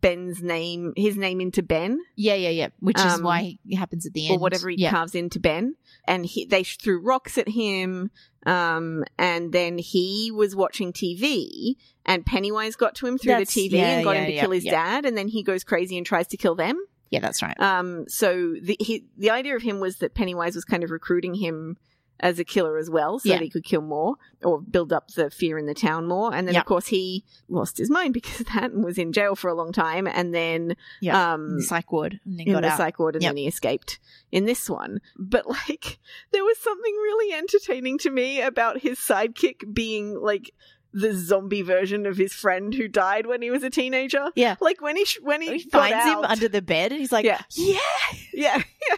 Ben's 0.00 0.42
name 0.42 0.92
his 0.96 1.16
name 1.16 1.40
into 1.40 1.62
Ben 1.62 1.98
Yeah, 2.16 2.34
yeah, 2.34 2.50
yeah. 2.50 2.68
Which 2.80 2.98
is 2.98 3.14
Um, 3.14 3.22
why 3.22 3.58
it 3.66 3.76
happens 3.76 4.06
at 4.06 4.12
the 4.12 4.28
end. 4.28 4.36
or 4.36 4.40
whatever 4.40 4.68
he 4.68 4.76
yeah. 4.78 4.90
carves 4.90 5.14
into 5.14 5.40
Ben. 5.40 5.74
And 6.06 6.24
he, 6.26 6.44
they 6.44 6.62
threw 6.64 7.00
rocks 7.00 7.36
at 7.38 7.48
him. 7.48 8.10
Um, 8.46 9.04
and 9.18 9.52
then 9.52 9.76
he 9.76 10.30
was 10.32 10.54
watching 10.56 10.92
TV, 10.92 11.74
and 12.04 12.24
Pennywise 12.24 12.76
got 12.76 12.94
to 12.96 13.06
him 13.06 13.18
through 13.18 13.32
That's- 13.32 13.52
the 13.52 13.68
TV 13.68 13.72
yeah, 13.72 13.88
and 13.96 14.04
got 14.04 14.12
yeah, 14.12 14.20
him 14.20 14.26
to 14.26 14.32
yeah, 14.32 14.40
kill 14.40 14.50
his 14.52 14.64
dad. 14.64 15.04
And 15.04 15.18
then 15.18 15.28
he 15.28 15.42
goes 15.42 15.64
crazy 15.64 15.96
and 15.98 16.06
tries 16.06 16.28
to 16.28 16.36
kill 16.36 16.54
them. 16.54 16.78
Yeah, 17.10 17.20
that's 17.20 17.42
right. 17.42 17.58
Um, 17.60 18.08
so 18.08 18.54
the 18.60 18.76
he, 18.80 19.04
the 19.16 19.30
idea 19.30 19.54
of 19.54 19.62
him 19.62 19.80
was 19.80 19.98
that 19.98 20.14
Pennywise 20.14 20.54
was 20.54 20.64
kind 20.64 20.82
of 20.82 20.90
recruiting 20.90 21.34
him 21.34 21.76
as 22.20 22.38
a 22.38 22.44
killer 22.44 22.78
as 22.78 22.88
well, 22.88 23.18
so 23.18 23.28
Yeah. 23.28 23.36
that 23.36 23.44
he 23.44 23.50
could 23.50 23.64
kill 23.64 23.82
more 23.82 24.14
or 24.42 24.60
build 24.60 24.92
up 24.92 25.08
the 25.12 25.30
fear 25.30 25.58
in 25.58 25.66
the 25.66 25.74
town 25.74 26.06
more. 26.06 26.34
And 26.34 26.46
then, 26.48 26.54
Yeah. 26.54 26.60
of 26.60 26.66
course, 26.66 26.86
he 26.86 27.24
lost 27.48 27.76
his 27.78 27.90
mind 27.90 28.14
because 28.20 28.40
of 28.40 28.46
that 28.46 28.72
and 28.72 28.84
was 28.84 28.96
in 28.98 29.12
jail 29.12 29.34
for 29.36 29.48
a 29.48 29.54
long 29.54 29.72
time. 29.72 30.06
And 30.06 30.34
then, 30.34 30.76
Yeah. 31.00 31.34
um, 31.34 31.56
the 31.56 31.62
psych 31.62 31.92
ward, 31.92 32.20
and 32.24 32.38
then 32.38 32.46
in 32.46 32.52
got 32.54 32.62
the 32.62 32.68
out. 32.68 32.76
psych 32.78 32.98
ward 32.98 33.16
and 33.16 33.22
Yep. 33.22 33.30
then 33.30 33.36
he 33.36 33.46
escaped 33.46 33.98
in 34.32 34.44
this 34.46 34.68
one. 34.70 35.00
But 35.18 35.46
like 35.68 35.98
there 36.32 36.44
was 36.44 36.58
something 36.58 36.94
really 36.94 37.34
entertaining 37.34 37.98
to 37.98 38.10
me 38.10 38.40
about 38.40 38.80
his 38.80 38.98
sidekick 38.98 39.74
being 39.74 40.14
like 40.20 40.52
the 40.92 41.12
zombie 41.12 41.60
version 41.60 42.06
of 42.06 42.16
his 42.16 42.32
friend 42.32 42.72
who 42.72 42.88
died 42.88 43.26
when 43.26 43.42
he 43.42 43.50
was 43.50 43.62
a 43.62 43.68
teenager. 43.68 44.30
Yeah. 44.34 44.56
Like 44.62 44.80
when 44.80 44.96
he 44.96 45.04
sh- 45.04 45.18
when 45.20 45.42
he, 45.42 45.58
he 45.58 45.68
finds 45.68 46.02
him 46.06 46.20
under 46.24 46.48
the 46.48 46.62
bed, 46.62 46.92
and 46.92 47.00
he's 47.00 47.12
like, 47.12 47.26
Yeah. 47.26 47.42
yeah. 47.50 47.78
yeah, 48.32 48.62
yeah. 48.88 48.96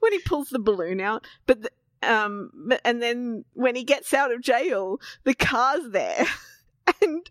When 0.00 0.12
he 0.12 0.18
pulls 0.18 0.50
the 0.50 0.58
balloon 0.58 1.00
out, 1.00 1.26
but 1.46 1.62
the, 1.62 1.70
um, 2.02 2.72
and 2.84 3.02
then 3.02 3.44
when 3.54 3.74
he 3.76 3.84
gets 3.84 4.14
out 4.14 4.32
of 4.32 4.40
jail, 4.40 5.00
the 5.24 5.34
car's 5.34 5.90
there. 5.90 6.24
And 7.02 7.30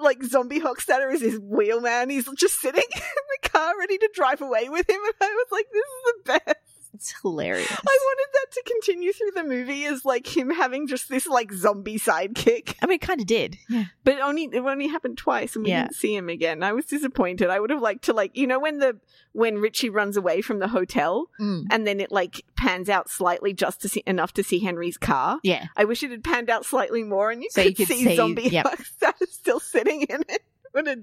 like 0.00 0.22
zombie 0.22 0.60
Hockstetter 0.60 1.12
is 1.12 1.20
his 1.20 1.38
wheelman. 1.40 2.10
He's 2.10 2.28
just 2.36 2.60
sitting 2.60 2.84
in 2.94 3.02
the 3.42 3.48
car 3.48 3.76
ready 3.76 3.98
to 3.98 4.08
drive 4.14 4.40
away 4.40 4.68
with 4.68 4.88
him. 4.88 5.00
And 5.02 5.14
I 5.20 5.34
was 5.34 5.46
like, 5.50 5.66
this 5.72 5.84
is 5.84 6.04
the 6.04 6.40
best. 6.46 6.69
It's 6.94 7.14
hilarious. 7.22 7.70
I 7.70 7.74
wanted 8.02 8.26
that 8.34 8.52
to 8.52 8.62
continue 8.66 9.12
through 9.12 9.30
the 9.34 9.44
movie 9.44 9.84
as 9.84 10.04
like 10.04 10.26
him 10.36 10.50
having 10.50 10.86
just 10.88 11.08
this 11.08 11.26
like 11.26 11.52
zombie 11.52 11.98
sidekick. 11.98 12.74
I 12.82 12.86
mean, 12.86 12.96
it 12.96 13.00
kind 13.00 13.20
of 13.20 13.26
did. 13.26 13.56
Yeah. 13.68 13.84
But 14.04 14.14
it 14.14 14.20
only 14.20 14.44
it 14.52 14.58
only 14.60 14.88
happened 14.88 15.16
twice 15.16 15.54
and 15.56 15.64
we 15.64 15.70
Yeah. 15.70 15.82
didn't 15.84 15.94
see 15.94 16.14
him 16.14 16.28
again. 16.28 16.62
I 16.62 16.72
was 16.72 16.86
disappointed. 16.86 17.48
I 17.48 17.60
would 17.60 17.70
have 17.70 17.80
liked 17.80 18.04
to 18.04 18.12
like 18.12 18.36
you 18.36 18.46
know 18.46 18.58
when 18.58 18.78
the 18.78 18.98
when 19.32 19.58
Richie 19.58 19.88
runs 19.90 20.16
away 20.16 20.40
from 20.42 20.58
the 20.58 20.68
hotel 20.68 21.26
Mm. 21.40 21.66
and 21.70 21.86
then 21.86 22.00
it 22.00 22.10
like 22.10 22.42
pans 22.56 22.88
out 22.88 23.08
slightly 23.08 23.52
just 23.54 23.80
to 23.82 23.88
see 23.88 24.02
enough 24.06 24.32
to 24.34 24.42
see 24.42 24.58
Henry's 24.58 24.98
car. 24.98 25.38
Yeah. 25.44 25.66
I 25.76 25.84
wish 25.84 26.02
it 26.02 26.10
had 26.10 26.24
panned 26.24 26.50
out 26.50 26.64
slightly 26.66 27.04
more 27.04 27.30
and 27.30 27.42
you 27.42 27.48
So 27.52 27.62
could, 27.62 27.70
you 27.78 27.86
could 27.86 27.96
see, 27.96 28.04
see- 28.04 28.16
zombie 28.16 28.42
yep. 28.48 28.66
Hockstetter 28.66 29.26
still 29.30 29.60
sitting 29.60 30.02
in 30.02 30.22
it. 30.28 30.42
Would 30.74 30.86
have, 30.86 30.98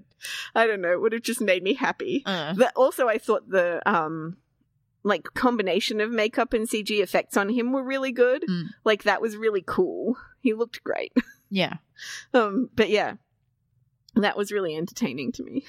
I 0.55 0.65
don't 0.65 0.79
know, 0.79 0.91
it 0.93 1.01
would 1.01 1.11
have 1.11 1.23
just 1.23 1.41
made 1.41 1.61
me 1.61 1.73
happy. 1.73 2.23
Uh, 2.25 2.53
But 2.55 2.71
also, 2.77 3.09
I 3.09 3.17
thought 3.17 3.49
the 3.49 3.81
um, 3.85 4.37
like 5.07 5.23
combination 5.33 6.01
of 6.01 6.11
makeup 6.11 6.53
and 6.53 6.67
CG 6.67 6.89
effects 7.01 7.37
on 7.37 7.49
him 7.49 7.71
were 7.71 7.83
really 7.83 8.11
good. 8.11 8.43
Mm. 8.49 8.65
Like 8.83 9.03
that 9.03 9.21
was 9.21 9.37
really 9.37 9.63
cool. 9.65 10.17
He 10.41 10.53
looked 10.53 10.83
great. 10.83 11.13
yeah. 11.49 11.75
um, 12.33 12.69
but 12.75 12.89
yeah, 12.89 13.13
that 14.15 14.37
was 14.37 14.51
really 14.51 14.75
entertaining 14.75 15.31
to 15.33 15.43
me. 15.43 15.63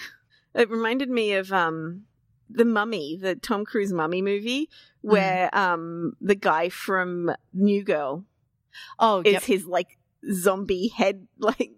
It 0.55 0.71
reminded 0.71 1.11
me 1.11 1.35
of 1.35 1.53
um, 1.53 2.05
the 2.49 2.65
Mummy, 2.65 3.17
the 3.21 3.35
Tom 3.37 3.65
Cruise 3.65 3.93
Mummy 3.93 4.23
movie, 4.23 4.69
Mm. 5.05 5.11
where 5.13 5.57
um, 5.57 6.15
the 6.21 6.35
guy 6.35 6.69
from 6.71 7.31
New 7.53 7.85
Girl 7.85 8.25
Oh, 8.99 9.21
is 9.25 9.33
yep. 9.35 9.43
his 9.43 9.65
like 9.67 9.98
zombie 10.33 10.89
head, 10.89 11.27
like 11.39 11.73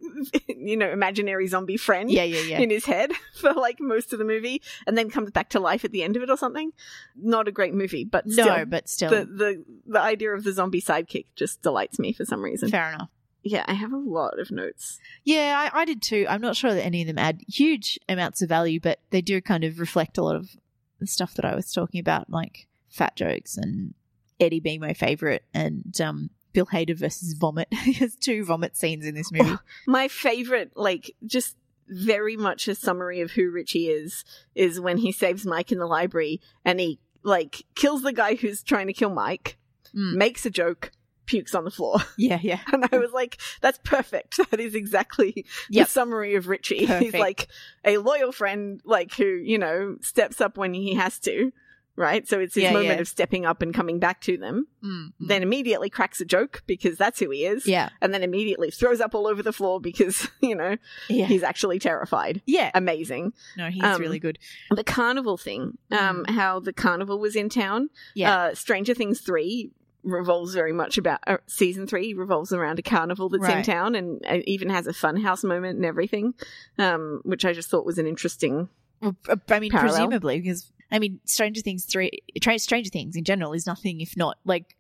you 0.48 0.76
know, 0.76 0.90
imaginary 0.90 1.46
zombie 1.46 1.76
friend 1.76 2.10
yeah, 2.10 2.24
yeah, 2.24 2.40
yeah. 2.40 2.58
in 2.58 2.70
his 2.70 2.84
head 2.84 3.12
for 3.34 3.52
like 3.52 3.80
most 3.80 4.12
of 4.12 4.18
the 4.18 4.24
movie 4.24 4.62
and 4.86 4.96
then 4.96 5.10
comes 5.10 5.30
back 5.30 5.50
to 5.50 5.60
life 5.60 5.84
at 5.84 5.92
the 5.92 6.02
end 6.02 6.16
of 6.16 6.22
it 6.22 6.30
or 6.30 6.36
something. 6.36 6.72
Not 7.16 7.48
a 7.48 7.52
great 7.52 7.74
movie, 7.74 8.04
but 8.04 8.26
no, 8.26 8.44
still, 8.44 8.66
but 8.66 8.88
still, 8.88 9.10
the, 9.10 9.24
the 9.24 9.64
the 9.86 10.00
idea 10.00 10.32
of 10.32 10.44
the 10.44 10.52
zombie 10.52 10.82
sidekick 10.82 11.26
just 11.36 11.62
delights 11.62 11.98
me 11.98 12.12
for 12.12 12.24
some 12.24 12.42
reason. 12.42 12.70
fair 12.70 12.92
enough. 12.92 13.10
Yeah, 13.42 13.64
I 13.66 13.72
have 13.72 13.92
a 13.92 13.96
lot 13.96 14.38
of 14.38 14.50
notes. 14.50 14.98
Yeah, 15.24 15.70
I, 15.72 15.80
I 15.80 15.84
did 15.86 16.02
too. 16.02 16.26
I'm 16.28 16.42
not 16.42 16.56
sure 16.56 16.74
that 16.74 16.84
any 16.84 17.00
of 17.00 17.06
them 17.06 17.18
add 17.18 17.40
huge 17.48 17.98
amounts 18.06 18.42
of 18.42 18.50
value, 18.50 18.80
but 18.80 19.00
they 19.10 19.22
do 19.22 19.40
kind 19.40 19.64
of 19.64 19.80
reflect 19.80 20.18
a 20.18 20.22
lot 20.22 20.36
of 20.36 20.50
the 20.98 21.06
stuff 21.06 21.34
that 21.34 21.46
I 21.46 21.54
was 21.54 21.72
talking 21.72 22.00
about, 22.00 22.28
like 22.28 22.68
fat 22.90 23.16
jokes 23.16 23.56
and 23.56 23.94
Eddie 24.38 24.60
being 24.60 24.80
my 24.80 24.92
favorite, 24.92 25.44
and 25.54 25.98
um, 26.02 26.30
Bill 26.52 26.66
Hader 26.66 26.96
versus 26.96 27.32
Vomit. 27.34 27.68
There's 27.98 28.16
two 28.16 28.44
vomit 28.44 28.76
scenes 28.76 29.04
in 29.06 29.14
this 29.14 29.30
movie. 29.32 29.56
My 29.86 30.08
favorite, 30.08 30.72
like, 30.76 31.14
just 31.26 31.56
very 31.88 32.36
much 32.36 32.68
a 32.68 32.74
summary 32.74 33.20
of 33.20 33.32
who 33.32 33.50
Richie 33.50 33.88
is, 33.88 34.24
is 34.54 34.80
when 34.80 34.96
he 34.98 35.10
saves 35.12 35.44
Mike 35.46 35.72
in 35.72 35.78
the 35.78 35.86
library 35.86 36.40
and 36.64 36.78
he 36.78 37.00
like 37.24 37.64
kills 37.74 38.02
the 38.02 38.12
guy 38.12 38.34
who's 38.36 38.62
trying 38.62 38.86
to 38.86 38.92
kill 38.92 39.10
Mike, 39.10 39.56
Mm. 39.94 40.14
makes 40.14 40.46
a 40.46 40.50
joke, 40.50 40.92
pukes 41.26 41.52
on 41.52 41.64
the 41.64 41.70
floor. 41.70 41.98
Yeah, 42.16 42.38
yeah. 42.40 42.60
And 42.72 42.84
I 42.92 42.98
was 42.98 43.10
like, 43.12 43.40
that's 43.60 43.78
perfect. 43.82 44.38
That 44.50 44.60
is 44.60 44.76
exactly 44.76 45.44
Yep. 45.68 45.86
the 45.86 45.90
summary 45.90 46.34
of 46.36 46.46
Richie. 46.46 46.86
He's 46.86 47.12
like 47.14 47.48
a 47.84 47.96
loyal 47.98 48.30
friend, 48.30 48.80
like 48.84 49.12
who, 49.14 49.24
you 49.24 49.58
know, 49.58 49.96
steps 50.00 50.40
up 50.40 50.56
when 50.56 50.74
he 50.74 50.94
has 50.94 51.18
to, 51.20 51.52
right? 51.96 52.26
So 52.28 52.38
it's 52.40 52.54
his 52.54 52.64
Yeah, 52.64 52.72
moment 52.72 52.94
yeah. 52.96 53.00
of 53.00 53.08
stepping 53.08 53.44
up 53.44 53.60
and 53.62 53.74
coming 53.74 53.98
back 53.98 54.20
to 54.22 54.36
them. 54.36 54.66
Mm, 54.82 55.06
mm. 55.08 55.12
Then 55.20 55.42
immediately 55.42 55.90
cracks 55.90 56.20
a 56.20 56.24
joke 56.24 56.62
because 56.66 56.96
that's 56.96 57.18
who 57.20 57.30
he 57.30 57.44
is. 57.44 57.66
yeah, 57.66 57.90
And 58.00 58.14
then 58.14 58.22
immediately 58.22 58.70
throws 58.70 59.00
up 59.00 59.14
all 59.14 59.26
over 59.26 59.42
the 59.42 59.52
floor 59.52 59.80
because, 59.80 60.28
you 60.40 60.54
know, 60.54 60.76
yeah, 61.08 61.26
he's 61.26 61.42
actually 61.42 61.78
terrified. 61.78 62.40
yeah. 62.46 62.70
Amazing. 62.74 63.32
No, 63.56 63.68
he's 63.68 63.82
um, 63.82 64.00
really 64.00 64.18
good. 64.18 64.38
The 64.70 64.84
carnival 64.84 65.36
thing, 65.36 65.76
um, 65.90 66.24
how 66.26 66.60
the 66.60 66.72
carnival 66.72 67.18
was 67.18 67.36
in 67.36 67.48
town. 67.48 67.90
Yeah. 68.14 68.34
Uh, 68.34 68.54
Stranger 68.54 68.94
Things 68.94 69.20
3 69.20 69.70
revolves 70.02 70.54
very 70.54 70.72
much 70.72 70.96
about 70.96 71.20
uh, 71.26 71.36
season 71.46 71.86
3 71.86 72.14
revolves 72.14 72.52
around 72.54 72.78
a 72.78 72.82
carnival 72.82 73.28
that's 73.28 73.46
in 73.46 73.62
town 73.62 73.94
and 73.94 74.24
uh, 74.26 74.38
even 74.46 74.70
has 74.70 74.86
a 74.86 74.92
funhouse 74.92 75.44
moment 75.44 75.76
and 75.76 75.84
everything, 75.84 76.32
um, 76.78 77.20
which 77.24 77.44
I 77.44 77.52
just 77.52 77.68
thought 77.68 77.84
was 77.84 77.98
an 77.98 78.06
interesting. 78.06 78.70
Well, 79.02 79.14
I 79.50 79.60
mean, 79.60 79.70
Parallel. 79.70 79.94
presumably, 79.94 80.40
because 80.40 80.72
I 80.92 80.98
mean, 80.98 81.20
Stranger 81.24 81.60
Things 81.60 81.84
three, 81.84 82.10
Tra- 82.40 82.58
Stranger 82.58 82.90
Things 82.90 83.16
in 83.16 83.24
general 83.24 83.52
is 83.52 83.66
nothing 83.66 84.00
if 84.00 84.16
not 84.16 84.38
like 84.44 84.76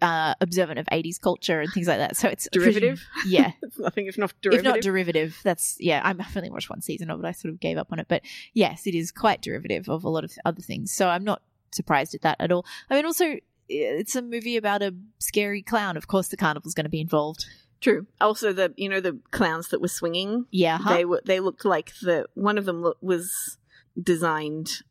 uh 0.00 0.34
observant 0.40 0.78
of 0.78 0.86
80s 0.86 1.20
culture 1.20 1.60
and 1.60 1.72
things 1.72 1.88
like 1.88 1.98
that. 1.98 2.16
So 2.16 2.28
it's 2.28 2.48
Derivative? 2.52 3.02
Yeah, 3.26 3.52
It's 3.62 3.78
nothing 3.78 4.06
if 4.06 4.16
not 4.16 4.32
derivative. 4.40 4.66
if 4.66 4.74
not 4.76 4.82
derivative. 4.82 5.38
That's 5.42 5.76
yeah. 5.80 6.00
I'm- 6.04 6.20
I've 6.20 6.36
only 6.36 6.50
watched 6.50 6.70
one 6.70 6.80
season 6.80 7.10
of 7.10 7.18
it. 7.22 7.26
I 7.26 7.32
sort 7.32 7.52
of 7.52 7.58
gave 7.60 7.76
up 7.78 7.88
on 7.90 7.98
it, 7.98 8.06
but 8.08 8.22
yes, 8.52 8.86
it 8.86 8.94
is 8.94 9.10
quite 9.10 9.42
derivative 9.42 9.88
of 9.88 10.04
a 10.04 10.08
lot 10.08 10.22
of 10.24 10.32
other 10.44 10.62
things. 10.62 10.92
So 10.92 11.08
I'm 11.08 11.24
not 11.24 11.42
surprised 11.72 12.14
at 12.14 12.20
that 12.22 12.36
at 12.40 12.52
all. 12.52 12.64
I 12.90 12.94
mean, 12.94 13.04
also. 13.06 13.36
It's 13.66 14.14
a 14.14 14.20
movie 14.20 14.58
about 14.58 14.82
a 14.82 14.94
scary 15.18 15.62
clown. 15.62 15.96
Of 15.96 16.06
course, 16.06 16.28
the 16.28 16.36
carnival's 16.36 16.74
going 16.74 16.84
to 16.84 16.90
be 16.90 17.00
involved. 17.00 17.46
True. 17.80 18.06
Also, 18.20 18.52
the 18.52 18.74
you 18.76 18.90
know 18.90 19.00
the 19.00 19.18
clowns 19.30 19.68
that 19.68 19.80
were 19.80 19.88
swinging, 19.88 20.44
Yeah, 20.50 20.76
huh? 20.76 20.92
they 20.94 21.06
were 21.06 21.22
they 21.24 21.40
looked 21.40 21.64
like 21.64 21.94
the 22.02 22.26
one 22.34 22.58
of 22.58 22.66
them 22.66 22.92
was 23.00 23.56
designed 24.00 24.82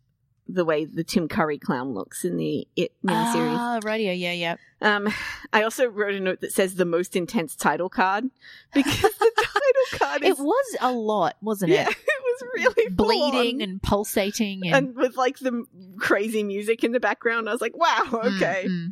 the 0.48 0.66
way 0.66 0.86
the 0.86 1.04
Tim 1.04 1.28
Curry 1.28 1.58
clown 1.58 1.94
looks 1.94 2.26
in 2.26 2.38
the 2.38 2.68
It 2.76 2.92
miniseries. 3.06 3.56
Ah, 3.58 3.80
radio. 3.84 4.12
Yeah, 4.12 4.34
yeah. 4.34 4.56
Um, 4.82 5.08
I 5.54 5.64
also 5.64 5.86
wrote 5.88 6.14
a 6.16 6.20
note 6.20 6.42
that 6.42 6.52
says 6.52 6.76
the 6.76 6.86
most 6.86 7.16
intense 7.16 7.56
title 7.56 7.90
card 7.90 8.26
because 8.74 9.02
the 9.02 9.32
title 9.38 10.00
card 10.00 10.24
is 10.24 10.40
It 10.40 10.44
was 10.44 10.76
a 10.82 10.92
lot, 10.92 11.38
wasn't 11.42 11.72
it? 11.72 11.76
yeah, 11.76 11.88
it? 11.90 11.98
was 11.98 12.44
really 12.56 12.90
Bleeding 12.90 13.62
and 13.62 13.82
pulsating 13.82 14.66
and, 14.66 14.76
and 14.90 14.96
with 14.96 15.16
like 15.16 15.40
the 15.40 15.66
crazy 16.00 16.44
music 16.44 16.84
in 16.84 16.92
the 16.92 17.00
background. 17.00 17.48
I 17.48 17.54
was 17.54 17.62
like, 17.62 17.78
wow, 17.78 18.04
Mm, 18.08 18.36
okay. 18.36 18.66
mm. 18.68 18.88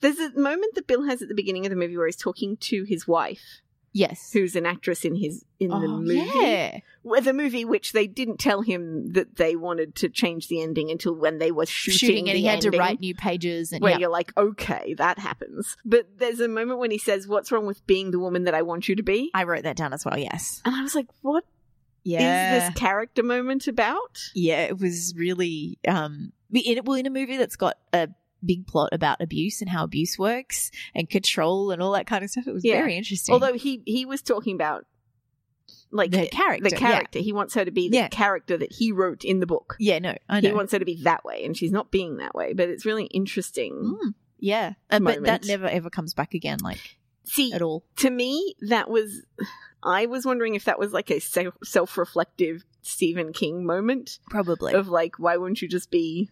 There's 0.00 0.18
a 0.18 0.30
moment 0.38 0.74
that 0.74 0.86
Bill 0.86 1.04
has 1.06 1.22
at 1.22 1.28
the 1.28 1.34
beginning 1.34 1.64
of 1.66 1.70
the 1.70 1.76
movie 1.76 1.96
where 1.96 2.06
he's 2.06 2.16
talking 2.16 2.56
to 2.58 2.84
his 2.84 3.06
wife, 3.08 3.60
Yes. 3.96 4.32
who's 4.32 4.56
an 4.56 4.66
actress 4.66 5.04
in 5.04 5.14
his 5.14 5.44
in 5.60 5.68
the 5.70 5.76
Oh, 5.76 5.98
movie. 6.00 6.28
Yeah. 6.34 6.80
Well, 7.04 7.20
the 7.22 7.32
movie, 7.32 7.64
which 7.64 7.92
they 7.92 8.06
didn't 8.08 8.38
tell 8.38 8.60
him 8.62 9.12
that 9.12 9.36
they 9.36 9.54
wanted 9.56 9.94
to 9.96 10.08
change 10.08 10.48
the 10.48 10.60
ending 10.62 10.90
until 10.90 11.14
when 11.14 11.38
they 11.38 11.52
were 11.52 11.64
shooting, 11.64 11.98
Shooting, 11.98 12.28
and 12.28 12.36
the 12.36 12.40
he 12.40 12.46
had 12.46 12.60
to 12.62 12.70
write 12.70 12.98
new 13.00 13.14
pages 13.14 13.72
and 13.72 13.80
Where 13.82 13.92
yeah. 13.92 13.98
you're 13.98 14.10
like, 14.10 14.32
okay, 14.36 14.94
that 14.98 15.18
happens. 15.20 15.76
But 15.84 16.08
there's 16.18 16.40
a 16.40 16.48
moment 16.48 16.80
when 16.80 16.90
he 16.90 16.98
says, 16.98 17.28
"What's 17.28 17.52
wrong 17.52 17.66
with 17.66 17.86
being 17.86 18.10
the 18.10 18.18
woman 18.18 18.44
that 18.44 18.54
I 18.54 18.62
want 18.62 18.88
you 18.88 18.96
to 18.96 19.02
be?" 19.04 19.30
I 19.32 19.44
wrote 19.44 19.62
that 19.62 19.76
down 19.76 19.92
as 19.92 20.04
well. 20.04 20.18
Yes. 20.18 20.60
And 20.64 20.74
I 20.74 20.82
was 20.82 20.94
like, 20.96 21.06
"What 21.22 21.44
is 22.04 22.10
Yeah. 22.12 22.58
this 22.68 22.74
character 22.78 23.22
moment 23.22 23.68
about?" 23.68 24.18
yeah, 24.34 24.62
it 24.62 24.78
was 24.80 25.14
really 25.16 25.78
um 25.86 26.32
in 26.52 26.80
well 26.84 26.96
in 26.96 27.06
a 27.06 27.10
movie 27.10 27.36
that's 27.36 27.56
got 27.56 27.76
a 27.92 28.08
big 28.44 28.66
plot 28.66 28.90
about 28.92 29.20
abuse 29.20 29.60
and 29.60 29.70
how 29.70 29.84
abuse 29.84 30.18
works 30.18 30.70
and 30.94 31.08
control 31.08 31.70
and 31.70 31.80
all 31.82 31.92
that 31.92 32.06
kind 32.06 32.22
of 32.24 32.30
stuff. 32.30 32.46
It 32.46 32.52
was 32.54 32.64
Yeah. 32.64 32.74
very 32.74 32.96
interesting. 32.96 33.32
Although 33.32 33.54
he 33.54 33.82
he 33.86 34.04
was 34.04 34.22
talking 34.22 34.54
about 34.54 34.86
like 35.90 36.10
the 36.10 36.26
character, 36.26 36.70
the 36.70 36.76
character. 36.76 37.18
He 37.20 37.32
wants 37.32 37.54
her 37.54 37.64
to 37.64 37.70
be 37.70 37.88
the 37.88 37.96
Yeah. 37.98 38.08
character 38.08 38.56
that 38.56 38.72
he 38.72 38.90
wrote 38.92 39.24
in 39.24 39.40
the 39.40 39.46
book. 39.46 39.76
Yeah, 39.78 39.94
yeah 39.94 39.98
no, 40.00 40.14
I 40.28 40.40
He 40.40 40.52
wants 40.52 40.72
her 40.72 40.78
to 40.78 40.84
be 40.84 41.00
that 41.04 41.24
way, 41.24 41.44
and 41.44 41.56
she's 41.56 41.70
not 41.70 41.90
being 41.90 42.16
that 42.18 42.34
way. 42.34 42.52
But 42.52 42.68
it's 42.68 42.84
really 42.84 43.04
interesting. 43.06 43.96
Mm, 44.02 44.14
yeah, 44.38 44.72
Uh, 44.90 44.98
but 44.98 45.22
that 45.24 45.46
never 45.46 45.66
ever 45.66 45.90
comes 45.90 46.12
back 46.12 46.34
again, 46.34 46.58
like 46.62 46.96
See, 47.24 47.52
at 47.52 47.62
all. 47.62 47.84
to 47.96 48.10
me, 48.10 48.54
that 48.68 48.90
was. 48.90 49.22
I 49.86 50.06
was 50.06 50.24
wondering 50.26 50.54
if 50.54 50.64
that 50.64 50.78
was 50.78 50.92
like 50.92 51.10
a 51.10 51.20
self 51.20 51.96
reflective 51.98 52.64
Stephen 52.82 53.32
King 53.32 53.64
moment 53.64 54.18
Probably. 54.30 54.72
of 54.74 54.88
like, 54.88 55.18
why 55.18 55.36
won't 55.36 55.62
you 55.62 55.68
just 55.68 55.90
be 55.90 56.30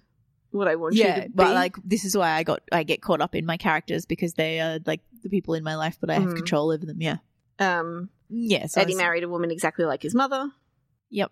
what 0.52 0.68
I 0.68 0.76
want 0.76 0.94
you 0.94 1.02
yeah, 1.04 1.14
to 1.16 1.22
be? 1.22 1.28
but 1.34 1.54
like 1.54 1.76
this 1.84 2.04
is 2.04 2.16
why 2.16 2.30
I 2.30 2.42
got 2.44 2.60
I 2.70 2.82
get 2.84 3.02
caught 3.02 3.20
up 3.20 3.34
in 3.34 3.44
my 3.46 3.56
characters 3.56 4.06
because 4.06 4.34
they 4.34 4.60
are 4.60 4.78
like 4.86 5.00
the 5.22 5.28
people 5.28 5.54
in 5.54 5.64
my 5.64 5.74
life, 5.76 5.98
but 6.00 6.10
I 6.10 6.14
have 6.14 6.22
Mhm. 6.30 6.36
control 6.36 6.70
over 6.70 6.86
them. 6.86 7.00
Yeah. 7.02 7.16
um, 7.58 8.08
Yeah. 8.28 8.66
So 8.66 8.80
Eddie 8.80 8.94
married 8.94 9.24
a 9.24 9.28
woman 9.28 9.50
exactly 9.50 9.84
like 9.84 10.02
his 10.02 10.14
mother. 10.14 10.50
Yep. 11.10 11.30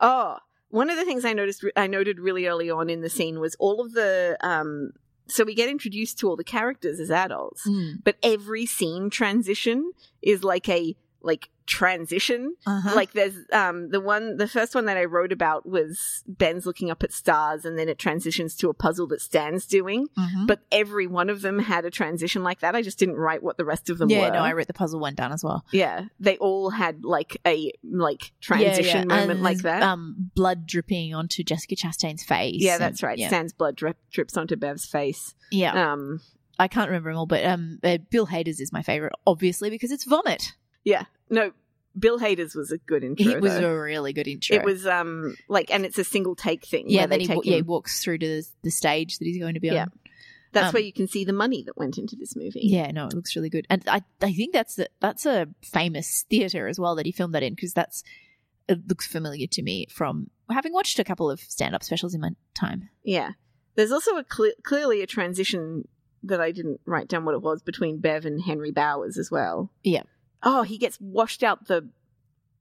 Oh, 0.00 0.38
one 0.70 0.90
of 0.90 0.96
the 0.96 1.04
things 1.04 1.24
I 1.24 1.32
noticed, 1.32 1.64
I 1.76 1.86
noted 1.86 2.18
really 2.18 2.46
early 2.46 2.68
on 2.70 2.90
in 2.90 3.00
the 3.00 3.08
scene 3.08 3.38
was 3.40 3.54
all 3.58 3.80
of 3.80 3.92
the. 3.92 4.36
Um, 4.40 4.90
so 5.26 5.44
we 5.44 5.54
get 5.54 5.68
introduced 5.70 6.18
to 6.18 6.28
all 6.28 6.36
the 6.36 6.44
characters 6.44 7.00
as 7.00 7.10
adults, 7.10 7.66
Mm. 7.66 8.02
but 8.04 8.16
every 8.22 8.66
scene 8.66 9.08
transition 9.08 9.92
is 10.20 10.44
like 10.44 10.68
a 10.68 10.96
like 11.24 11.48
transition. 11.66 12.54
Uh-huh. 12.66 12.94
Like 12.94 13.12
there's 13.12 13.34
um 13.52 13.88
the 13.88 14.00
one 14.00 14.36
the 14.36 14.46
first 14.46 14.74
one 14.74 14.84
that 14.84 14.96
I 14.96 15.04
wrote 15.06 15.32
about 15.32 15.66
was 15.66 16.22
Ben's 16.26 16.66
looking 16.66 16.90
up 16.90 17.02
at 17.02 17.12
stars 17.12 17.64
and 17.64 17.78
then 17.78 17.88
it 17.88 17.98
transitions 17.98 18.54
to 18.56 18.68
a 18.68 18.74
puzzle 18.74 19.06
that 19.08 19.20
Stan's 19.20 19.66
doing. 19.66 20.06
Mhm. 20.18 20.46
But 20.46 20.60
every 20.70 21.06
one 21.06 21.30
of 21.30 21.40
them 21.40 21.58
had 21.58 21.84
a 21.84 21.90
transition 21.90 22.42
like 22.42 22.60
that. 22.60 22.76
I 22.76 22.82
just 22.82 22.98
didn't 22.98 23.16
write 23.16 23.42
what 23.42 23.56
the 23.56 23.64
rest 23.64 23.90
of 23.90 23.98
them 23.98 24.08
were. 24.08 24.14
yeah, 24.14 24.28
were. 24.28 24.34
no, 24.34 24.40
I 24.40 24.52
wrote 24.52 24.66
the 24.66 24.74
puzzle 24.74 25.00
one 25.00 25.14
down 25.14 25.32
as 25.32 25.42
well. 25.42 25.64
yeah, 25.72 26.04
they 26.20 26.36
all 26.38 26.70
had 26.70 27.04
like 27.04 27.38
a 27.46 27.72
like 27.82 28.32
transition 28.40 29.08
Yeah, 29.08 29.14
yeah. 29.16 29.20
moment 29.20 29.42
like 29.42 29.58
that. 29.62 29.82
Um, 29.82 30.30
blood 30.34 30.66
dripping 30.66 31.14
onto 31.14 31.42
Jessica 31.42 31.74
Chastain's 31.76 32.22
face. 32.24 32.62
yeah, 32.62 32.74
and- 32.74 32.82
that's 32.82 33.02
right. 33.02 33.18
Yeah, 33.18 33.28
Stan's 33.28 33.52
blood 33.52 33.76
drip, 33.76 33.96
drips 34.10 34.36
onto 34.36 34.56
Bev's 34.56 34.86
face. 34.86 35.34
yeah. 35.50 35.92
Um, 35.92 36.20
I 36.58 36.68
can't 36.68 36.88
remember 36.88 37.10
them 37.10 37.18
all, 37.18 37.26
but 37.26 37.44
um, 37.44 37.80
uh, 37.82 37.98
Bill 38.10 38.28
Hader's 38.28 38.60
is 38.60 38.72
my 38.72 38.82
favorite, 38.82 39.12
obviously 39.26 39.70
because 39.70 39.90
it's 39.90 40.04
vomit. 40.04 40.52
yeah, 40.84 41.06
no, 41.30 41.52
Bill 41.98 42.18
Hader's 42.18 42.54
was 42.54 42.72
a 42.72 42.78
good 42.78 43.04
intro. 43.04 43.32
It 43.32 43.40
was 43.40 43.54
though. 43.54 43.70
a 43.70 43.80
really 43.80 44.12
good 44.12 44.28
intro. 44.28 44.56
It 44.56 44.64
was 44.64 44.86
um 44.86 45.36
like, 45.48 45.72
and 45.72 45.84
it's 45.84 45.98
a 45.98 46.04
single 46.04 46.34
take 46.34 46.66
thing. 46.66 46.86
yeah. 46.88 47.06
then 47.06 47.20
he 47.20 47.26
yeah, 47.26 47.56
he 47.56 47.62
walks 47.62 48.02
through 48.02 48.18
to 48.18 48.26
the, 48.26 48.46
the 48.62 48.70
stage 48.70 49.18
that 49.18 49.24
he's 49.24 49.38
going 49.38 49.54
to 49.54 49.60
be 49.60 49.70
on. 49.70 49.76
Yeah. 49.76 49.86
That's 50.52 50.68
um, 50.68 50.72
where 50.74 50.82
you 50.82 50.92
can 50.92 51.08
see 51.08 51.24
the 51.24 51.32
money 51.32 51.64
that 51.64 51.76
went 51.76 51.98
into 51.98 52.14
this 52.14 52.36
movie. 52.36 52.60
Yeah, 52.62 52.92
no, 52.92 53.08
it 53.08 53.14
looks 53.14 53.34
really 53.34 53.50
good, 53.50 53.66
and 53.68 53.82
I 53.88 54.02
I 54.22 54.32
think 54.32 54.52
that's 54.52 54.76
the, 54.76 54.88
that's 55.00 55.26
a 55.26 55.48
famous 55.62 56.24
theater 56.30 56.68
as 56.68 56.78
well 56.78 56.94
that 56.94 57.06
he 57.06 57.12
filmed 57.12 57.34
that 57.34 57.42
in 57.42 57.54
because 57.54 57.72
that's 57.72 58.04
it 58.68 58.88
looks 58.88 59.06
familiar 59.06 59.46
to 59.46 59.62
me 59.62 59.86
from 59.90 60.30
having 60.50 60.72
watched 60.72 60.98
a 60.98 61.04
couple 61.04 61.30
of 61.30 61.40
stand 61.40 61.74
up 61.74 61.82
specials 61.82 62.14
in 62.14 62.20
my 62.20 62.30
time. 62.54 62.88
Yeah. 63.02 63.30
There's 63.76 63.92
also 63.92 64.16
a 64.16 64.24
cle 64.24 64.52
clearly 64.62 65.02
a 65.02 65.06
transition 65.06 65.88
that 66.22 66.40
I 66.40 66.52
didn't 66.52 66.80
write 66.86 67.08
down 67.08 67.24
what 67.24 67.34
it 67.34 67.42
was 67.42 67.62
between 67.62 68.00
Bev 68.00 68.24
and 68.24 68.40
Henry 68.40 68.70
Bowers 68.70 69.18
as 69.18 69.30
well. 69.30 69.70
Yeah. 69.82 70.04
Oh, 70.44 70.62
he 70.62 70.78
gets 70.78 71.00
washed 71.00 71.42
out 71.42 71.66
the 71.66 71.88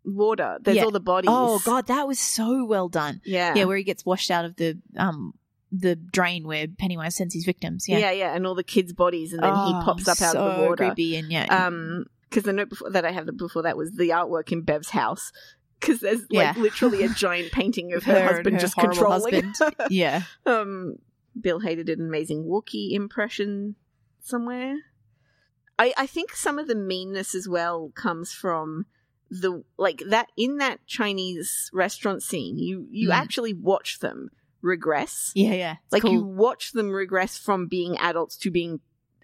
water. 0.05 0.57
There's 0.61 0.77
Yeah. 0.77 0.83
all 0.85 0.91
the 0.91 0.99
bodies. 0.99 1.29
Oh 1.31 1.59
god, 1.65 1.87
that 1.87 2.07
was 2.07 2.19
so 2.19 2.65
well 2.65 2.89
done. 2.89 3.21
Yeah. 3.25 3.53
Yeah, 3.55 3.65
where 3.65 3.77
he 3.77 3.83
gets 3.83 4.05
washed 4.05 4.31
out 4.31 4.45
of 4.45 4.55
the 4.55 4.79
um 4.97 5.33
the 5.71 5.95
drain 5.95 6.45
where 6.45 6.67
Pennywise 6.67 7.15
sends 7.15 7.33
his 7.33 7.45
victims. 7.45 7.87
yeah. 7.89 7.97
Yeah, 7.97 8.11
yeah, 8.11 8.35
and 8.35 8.45
all 8.45 8.53
the 8.55 8.63
kids' 8.63 8.93
bodies, 8.93 9.33
and 9.33 9.41
then 9.41 9.53
he 9.55 9.73
Oh, 9.73 9.81
pops 9.83 10.07
up 10.07 10.21
out 10.21 10.35
of 10.35 10.43
the 10.45 10.55
so 10.57 10.69
water. 10.69 10.85
Creepy 10.85 11.15
and 11.17 11.31
yeah, 11.31 11.65
Um, 11.65 12.05
because 12.29 12.43
the 12.43 12.53
note 12.53 12.69
before 12.69 12.89
that 12.91 13.05
I 13.05 13.11
have 13.11 13.27
before 13.37 13.63
that 13.63 13.75
was 13.77 13.91
the 13.93 14.09
artwork 14.09 14.51
in 14.51 14.61
Bev's 14.61 14.89
house. 14.89 15.31
Because 15.79 15.99
there's 15.99 16.21
like 16.21 16.29
Yeah. 16.31 16.53
literally 16.57 17.03
a 17.03 17.09
giant 17.09 17.51
painting 17.53 17.91
of 17.93 18.03
her, 18.03 18.13
Her 18.19 18.27
husband 18.35 18.55
her 18.55 18.61
just 18.61 18.75
controlling. 18.77 19.43
husband. 19.53 19.75
yeah. 19.89 20.21
Um, 20.45 20.95
Bill 21.39 21.59
Hader 21.59 21.83
did 21.85 21.99
an 21.99 22.07
amazing 22.07 22.45
Wookiee 22.45 22.91
impression 22.93 23.75
somewhere. 24.21 24.75
I 25.79 25.93
I 25.97 26.07
think 26.07 26.33
some 26.33 26.59
of 26.59 26.67
the 26.67 26.75
meanness 26.75 27.33
as 27.35 27.47
well 27.47 27.91
comes 27.95 28.31
from 28.31 28.85
the 29.29 29.63
like 29.77 30.01
that 30.07 30.27
in 30.37 30.57
that 30.57 30.85
Chinese 30.85 31.69
restaurant 31.73 32.21
scene. 32.23 32.57
You 32.57 32.87
you 32.91 33.09
Mm. 33.09 33.13
actually 33.15 33.53
watch 33.53 33.99
them 33.99 34.29
regress. 34.61 35.31
Yeah, 35.35 35.53
yeah. 35.53 35.75
It's 35.85 35.93
like 35.93 36.03
you 36.11 36.23
watch 36.23 36.71
them 36.71 36.89
regress 36.91 37.37
from 37.37 37.67
being 37.67 37.97
adults 37.97 38.37
to 38.37 38.51
being 38.51 38.79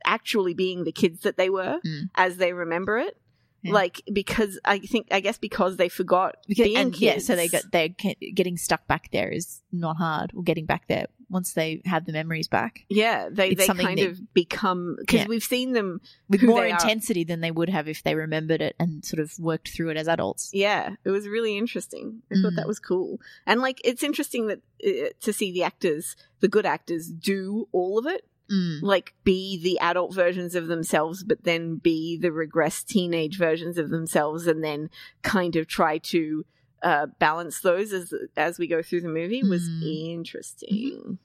actually 0.06 0.54
being 0.54 0.84
the 0.84 0.92
kids 0.92 1.22
that 1.22 1.38
they 1.38 1.50
were 1.50 1.80
Mm. 1.86 2.10
as 2.16 2.38
they 2.38 2.54
remember 2.54 2.98
it. 2.98 3.18
Yeah. 3.62 3.74
Like 3.74 4.02
because 4.12 4.60
I 4.64 4.80
think 4.80 5.08
I 5.12 5.20
guess 5.20 5.38
because 5.38 5.78
they 5.78 5.90
forgot 5.90 6.38
Because, 6.48 6.64
being 6.64 6.78
and 6.78 6.92
kids. 6.94 7.02
yeah, 7.02 7.18
so 7.20 7.36
they 7.36 7.48
got 7.50 7.64
they're 7.72 7.90
getting 8.34 8.58
stuck 8.58 8.88
back 8.88 9.12
there 9.12 9.30
is 9.30 9.62
not 9.72 9.98
hard, 9.98 10.32
or 10.34 10.44
getting 10.44 10.66
back 10.66 10.88
there 10.88 11.08
once 11.30 11.54
they 11.54 11.82
have 11.86 12.06
the 12.06 12.12
memories 12.12 12.48
back 12.48 12.86
yeah 12.90 13.30
they 13.32 13.50
it's 13.50 13.68
they 13.68 13.74
kind 13.74 14.00
that- 14.00 14.10
of 14.12 14.34
become 14.34 14.96
because 15.00 15.22
Yeah. 15.22 15.26
we've 15.28 15.44
seen 15.44 15.74
them 15.74 16.02
with 16.30 16.42
more 16.44 16.62
they 16.62 16.72
are. 16.72 16.76
intensity 16.80 17.24
than 17.24 17.42
they 17.42 17.52
would 17.52 17.70
have 17.70 17.88
if 17.88 18.04
they 18.04 18.16
remembered 18.16 18.62
it 18.62 18.76
and 18.80 19.04
sort 19.06 19.20
of 19.20 19.38
worked 19.40 19.70
through 19.70 19.90
it 19.90 19.98
as 19.98 20.08
adults. 20.08 20.50
Yeah, 20.54 20.96
it 21.04 21.10
was 21.10 21.28
really 21.28 21.58
interesting. 21.58 22.22
I 22.32 22.36
thought 22.42 22.54
Mm. 22.54 22.56
that 22.58 22.68
was 22.68 22.80
cool, 22.80 23.20
and 23.46 23.62
like 23.62 23.80
it's 23.84 24.04
interesting 24.04 24.48
that 24.48 24.60
uh, 24.86 25.10
to 25.22 25.34
see 25.34 25.52
the 25.52 25.64
actors, 25.64 26.16
the 26.40 26.48
good 26.48 26.66
actors, 26.66 27.08
do 27.10 27.68
all 27.72 27.98
of 28.00 28.06
it. 28.06 28.26
Mm. 28.52 28.82
like 28.82 29.14
be 29.24 29.62
the 29.62 29.78
adult 29.78 30.12
versions 30.16 30.56
of 30.56 30.66
themselves, 30.66 31.24
but 31.24 31.44
then 31.44 31.76
be 31.76 32.18
the 32.18 32.30
regressed 32.30 32.88
teenage 32.88 33.38
versions 33.38 33.78
of 33.78 33.92
themselves, 33.92 34.48
and 34.48 34.64
then 34.64 34.90
kind 35.22 35.56
of 35.56 35.68
try 35.68 36.00
to 36.00 36.44
uh, 36.82 37.08
balance 37.20 37.62
those 37.62 37.92
as 37.94 38.14
as 38.38 38.58
we 38.60 38.68
go 38.68 38.82
through 38.82 39.02
the 39.02 39.08
movie 39.10 39.44
was 39.44 39.68
Mm. 39.70 40.12
interesting. 40.14 41.20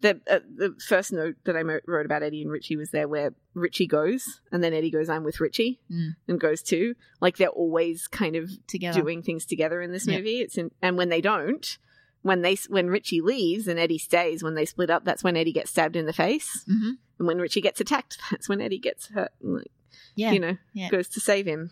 The 0.00 0.20
uh, 0.28 0.40
the 0.56 0.74
first 0.88 1.12
note 1.12 1.36
that 1.44 1.56
I 1.56 1.62
wrote 1.86 2.06
about 2.06 2.24
Eddie 2.24 2.42
and 2.42 2.50
Richie 2.50 2.76
was 2.76 2.90
there 2.90 3.06
where 3.06 3.34
Richie 3.54 3.86
goes, 3.86 4.40
and 4.50 4.62
then 4.62 4.74
Eddie 4.74 4.90
goes, 4.90 5.08
"I'm 5.08 5.22
with 5.22 5.38
Richie," 5.40 5.78
Mm. 5.90 6.16
and 6.26 6.40
goes 6.40 6.60
too. 6.62 6.96
Like 7.20 7.36
they're 7.36 7.48
always 7.48 8.08
kind 8.08 8.34
of 8.34 8.50
Together. 8.66 9.00
doing 9.00 9.22
things 9.22 9.46
together 9.46 9.80
in 9.80 9.92
this 9.92 10.06
movie. 10.08 10.40
It's 10.40 10.58
in, 10.58 10.72
and 10.82 10.96
when 10.96 11.08
they 11.08 11.20
don't, 11.20 11.78
when 12.22 12.42
they 12.42 12.56
when 12.68 12.88
Richie 12.88 13.20
leaves 13.20 13.68
and 13.68 13.78
Eddie 13.78 13.98
stays, 13.98 14.42
when 14.42 14.56
they 14.56 14.64
split 14.64 14.90
up, 14.90 15.04
that's 15.04 15.22
when 15.22 15.36
Eddie 15.36 15.52
gets 15.52 15.70
stabbed 15.70 15.94
in 15.94 16.06
the 16.06 16.12
face, 16.12 16.64
hmm 16.66 16.92
and 17.18 17.28
when 17.28 17.38
Richie 17.38 17.60
gets 17.60 17.80
attacked, 17.80 18.18
that's 18.32 18.48
when 18.48 18.60
Eddie 18.60 18.78
gets 18.80 19.06
hurt. 19.10 19.30
And 19.40 19.54
like, 19.54 19.70
Yeah. 20.16 20.32
you 20.32 20.40
know, 20.40 20.56
yeah. 20.72 20.88
goes 20.88 21.06
to 21.10 21.20
save 21.20 21.46
him. 21.46 21.70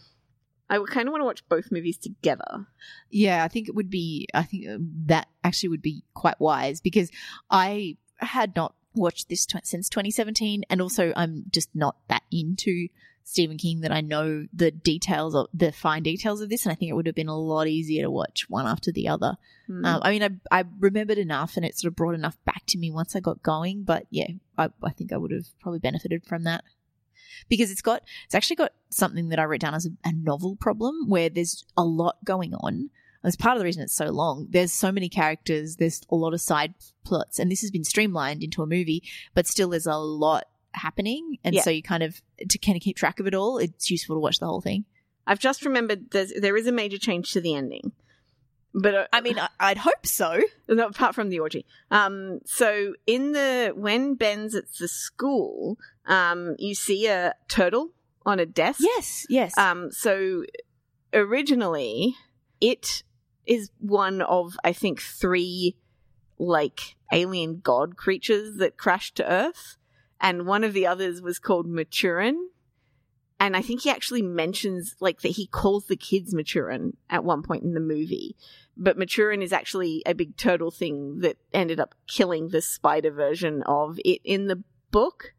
I 0.71 0.79
kind 0.89 1.09
of 1.09 1.13
want 1.13 1.21
to 1.21 1.27
watch 1.27 1.49
both 1.49 1.73
movies 1.73 1.99
together. 1.99 2.67
Yeah, 3.11 3.45
I 3.45 3.49
think 3.49 3.69
it 3.69 3.75
would 3.75 3.91
be. 3.91 4.29
I 4.33 4.45
think 4.45 4.69
uh, 4.69 4.79
that 5.07 5.29
actually 5.43 5.71
would 5.71 5.83
be 5.83 6.05
quite 6.15 6.41
wise 6.41 6.81
because 6.81 7.11
I 7.51 7.97
had 8.19 8.55
not 8.55 8.75
watched 8.95 9.29
this 9.29 9.47
tw- 9.47 9.65
since 9.65 9.89
2017, 9.89 10.63
and 10.71 10.81
also 10.81 11.13
I'm 11.17 11.45
just 11.51 11.71
not 11.75 11.97
that 12.09 12.23
into 12.31 12.87
Stephen 13.25 13.59
King 13.59 13.81
that 13.81 13.93
I 13.93 14.01
know 14.01 14.47
the 14.53 14.71
details 14.71 15.35
of 15.35 15.49
the 15.53 15.73
fine 15.73 16.05
details 16.05 16.41
of 16.41 16.49
this, 16.49 16.65
and 16.65 16.73
I 16.73 16.77
think 16.77 16.91
it 16.91 16.95
would 16.95 17.07
have 17.07 17.17
been 17.17 17.29
a 17.29 17.37
lot 17.37 17.67
easier 17.67 18.05
to 18.05 18.11
watch 18.11 18.47
one 18.49 18.67
after 18.67 18.93
the 18.93 19.09
other. 19.09 19.37
Hmm. 19.67 19.85
Um, 19.85 20.01
I 20.05 20.11
mean, 20.11 20.23
I 20.23 20.61
I 20.61 20.65
remembered 20.79 21.19
enough, 21.19 21.57
and 21.57 21.67
it 21.67 21.77
sort 21.77 21.91
of 21.91 21.97
brought 21.97 22.15
enough 22.15 22.37
back 22.45 22.63
to 22.69 22.79
me 22.79 22.93
once 22.93 23.17
I 23.17 23.21
got 23.21 23.43
going. 23.43 23.83
But 23.83 24.07
yeah, 24.11 24.29
I, 24.57 24.69
I 24.85 24.91
think 24.91 25.13
I 25.13 25.17
would 25.17 25.33
have 25.33 25.47
probably 25.61 25.81
benefited 25.81 26.25
from 26.25 26.45
that 26.45 26.63
because 27.49 27.71
it's 27.71 27.83
got 27.83 28.03
it's 28.25 28.35
actually 28.35 28.57
got 28.57 28.73
something 28.91 29.29
that 29.31 29.39
I 29.39 29.45
wrote 29.45 29.61
down 29.61 29.75
as 29.75 29.87
a, 29.87 29.91
a 30.05 30.13
novel 30.13 30.57
problem 30.57 31.09
where 31.09 31.29
there's 31.29 31.65
a 31.77 31.85
lot 31.85 32.17
going 32.25 32.55
on. 32.55 32.91
That's 33.23 33.37
part 33.37 33.57
of 33.57 33.59
the 33.61 33.67
reason 33.67 33.83
it's 33.83 33.95
so 33.95 34.07
long. 34.07 34.47
There's 34.49 34.73
so 34.73 34.91
many 34.91 35.09
characters. 35.11 35.77
There's 35.77 36.01
a 36.11 36.15
lot 36.17 36.33
of 36.33 36.41
side 36.41 36.73
plots, 37.05 37.39
and 37.39 37.51
this 37.53 37.61
has 37.61 37.71
been 37.71 37.85
streamlined 37.85 38.43
into 38.43 38.63
a 38.63 38.67
movie, 38.67 39.03
but 39.35 39.47
still 39.47 39.69
there's 39.69 39.87
a 39.87 39.97
lot 39.97 40.45
happening, 40.73 41.37
and 41.45 41.55
Yeah. 41.55 41.63
so 41.63 41.71
you 41.71 41.83
kind 41.83 42.03
of 42.03 42.23
to 42.49 42.59
kind 42.59 42.77
of 42.77 42.83
keep 42.83 42.97
track 42.97 43.21
of 43.21 43.27
it 43.27 43.35
all. 43.35 43.59
It's 43.59 43.91
useful 43.91 44.17
to 44.17 44.21
watch 44.21 44.39
the 44.39 44.47
whole 44.47 44.61
thing. 44.63 44.85
I've 45.27 45.39
just 45.39 45.65
remembered 45.65 46.11
there's, 46.13 46.33
there 46.41 46.57
is 46.57 46.67
a 46.67 46.73
major 46.73 46.97
change 46.99 47.33
to 47.33 47.41
the 47.41 47.55
ending, 47.55 47.93
but 48.75 48.95
uh, 48.95 49.07
I 49.13 49.21
mean, 49.21 49.37
I'd 49.59 49.79
hope 49.79 50.07
so. 50.07 50.41
apart 50.69 51.15
from 51.15 51.29
the 51.29 51.41
orgy. 51.41 51.67
Um, 51.91 52.41
so 52.45 52.95
in 53.07 53.33
the 53.33 53.73
when 53.75 54.15
Ben's 54.15 54.55
at 54.55 54.73
the 54.79 54.89
school, 54.89 55.79
um, 56.07 56.57
you 56.59 56.75
see 56.75 57.07
a 57.07 57.35
turtle 57.49 57.91
on 58.25 58.39
a 58.39 58.47
desk. 58.47 58.81
Yes, 58.81 59.27
yes. 59.29 59.57
Um, 59.59 59.91
so 59.91 60.45
originally, 61.13 62.15
it 62.61 63.03
is 63.47 63.71
one 63.79 64.23
of 64.23 64.57
I 64.63 64.73
think 64.73 65.01
three 65.01 65.77
like 66.39 66.97
alien 67.13 67.61
god 67.63 67.97
creatures 67.97 68.57
that 68.57 68.77
crashed 68.77 69.17
to 69.17 69.31
Earth, 69.31 69.77
and 70.21 70.47
one 70.47 70.65
of 70.65 70.73
the 70.73 70.87
others 70.87 71.21
was 71.21 71.39
called 71.39 71.67
Maturin. 71.67 72.51
And 73.41 73.57
I 73.57 73.63
think 73.63 73.81
he 73.81 73.91
actually 73.91 74.21
mentions 74.21 74.95
like 75.01 75.23
that 75.23 75.31
he 75.31 75.47
calls 75.47 75.87
the 75.87 75.97
kids 75.97 76.35
Maturin 76.35 76.93
at 77.09 77.25
one 77.25 77.43
point 77.43 77.65
in 77.65 77.73
the 77.73 77.81
movie. 77.81 78.37
But 78.77 78.99
Maturin 78.99 79.43
is 79.43 79.53
actually 79.53 80.03
a 80.05 80.15
big 80.15 80.37
turtle 80.37 80.71
thing 80.71 81.21
that 81.21 81.39
ended 81.53 81.81
up 81.81 81.95
killing 82.07 82.49
the 82.49 82.61
spider 82.61 83.11
version 83.11 83.63
of 83.63 83.99
it 84.05 84.21
in 84.25 84.47
the 84.47 84.63
book 84.91 85.33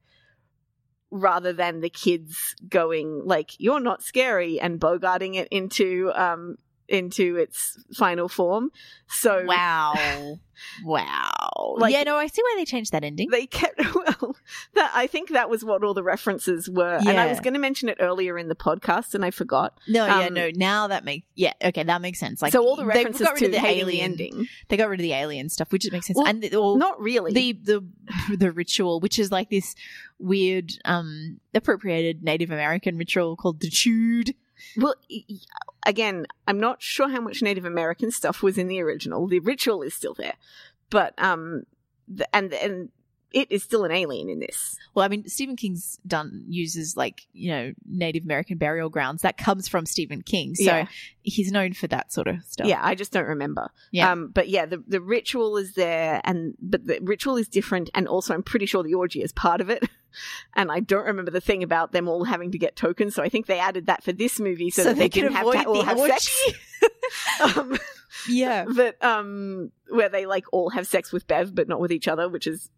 rather 1.11 1.53
than 1.53 1.81
the 1.81 1.89
kids 1.89 2.55
going 2.67 3.21
like 3.25 3.51
you're 3.59 3.81
not 3.81 4.01
scary 4.01 4.59
and 4.59 4.79
bogarting 4.79 5.35
it 5.35 5.47
into 5.51 6.09
um 6.15 6.55
into 6.91 7.37
its 7.37 7.83
final 7.95 8.27
form 8.27 8.69
so 9.07 9.43
Wow. 9.45 9.93
wow. 10.83 11.75
Like- 11.77 11.91
yeah, 11.93 12.03
no, 12.03 12.17
I 12.17 12.27
see 12.27 12.41
why 12.43 12.53
they 12.57 12.65
changed 12.65 12.91
that 12.91 13.03
ending. 13.03 13.29
they 13.29 13.45
kept 13.47 13.79
well 13.95 14.35
that 14.75 14.91
i 14.93 15.07
think 15.07 15.29
that 15.29 15.49
was 15.49 15.63
what 15.65 15.83
all 15.83 15.93
the 15.93 16.03
references 16.03 16.69
were 16.69 16.97
and 17.07 17.19
i 17.19 17.25
was 17.27 17.39
going 17.39 17.53
to 17.53 17.59
mention 17.59 17.89
it 17.89 17.97
earlier 17.99 18.37
in 18.37 18.47
the 18.47 18.55
podcast 18.55 19.15
and 19.15 19.25
i 19.25 19.31
forgot 19.31 19.73
No, 19.87 20.05
yeah, 20.05 20.27
Um, 20.27 20.33
no. 20.33 20.49
Now 20.55 20.87
that 20.87 21.03
makes 21.03 21.25
yeah, 21.35 21.53
okay, 21.63 21.83
that 21.83 22.01
makes 22.01 22.19
sense. 22.19 22.41
Like 22.41 22.51
so 22.51 22.63
all 22.65 22.75
the 22.75 22.85
references 22.85 23.25
got 23.25 23.33
rid 23.33 23.39
to 23.39 23.45
of 23.47 23.51
the 23.53 23.59
hating 23.59 23.81
alien 23.87 24.11
ending 24.11 24.47
They 24.67 24.77
got 24.77 24.89
rid 24.89 24.99
of 24.99 25.03
the 25.03 25.13
alien 25.13 25.49
stuff, 25.49 25.71
which 25.71 25.89
makes 25.91 26.07
sense. 26.07 26.17
Well, 26.17 26.27
and 26.27 26.43
the, 26.43 26.55
all, 26.55 26.77
not 26.77 26.99
really 27.01 27.33
the 27.33 27.53
the 27.53 27.83
the 28.37 28.51
ritual, 28.51 28.99
which 28.99 29.17
is 29.17 29.31
like 29.31 29.49
this 29.49 29.73
weird 30.19 30.71
um 30.85 31.39
appropriated 31.53 32.23
Native 32.23 32.51
American 32.51 32.97
ritual 32.97 33.35
called 33.35 33.59
the 33.61 33.69
Chüd. 33.69 34.35
Well 34.78 34.95
again 35.86 36.26
i'm 36.47 36.59
not 36.59 36.82
sure 36.82 37.09
how 37.09 37.20
much 37.22 37.41
native 37.41 37.66
american 37.66 38.12
stuff 38.12 38.41
was 38.43 38.57
in 38.57 38.68
the 38.68 38.82
original 38.82 39.28
the 39.28 39.39
ritual 39.39 39.82
is 39.82 39.93
still 39.93 40.14
there 40.14 40.34
but 40.89 41.14
um 41.18 41.64
the, 42.07 42.28
and 42.36 42.53
and 42.53 42.89
it 43.34 43.49
is 43.49 43.64
still 43.64 43.86
an 43.86 43.91
alien 43.91 44.28
in 44.30 44.39
this 44.39 44.76
Well, 44.93 45.05
I 45.05 45.07
mean, 45.07 45.26
Stephen 45.26 45.55
King's 45.55 45.97
done 46.05 46.43
uses 46.49 46.97
like 46.97 47.22
you 47.32 47.49
know 47.49 47.72
Native 47.88 48.26
American 48.26 48.57
burial 48.57 48.89
grounds. 48.89 49.22
That 49.22 49.38
comes 49.38 49.70
from 49.70 49.86
Stephen 49.86 50.22
King, 50.22 50.53
so 50.53 50.64
Yeah. 50.66 50.88
he's 51.22 51.49
known 51.49 51.72
for 51.72 51.88
that 51.88 52.12
sort 52.12 52.28
of 52.28 52.43
stuff. 52.43 52.68
Yeah, 52.68 52.82
I 52.84 52.93
just 52.93 53.14
don't 53.14 53.28
remember. 53.28 53.70
Yeah. 53.91 54.12
Um, 54.12 54.32
but 54.34 54.49
yeah, 54.49 54.66
the 54.66 54.84
the 54.86 54.99
ritual 54.99 55.55
is 55.55 55.76
there, 55.76 56.20
and 56.26 56.55
but 56.62 56.86
the 56.86 56.99
ritual 57.01 57.38
is 57.38 57.47
different, 57.47 57.89
and 57.95 58.05
also 58.05 58.34
I'm 58.34 58.43
pretty 58.43 58.66
sure 58.66 58.84
the 58.84 58.95
orgy 58.95 59.22
is 59.22 59.32
part 59.32 59.62
of 59.62 59.70
it. 59.70 59.82
And 60.55 60.72
I 60.72 60.80
don't 60.80 61.05
remember 61.05 61.32
the 61.32 61.41
thing 61.41 61.64
about 61.64 61.91
them 61.91 62.07
all 62.07 62.24
having 62.24 62.51
to 62.51 62.57
get 62.57 62.76
tokens, 62.76 63.16
so 63.16 63.24
I 63.24 63.30
think 63.30 63.45
they 63.45 63.59
added 63.59 63.88
that 63.88 64.03
for 64.03 64.12
this 64.12 64.39
movie 64.39 64.70
so, 64.70 64.84
So 64.84 64.89
that 64.89 64.95
they, 64.95 65.05
they 65.05 65.09
could 65.09 65.22
didn't 65.22 65.36
have 65.36 65.43
to 65.51 65.59
avoid 65.62 65.66
all 65.68 65.84
have 65.84 65.99
sex. 65.99 66.41
um, 67.57 67.78
yeah. 68.30 68.66
but 68.76 69.03
um, 69.03 69.72
where 69.89 70.09
they 70.09 70.26
like 70.26 70.45
all 70.51 70.70
have 70.72 70.88
sex 70.88 71.12
with 71.12 71.28
Bev, 71.28 71.53
but 71.55 71.68
not 71.68 71.80
with 71.80 71.91
each 71.91 72.07
other, 72.07 72.28
which 72.30 72.47
is 72.47 72.70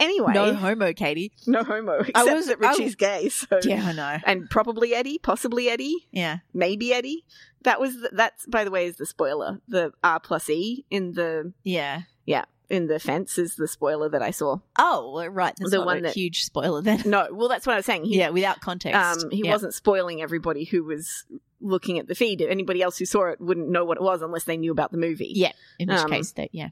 anyway 0.00 0.32
No 0.34 0.54
homo, 0.54 0.92
Katie. 0.92 1.32
no 1.46 1.62
homo. 1.62 2.00
Except 2.00 2.34
was- 2.34 2.46
that 2.46 2.58
I- 2.62 2.70
Richie's 2.70 2.94
gay, 2.96 3.28
so 3.28 3.60
Yeah, 3.62 3.84
I 3.86 3.92
know. 3.92 4.18
and 4.24 4.48
probably 4.50 4.94
Eddie, 4.94 5.18
possibly 5.18 5.68
Eddie. 5.68 5.94
Yeah. 6.10 6.38
maybe 6.52 6.92
Eddie. 6.92 7.24
That 7.62 7.80
was 7.80 7.94
the, 7.94 8.10
that's 8.12 8.44
by 8.46 8.64
the 8.64 8.70
way 8.70 8.86
is 8.86 8.96
the 8.96 9.06
spoiler. 9.06 9.60
The 9.68 9.92
R 10.02 10.20
plus 10.20 10.50
E 10.50 10.84
in 10.90 11.12
the 11.12 11.52
Yeah. 11.62 12.02
yeah 12.26 12.44
in 12.74 12.86
the 12.88 12.98
fence 12.98 13.38
is 13.38 13.56
the 13.56 13.66
spoiler 13.68 14.08
that 14.10 14.20
I 14.22 14.30
saw. 14.30 14.58
Oh, 14.78 15.12
well, 15.14 15.28
right. 15.28 15.54
That's 15.58 15.70
The 15.70 15.82
one 15.84 15.98
a 15.98 16.02
that- 16.02 16.14
huge 16.14 16.44
spoiler 16.44 16.82
then. 16.82 17.02
No, 17.06 17.28
well 17.32 17.48
that's 17.48 17.66
what 17.66 17.72
I 17.72 17.76
was 17.76 17.86
saying. 17.86 18.04
He, 18.04 18.18
yeah, 18.18 18.30
without 18.30 18.60
context. 18.60 19.24
um, 19.24 19.30
he 19.30 19.44
Yeah. 19.44 19.52
wasn't 19.52 19.72
spoiling 19.74 20.20
everybody 20.20 20.64
who 20.64 20.84
was 20.84 21.24
looking 21.60 21.98
at 21.98 22.08
the 22.08 22.14
feed. 22.14 22.42
Anybody 22.42 22.82
else 22.82 22.98
who 22.98 23.06
saw 23.06 23.26
it 23.30 23.40
wouldn't 23.40 23.68
know 23.70 23.84
what 23.86 23.96
it 23.96 24.02
was 24.02 24.20
unless 24.20 24.44
they 24.44 24.56
knew 24.58 24.72
about 24.72 24.92
the 24.92 24.98
movie. 24.98 25.32
Yeah. 25.34 25.52
In 25.78 25.88
which 25.88 25.98
um, 25.98 26.10
case, 26.10 26.32
that 26.32 26.50
yeah, 26.52 26.68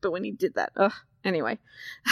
But 0.00 0.10
when 0.10 0.24
he 0.24 0.32
did 0.32 0.54
that, 0.54 0.72
ugh. 0.76 0.92
Anyway, 1.24 1.58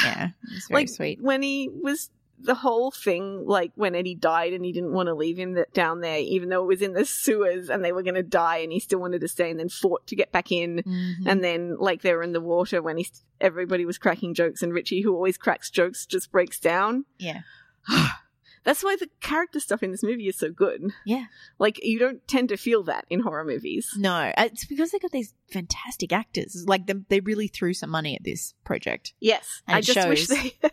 yeah, 0.03 0.31
it's 0.57 0.69
very 0.69 0.83
like 0.83 0.89
sweet. 0.89 1.23
when 1.23 1.41
he 1.43 1.69
was 1.73 2.11
the 2.39 2.55
whole 2.55 2.91
thing, 2.91 3.45
like 3.47 3.73
when 3.75 3.95
Eddie 3.95 4.15
died 4.15 4.53
and 4.53 4.65
he 4.65 4.73
didn't 4.73 4.93
want 4.93 5.07
to 5.07 5.15
leave 5.15 5.39
him 5.39 5.55
that 5.55 5.73
down 5.73 6.01
there, 6.01 6.19
even 6.19 6.49
though 6.49 6.63
it 6.63 6.67
was 6.67 6.83
in 6.83 6.93
the 6.93 7.05
sewers 7.05 7.71
and 7.71 7.85
they 7.85 7.93
were 7.93 8.03
going 8.03 8.15
to 8.15 8.23
die, 8.23 8.59
and 8.59 8.73
he 8.73 8.81
still 8.81 9.01
wanted 9.01 9.21
to 9.21 9.29
stay, 9.29 9.51
and 9.51 9.59
then 9.59 9.69
fought 9.69 10.07
to 10.07 10.17
get 10.17 10.33
back 10.33 10.51
in. 10.53 10.83
Mhm. 10.87 11.27
And 11.27 11.43
then, 11.45 11.77
like, 11.79 12.03
they 12.03 12.13
were 12.13 12.23
in 12.23 12.33
the 12.33 12.41
water 12.41 12.83
when 12.83 12.97
he, 12.97 13.07
everybody 13.41 13.85
was 13.85 13.99
cracking 13.99 14.35
jokes, 14.35 14.63
and 14.63 14.73
Richie, 14.73 15.03
who 15.03 15.15
always 15.15 15.37
cracks 15.37 15.71
jokes, 15.71 16.07
just 16.07 16.31
breaks 16.33 16.59
down. 16.59 17.05
yeah, 17.19 17.43
That's 18.65 18.83
why 18.83 18.97
the 18.97 19.09
character 19.21 19.61
stuff 19.61 19.83
in 19.83 19.91
this 19.91 20.03
movie 20.03 20.27
is 20.27 20.37
so 20.37 20.51
good. 20.51 20.91
yeah. 21.05 21.27
Like, 21.59 21.85
you 21.85 21.99
don't 21.99 22.27
tend 22.27 22.49
to 22.49 22.57
feel 22.57 22.83
that 22.85 23.05
in 23.11 23.21
horror 23.21 23.45
movies. 23.45 23.91
No, 23.97 24.13
uh, 24.15 24.33
it's 24.53 24.65
because 24.65 24.91
they 24.91 24.99
got 24.99 25.11
these 25.13 25.35
fantastic 25.53 26.13
actors. 26.13 26.65
Like 26.67 26.87
them, 26.87 27.05
they 27.11 27.21
really 27.21 27.47
threw 27.47 27.75
some 27.75 27.91
money 27.91 28.17
at 28.17 28.25
this 28.25 28.55
project. 28.65 29.13
Yes, 29.21 29.63
And 29.69 29.77
I 29.77 29.81
just 29.83 30.09
wish 30.09 30.27
they 30.29 30.55
had 30.63 30.73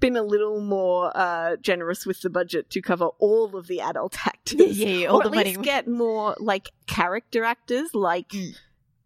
been 0.00 0.16
a 0.16 0.22
little 0.22 0.60
more 0.60 1.12
uh, 1.16 1.56
generous 1.56 2.04
with 2.04 2.20
the 2.22 2.30
budget 2.30 2.68
to 2.70 2.82
cover 2.82 3.06
all 3.18 3.56
of 3.56 3.66
the 3.68 3.80
adult 3.80 4.16
actors. 4.26 4.78
Yeah, 4.78 4.88
yeah, 4.88 5.06
all 5.06 5.18
or 5.18 5.22
the 5.22 5.28
at 5.30 5.34
money, 5.36 5.50
least 5.50 5.62
get 5.62 5.86
more 5.88 6.36
like 6.40 6.70
character 6.86 7.44
actors, 7.44 7.94
like 7.94 8.28
Mm. 8.30 8.54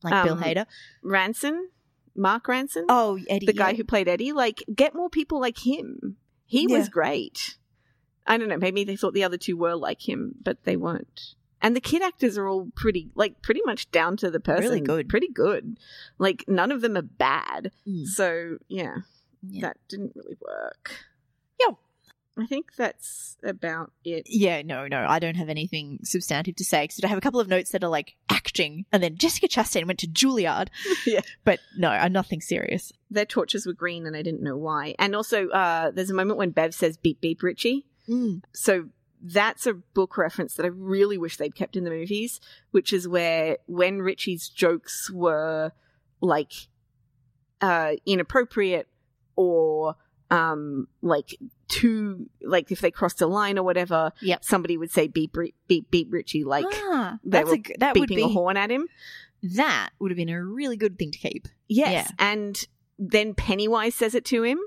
like 0.02 0.24
Bill 0.24 0.34
um, 0.34 0.42
Hader. 0.42 0.66
Ransone, 1.02 1.68
Mark 2.16 2.48
Ranson. 2.48 2.86
Oh, 2.88 3.18
Eddie, 3.28 3.46
the 3.46 3.52
guy 3.52 3.70
yeah. 3.70 3.76
who 3.76 3.84
played 3.84 4.08
Eddie, 4.08 4.32
like 4.32 4.64
get 4.74 4.94
more 4.94 5.10
people 5.10 5.40
like 5.40 5.58
him. 5.66 6.16
He 6.46 6.66
Yeah. 6.68 6.78
was 6.78 6.88
great. 6.88 7.56
I 8.26 8.36
don't 8.38 8.48
know, 8.48 8.56
maybe 8.58 8.84
they 8.84 8.96
thought 8.96 9.14
the 9.14 9.24
other 9.24 9.36
two 9.36 9.56
were 9.56 9.74
like 9.74 10.08
him, 10.08 10.34
but 10.42 10.64
they 10.64 10.76
weren't. 10.76 11.34
And 11.60 11.76
the 11.76 11.80
kid 11.80 12.02
actors 12.02 12.36
are 12.38 12.48
all 12.48 12.68
pretty 12.74 13.10
like 13.14 13.40
pretty 13.42 13.60
much 13.64 13.90
down 13.92 14.16
to 14.18 14.30
the 14.30 14.40
person. 14.40 14.64
Really 14.64 14.80
good. 14.80 15.08
Pretty 15.08 15.28
good. 15.28 15.78
Like 16.18 16.44
none 16.48 16.72
of 16.72 16.80
them 16.80 16.96
are 16.96 17.02
bad. 17.02 17.70
Mm. 17.88 18.06
So 18.06 18.58
yeah, 18.68 18.96
Yeah. 19.46 19.60
that 19.68 19.76
didn't 19.88 20.12
really 20.16 20.36
work. 20.40 20.92
Yeah. 21.60 21.74
I 22.36 22.46
think 22.46 22.74
that's 22.76 23.36
about 23.44 23.92
it. 24.04 24.26
Yeah, 24.26 24.62
no, 24.62 24.88
no, 24.88 25.04
I 25.06 25.18
don't 25.18 25.36
have 25.36 25.48
anything 25.50 25.98
substantive 26.02 26.56
to 26.56 26.64
say. 26.64 26.84
Because 26.84 27.04
I 27.04 27.08
have 27.08 27.18
a 27.18 27.20
couple 27.20 27.40
of 27.40 27.46
notes 27.48 27.70
that 27.72 27.84
are 27.84 27.90
like 27.90 28.16
acting, 28.30 28.86
and 28.90 29.02
then 29.02 29.18
Jessica 29.18 29.46
Chastain 29.48 29.86
went 29.86 29.98
to 30.00 30.06
Juilliard. 30.08 30.68
Yeah. 31.06 31.20
but 31.44 31.60
no, 31.76 31.90
uh, 31.90 32.08
nothing 32.08 32.40
serious. 32.40 32.90
Their 33.10 33.26
torches 33.26 33.66
were 33.66 33.72
green, 33.74 34.06
and 34.06 34.16
I 34.16 34.22
didn't 34.22 34.42
know 34.42 34.56
why. 34.56 34.94
And 34.98 35.14
also, 35.14 35.48
uh, 35.50 35.90
there's 35.90 36.10
a 36.10 36.14
moment 36.14 36.38
when 36.38 36.50
Bev 36.50 36.74
says 36.74 36.96
"beep 36.96 37.20
beep 37.20 37.42
Richie," 37.42 37.84
so 38.54 38.88
that's 39.24 39.66
a 39.66 39.74
book 39.74 40.16
reference 40.18 40.54
that 40.54 40.64
I 40.66 40.70
really 40.70 41.16
wish 41.16 41.36
they'd 41.36 41.54
kept 41.54 41.76
in 41.76 41.84
the 41.84 41.90
movies, 41.90 42.40
which 42.72 42.92
is 42.92 43.06
where 43.06 43.58
when 43.66 44.00
Richie's 44.02 44.48
jokes 44.48 45.10
were 45.12 45.72
like 46.20 46.52
uh, 47.60 47.92
inappropriate 48.06 48.88
or 49.36 49.94
um, 50.30 50.88
like 51.02 51.36
too 51.68 52.28
like 52.42 52.72
if 52.72 52.80
they 52.80 52.90
crossed 52.90 53.20
a 53.20 53.26
line 53.26 53.58
or 53.58 53.62
whatever, 53.62 54.12
Yep. 54.22 54.44
somebody 54.44 54.76
would 54.76 54.90
say 54.90 55.06
beep 55.06 55.36
beep 55.68 55.90
beep 55.90 56.08
Richie 56.10 56.44
like 56.44 56.64
ah, 56.68 57.18
they 57.24 57.44
were 57.44 57.54
a, 57.54 57.62
that 57.78 57.96
would 57.96 58.08
beeping 58.10 58.16
be 58.16 58.22
a 58.22 58.28
horn 58.28 58.56
at 58.56 58.70
him. 58.70 58.88
that 59.42 59.90
would 60.00 60.10
have 60.10 60.16
been 60.16 60.28
a 60.28 60.42
really 60.44 60.76
good 60.76 60.98
thing 60.98 61.10
to 61.12 61.18
keep. 61.18 61.48
Yes, 61.68 61.92
Yeah. 61.92 62.06
and 62.18 62.66
then 62.98 63.34
Pennywise 63.34 63.94
says 63.94 64.14
it 64.14 64.24
to 64.26 64.42
him. 64.42 64.58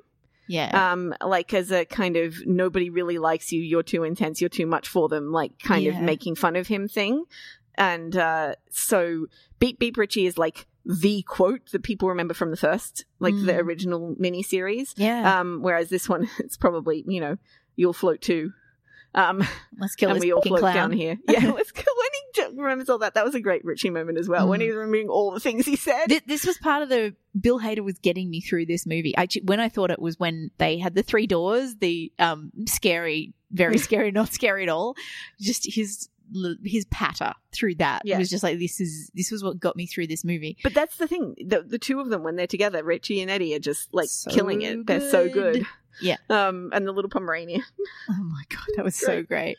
Yeah, 0.48 0.92
um 0.92 1.14
like 1.26 1.54
as 1.54 1.72
a 1.72 1.86
kind 1.86 2.16
of 2.18 2.36
nobody 2.46 2.90
really 2.90 3.18
likes 3.18 3.52
you 3.52 3.62
you're 3.62 3.84
too 3.84 4.04
intense 4.04 4.42
you're 4.42 4.50
too 4.50 4.66
much 4.68 4.88
for 4.88 5.10
them 5.10 5.32
like 5.32 5.58
kind 5.60 5.88
of 5.88 5.96
making 6.00 6.36
fun 6.36 6.56
of 6.56 6.68
him 6.68 6.88
thing 6.88 7.24
and 7.78 8.16
uh 8.16 8.54
so 8.70 9.28
beep 9.60 9.80
beep 9.80 9.98
richie 9.98 10.26
is 10.28 10.38
like 10.38 10.68
the 10.86 11.24
quote 11.24 11.72
that 11.72 11.82
people 11.84 12.10
remember 12.10 12.34
from 12.36 12.52
the 12.52 12.58
first 12.58 13.06
like 13.20 13.34
the 13.34 13.54
Mm. 13.54 13.64
original 13.66 14.16
miniseries 14.22 14.94
yeah. 14.98 15.40
um 15.40 15.60
whereas 15.62 15.90
this 15.90 16.08
one 16.08 16.30
it's 16.40 16.58
probably 16.58 17.04
you 17.08 17.20
know 17.20 17.38
you'll 17.76 17.92
float 17.94 18.22
too 18.22 18.54
um 19.16 19.44
Let's 19.80 19.96
kill 19.96 20.10
and 20.12 20.18
this 20.18 20.24
we 20.26 20.32
all 20.32 20.42
float 20.44 20.60
clown. 20.60 20.76
down 20.76 20.92
here 20.92 21.18
yeah 21.28 21.52
let's 21.52 21.72
go 21.72 21.82
when 21.82 21.82
he 21.82 21.82
ju- 21.82 21.95
remembers 22.54 22.90
all 22.90 22.98
that 23.00 23.14
that 23.16 23.26
was 23.26 23.36
a 23.36 23.40
great 23.40 23.64
richie 23.66 23.90
moment 23.90 24.18
as 24.18 24.28
well 24.30 24.48
when 24.48 24.60
Mm. 24.60 24.64
he's 24.64 24.76
remembering 24.76 25.10
all 25.10 25.32
the 25.32 25.40
things 25.40 25.66
he 25.66 25.76
said 25.76 26.08
Th- 26.08 26.24
this 26.26 26.46
was 26.46 26.58
part 26.58 26.84
of 26.84 26.90
the 26.90 27.16
Bill 27.40 27.60
Hader 27.60 27.84
was 27.84 28.00
getting 28.00 28.30
me 28.30 28.40
through 28.40 28.66
this 28.68 28.86
movie. 28.86 29.14
I, 29.18 29.28
when 29.44 29.60
I 29.60 29.68
thought 29.70 29.92
it 29.92 30.00
was 30.02 30.18
when 30.20 30.52
they 30.58 30.78
had 30.78 30.96
the 30.96 31.04
three 31.04 31.28
doors, 31.28 31.76
the 31.78 32.12
um 32.20 32.52
scary, 32.68 33.34
very 33.52 33.78
scary, 33.88 34.12
not 34.12 34.34
scary 34.34 34.64
at 34.64 34.70
all. 34.70 34.96
Just 35.42 35.66
his 35.74 36.10
his 36.64 36.86
patter 36.86 37.34
through 37.54 37.76
that 37.76 38.02
Yeah. 38.04 38.18
was 38.18 38.30
just 38.30 38.42
like 38.44 38.58
this 38.58 38.80
is 38.82 39.12
this 39.14 39.30
was 39.32 39.44
what 39.44 39.60
got 39.60 39.76
me 39.76 39.86
through 39.86 40.08
this 40.08 40.24
movie. 40.24 40.58
But 40.64 40.74
that's 40.74 40.98
the 40.98 41.08
thing. 41.08 41.36
The, 41.46 41.62
the 41.62 41.78
two 41.78 42.00
of 42.00 42.10
them, 42.10 42.24
when 42.24 42.36
they're 42.36 42.48
together, 42.48 42.84
Richie 42.84 43.22
and 43.22 43.30
Eddie 43.30 43.54
are 43.54 43.60
just 43.60 43.94
like 43.94 44.08
So 44.10 44.32
killing 44.32 44.62
it. 44.64 44.88
They're 44.88 45.02
so 45.12 45.30
good. 45.30 45.66
Yeah. 46.02 46.18
Um, 46.30 46.70
and 46.74 46.86
the 46.88 46.92
little 46.92 47.10
Pomeranian. 47.10 47.64
Oh 48.10 48.24
my 48.24 48.44
god, 48.50 48.66
that 48.76 48.86
was 48.86 48.96
so 48.96 49.24
great. 49.24 49.58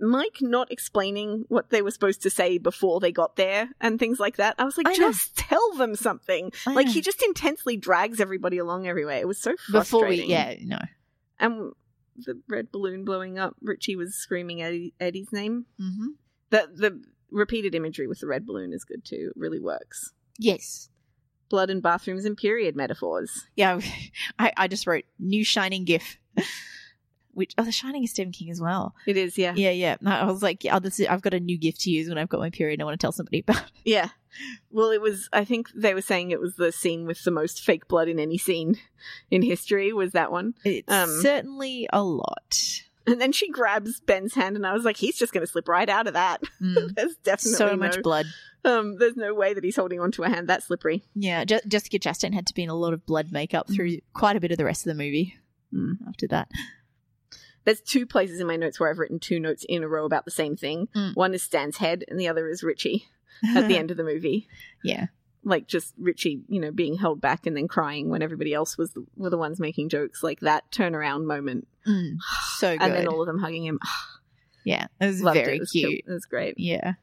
Mike 0.00 0.38
not 0.40 0.72
explaining 0.72 1.44
what 1.48 1.70
they 1.70 1.82
were 1.82 1.90
supposed 1.90 2.22
to 2.22 2.30
say 2.30 2.58
before 2.58 2.98
they 3.00 3.12
got 3.12 3.36
there 3.36 3.68
and 3.80 3.98
things 3.98 4.18
like 4.18 4.36
that. 4.36 4.54
I 4.58 4.64
was 4.64 4.76
like, 4.76 4.88
I 4.88 4.92
know. 4.92 5.10
just 5.10 5.36
tell 5.36 5.72
them 5.74 5.94
something. 5.94 6.50
I 6.66 6.72
Like 6.72 6.86
know. 6.86 6.92
he 6.92 7.00
just 7.02 7.22
intensely 7.22 7.76
drags 7.76 8.20
everybody 8.20 8.58
along 8.58 8.88
everywhere. 8.88 9.18
It 9.18 9.28
was 9.28 9.38
so 9.38 9.52
before 9.70 9.82
frustrating. 9.82 10.26
we 10.26 10.32
yeah 10.32 10.54
no 10.64 10.78
And 11.38 11.72
the 12.16 12.40
red 12.48 12.72
balloon 12.72 13.04
blowing 13.04 13.38
up. 13.38 13.54
Richie 13.62 13.94
was 13.96 14.14
screaming 14.14 14.60
Eddie, 14.62 14.94
Eddie's 14.98 15.32
name. 15.32 15.66
mm-hmm. 15.80 16.06
The 16.50 16.68
the 16.74 17.02
repeated 17.30 17.74
imagery 17.74 18.06
with 18.08 18.20
the 18.20 18.26
red 18.26 18.44
balloon 18.46 18.72
is 18.72 18.84
good 18.84 19.04
too. 19.04 19.32
It 19.34 19.38
really 19.40 19.60
works. 19.60 20.12
yes 20.38 20.88
Blood 21.52 21.70
and 21.70 21.80
bathrooms 21.82 22.24
and 22.24 22.36
period 22.36 22.74
metaphors. 22.74 23.46
yeah 23.54 23.78
I 24.38 24.52
I 24.56 24.66
just 24.68 24.86
wrote 24.88 25.04
new 25.20 25.44
shining 25.44 25.84
gif. 25.84 26.18
Which 27.34 27.54
oh, 27.56 27.64
the 27.64 27.72
Shining 27.72 28.04
is 28.04 28.10
Stephen 28.10 28.30
King 28.30 28.50
as 28.50 28.60
well. 28.60 28.94
It 29.06 29.16
is, 29.16 29.38
yeah. 29.38 29.54
Yeah, 29.56 29.70
yeah. 29.70 29.96
I 30.04 30.26
was 30.26 30.42
like, 30.42 30.64
yeah, 30.64 30.78
this 30.78 31.00
is, 31.00 31.06
I've 31.06 31.22
got 31.22 31.32
a 31.32 31.40
new 31.40 31.56
gift 31.56 31.80
to 31.82 31.90
use 31.90 32.06
when 32.10 32.18
I've 32.18 32.28
got 32.28 32.40
my 32.40 32.50
period. 32.50 32.74
and 32.74 32.82
I 32.82 32.84
want 32.84 33.00
to 33.00 33.02
tell 33.02 33.10
somebody 33.12 33.40
about. 33.40 33.62
Yeah. 33.86 34.08
Well, 34.70 34.90
it 34.90 35.00
was, 35.00 35.30
I 35.32 35.46
think 35.46 35.68
they 35.74 35.94
were 35.94 36.02
saying 36.02 36.30
it 36.30 36.40
was 36.40 36.56
the 36.56 36.72
scene 36.72 37.06
with 37.06 37.24
the 37.24 37.30
most 37.30 37.62
fake 37.62 37.88
blood 37.88 38.08
in 38.08 38.18
any 38.18 38.36
scene 38.36 38.76
in 39.30 39.40
history, 39.40 39.94
was 39.94 40.12
that 40.12 40.30
one. 40.30 40.52
It's 40.62 40.92
Um, 40.92 41.08
certainly 41.22 41.88
a 41.90 42.02
lot. 42.02 42.82
And 43.06 43.20
then 43.20 43.32
she 43.32 43.50
grabs 43.50 44.00
Ben's 44.00 44.34
hand, 44.34 44.54
and 44.56 44.66
I 44.66 44.72
was 44.72 44.84
like, 44.84 44.96
he's 44.96 45.16
just 45.18 45.32
going 45.32 45.44
to 45.44 45.50
slip 45.50 45.66
right 45.68 45.88
out 45.88 46.06
of 46.06 46.14
that. 46.14 46.42
Mm. 46.62 46.94
there's 46.94 47.16
definitely 47.24 47.56
so 47.56 47.76
much 47.76 47.96
no, 47.96 48.02
blood. 48.02 48.26
Um, 48.64 48.96
there's 48.98 49.16
no 49.16 49.34
way 49.34 49.52
that 49.54 49.64
he's 49.64 49.74
holding 49.74 49.98
onto 49.98 50.22
a 50.22 50.28
hand 50.28 50.48
that 50.48 50.62
slippery. 50.62 51.02
Yeah, 51.16 51.44
Je- 51.44 51.60
Jessica 51.66 51.98
Chastain 51.98 52.32
had 52.34 52.46
to 52.46 52.54
be 52.54 52.62
in 52.62 52.68
a 52.70 52.74
lot 52.76 52.92
of 52.92 53.04
blood 53.04 53.32
makeup 53.32 53.68
through 53.68 53.98
quite 54.14 54.36
a 54.36 54.40
bit 54.40 54.52
of 54.52 54.58
the 54.58 54.64
rest 54.64 54.86
of 54.86 54.96
the 54.96 55.02
movie. 55.02 55.34
Mm. 55.74 55.96
After 56.06 56.28
that, 56.28 56.48
There's 57.64 57.80
two 57.80 58.06
places 58.06 58.40
in 58.40 58.46
my 58.46 58.56
notes 58.56 58.78
where 58.78 58.90
I've 58.90 58.98
written 58.98 59.18
two 59.18 59.40
notes 59.40 59.64
in 59.68 59.82
a 59.82 59.88
row 59.88 60.04
about 60.04 60.24
the 60.24 60.30
same 60.30 60.56
thing. 60.56 60.88
Mm. 60.94 61.16
One 61.16 61.34
is 61.34 61.42
Stan's 61.42 61.78
head, 61.78 62.04
and 62.08 62.18
the 62.20 62.28
other 62.28 62.48
is 62.48 62.62
Richie 62.62 63.06
at 63.56 63.66
the 63.68 63.76
end 63.78 63.90
of 63.90 63.96
the 63.96 64.04
movie. 64.04 64.48
yeah, 64.84 65.06
Like 65.44 65.66
just 65.66 65.94
Richie, 65.98 66.42
you 66.48 66.60
know, 66.60 66.70
being 66.70 66.96
held 66.96 67.20
back 67.20 67.46
and 67.46 67.56
then 67.56 67.66
crying 67.68 68.08
when 68.08 68.22
everybody 68.22 68.54
else 68.54 68.78
was 68.78 68.92
the, 68.92 69.04
were 69.16 69.30
the 69.30 69.38
ones 69.38 69.58
making 69.58 69.88
jokes. 69.88 70.22
Like 70.22 70.40
that 70.40 70.70
turnaround 70.70 71.24
moment, 71.24 71.66
Mm. 71.86 72.18
so 72.58 72.76
good. 72.76 72.82
and 72.82 72.94
then 72.94 73.08
all 73.08 73.20
of 73.20 73.26
them 73.26 73.38
hugging 73.40 73.64
him. 73.64 73.80
yeah, 74.64 74.86
it 75.00 75.06
was 75.06 75.20
Loved 75.22 75.36
very 75.36 75.54
it. 75.54 75.56
It 75.56 75.60
was 75.60 75.70
cute. 75.72 76.04
It 76.06 76.12
was 76.12 76.26
great. 76.26 76.54
Yeah, 76.58 76.94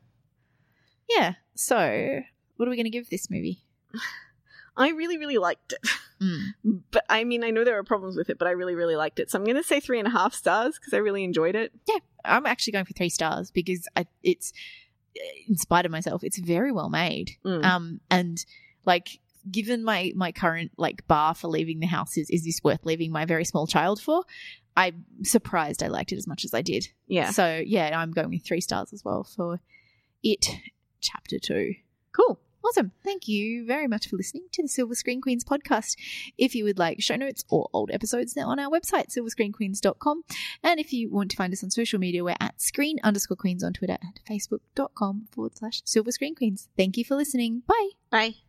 yeah. 1.10 1.34
So, 1.56 2.22
what 2.56 2.68
are 2.68 2.70
we 2.70 2.78
going 2.78 2.86
to 2.86 2.90
give 2.90 3.10
this 3.10 3.30
movie? 3.30 3.64
I 4.78 4.92
really, 4.92 5.18
really 5.18 5.38
liked 5.38 5.74
it. 5.74 5.88
Mm. 6.22 6.82
But 6.92 7.06
I 7.10 7.24
mean, 7.24 7.46
I 7.46 7.50
know 7.50 7.64
there 7.64 7.78
are 7.78 7.84
problems 7.86 8.18
with 8.18 8.30
it, 8.30 8.38
but 8.38 8.46
I 8.46 8.52
really, 8.52 8.76
really 8.76 8.98
liked 8.98 9.22
it. 9.22 9.32
So 9.32 9.40
I'm 9.40 9.46
going 9.46 9.56
to 9.56 9.64
say 9.64 9.80
three 9.80 10.00
and 10.00 10.08
a 10.08 10.12
half 10.12 10.34
stars 10.34 10.78
because 10.78 10.94
I 10.94 10.98
really 10.98 11.24
enjoyed 11.24 11.56
it. 11.56 11.72
Yeah, 11.88 12.00
I'm 12.26 12.46
actually 12.46 12.74
going 12.74 12.84
for 12.84 12.92
three 12.92 13.08
stars 13.08 13.52
because 13.52 13.88
I, 13.96 14.06
it's, 14.22 14.52
in 15.47 15.57
spite 15.57 15.86
of 15.86 15.91
myself, 15.91 16.24
it's 16.24 16.38
very 16.38 16.72
well 16.72 16.89
made. 16.89 17.32
Mm. 17.45 17.64
Um, 17.64 17.99
and 18.10 18.43
like, 18.86 19.20
given 19.49 19.84
my 19.84 20.12
my 20.16 20.32
current 20.32 20.72
like 20.78 21.07
bar 21.07 21.34
for 21.34 21.47
leaving 21.47 21.80
the 21.80 21.88
house 21.88 22.18
is 22.18 22.30
is 22.30 22.43
this 22.43 22.62
worth 22.64 22.86
leaving 22.86 23.12
my 23.12 23.26
very 23.26 23.45
small 23.45 23.68
child 23.68 24.01
for? 24.01 24.24
I'm 24.78 25.05
surprised 25.24 25.84
I 25.84 25.88
liked 25.88 26.12
it 26.12 26.18
as 26.18 26.28
much 26.28 26.45
as 26.45 26.53
I 26.53 26.62
did. 26.62 26.88
yeah. 27.07 27.32
So 27.32 27.62
yeah, 27.66 27.99
I'm 27.99 28.12
going 28.12 28.30
with 28.30 28.45
three 28.45 28.62
stars 28.62 28.93
as 28.93 29.03
well 29.03 29.24
for 29.24 29.60
it, 30.24 30.47
chapter 31.01 31.39
two. 31.39 31.76
Cool. 32.12 32.39
Awesome. 32.64 32.91
Thank 33.03 33.28
you 33.28 33.66
very 33.66 33.88
much 33.88 34.07
for 34.07 34.18
listening 34.18 34.45
to 34.51 34.62
the 34.62 34.68
Silver 34.68 34.95
Screen 34.95 35.22
Queens 35.22 35.43
podcast. 35.43 35.95
If 36.38 36.55
you 36.55 36.66
would 36.66 36.78
like 36.78 37.01
show 37.01 37.16
notes 37.16 37.45
or 37.49 37.70
old 37.74 37.89
episodes, 37.91 38.34
they're 38.34 38.45
on 38.45 38.60
our 38.60 38.70
website, 38.70 39.16
silverscreenqueens.com. 39.16 40.24
And 40.64 40.80
if 40.80 40.91
you 40.91 41.10
want 41.10 41.32
to 41.32 41.38
find 41.38 41.53
us 41.53 41.64
on 41.64 41.72
social 41.72 41.99
media, 41.99 42.24
we're 42.24 42.36
at 42.39 42.62
screen 42.62 42.99
underscore 43.03 43.38
queens 43.38 43.64
on 43.64 43.74
Twitter 43.74 43.97
and 44.01 44.20
facebook.com 44.30 45.28
forward 45.32 45.57
slash 45.57 45.82
silver 45.86 46.12
screen 46.12 46.36
queens. 46.36 46.68
Thank 46.76 46.97
you 46.97 47.05
for 47.05 47.16
listening. 47.16 47.64
Bye. 47.66 47.89
Bye. 48.10 48.49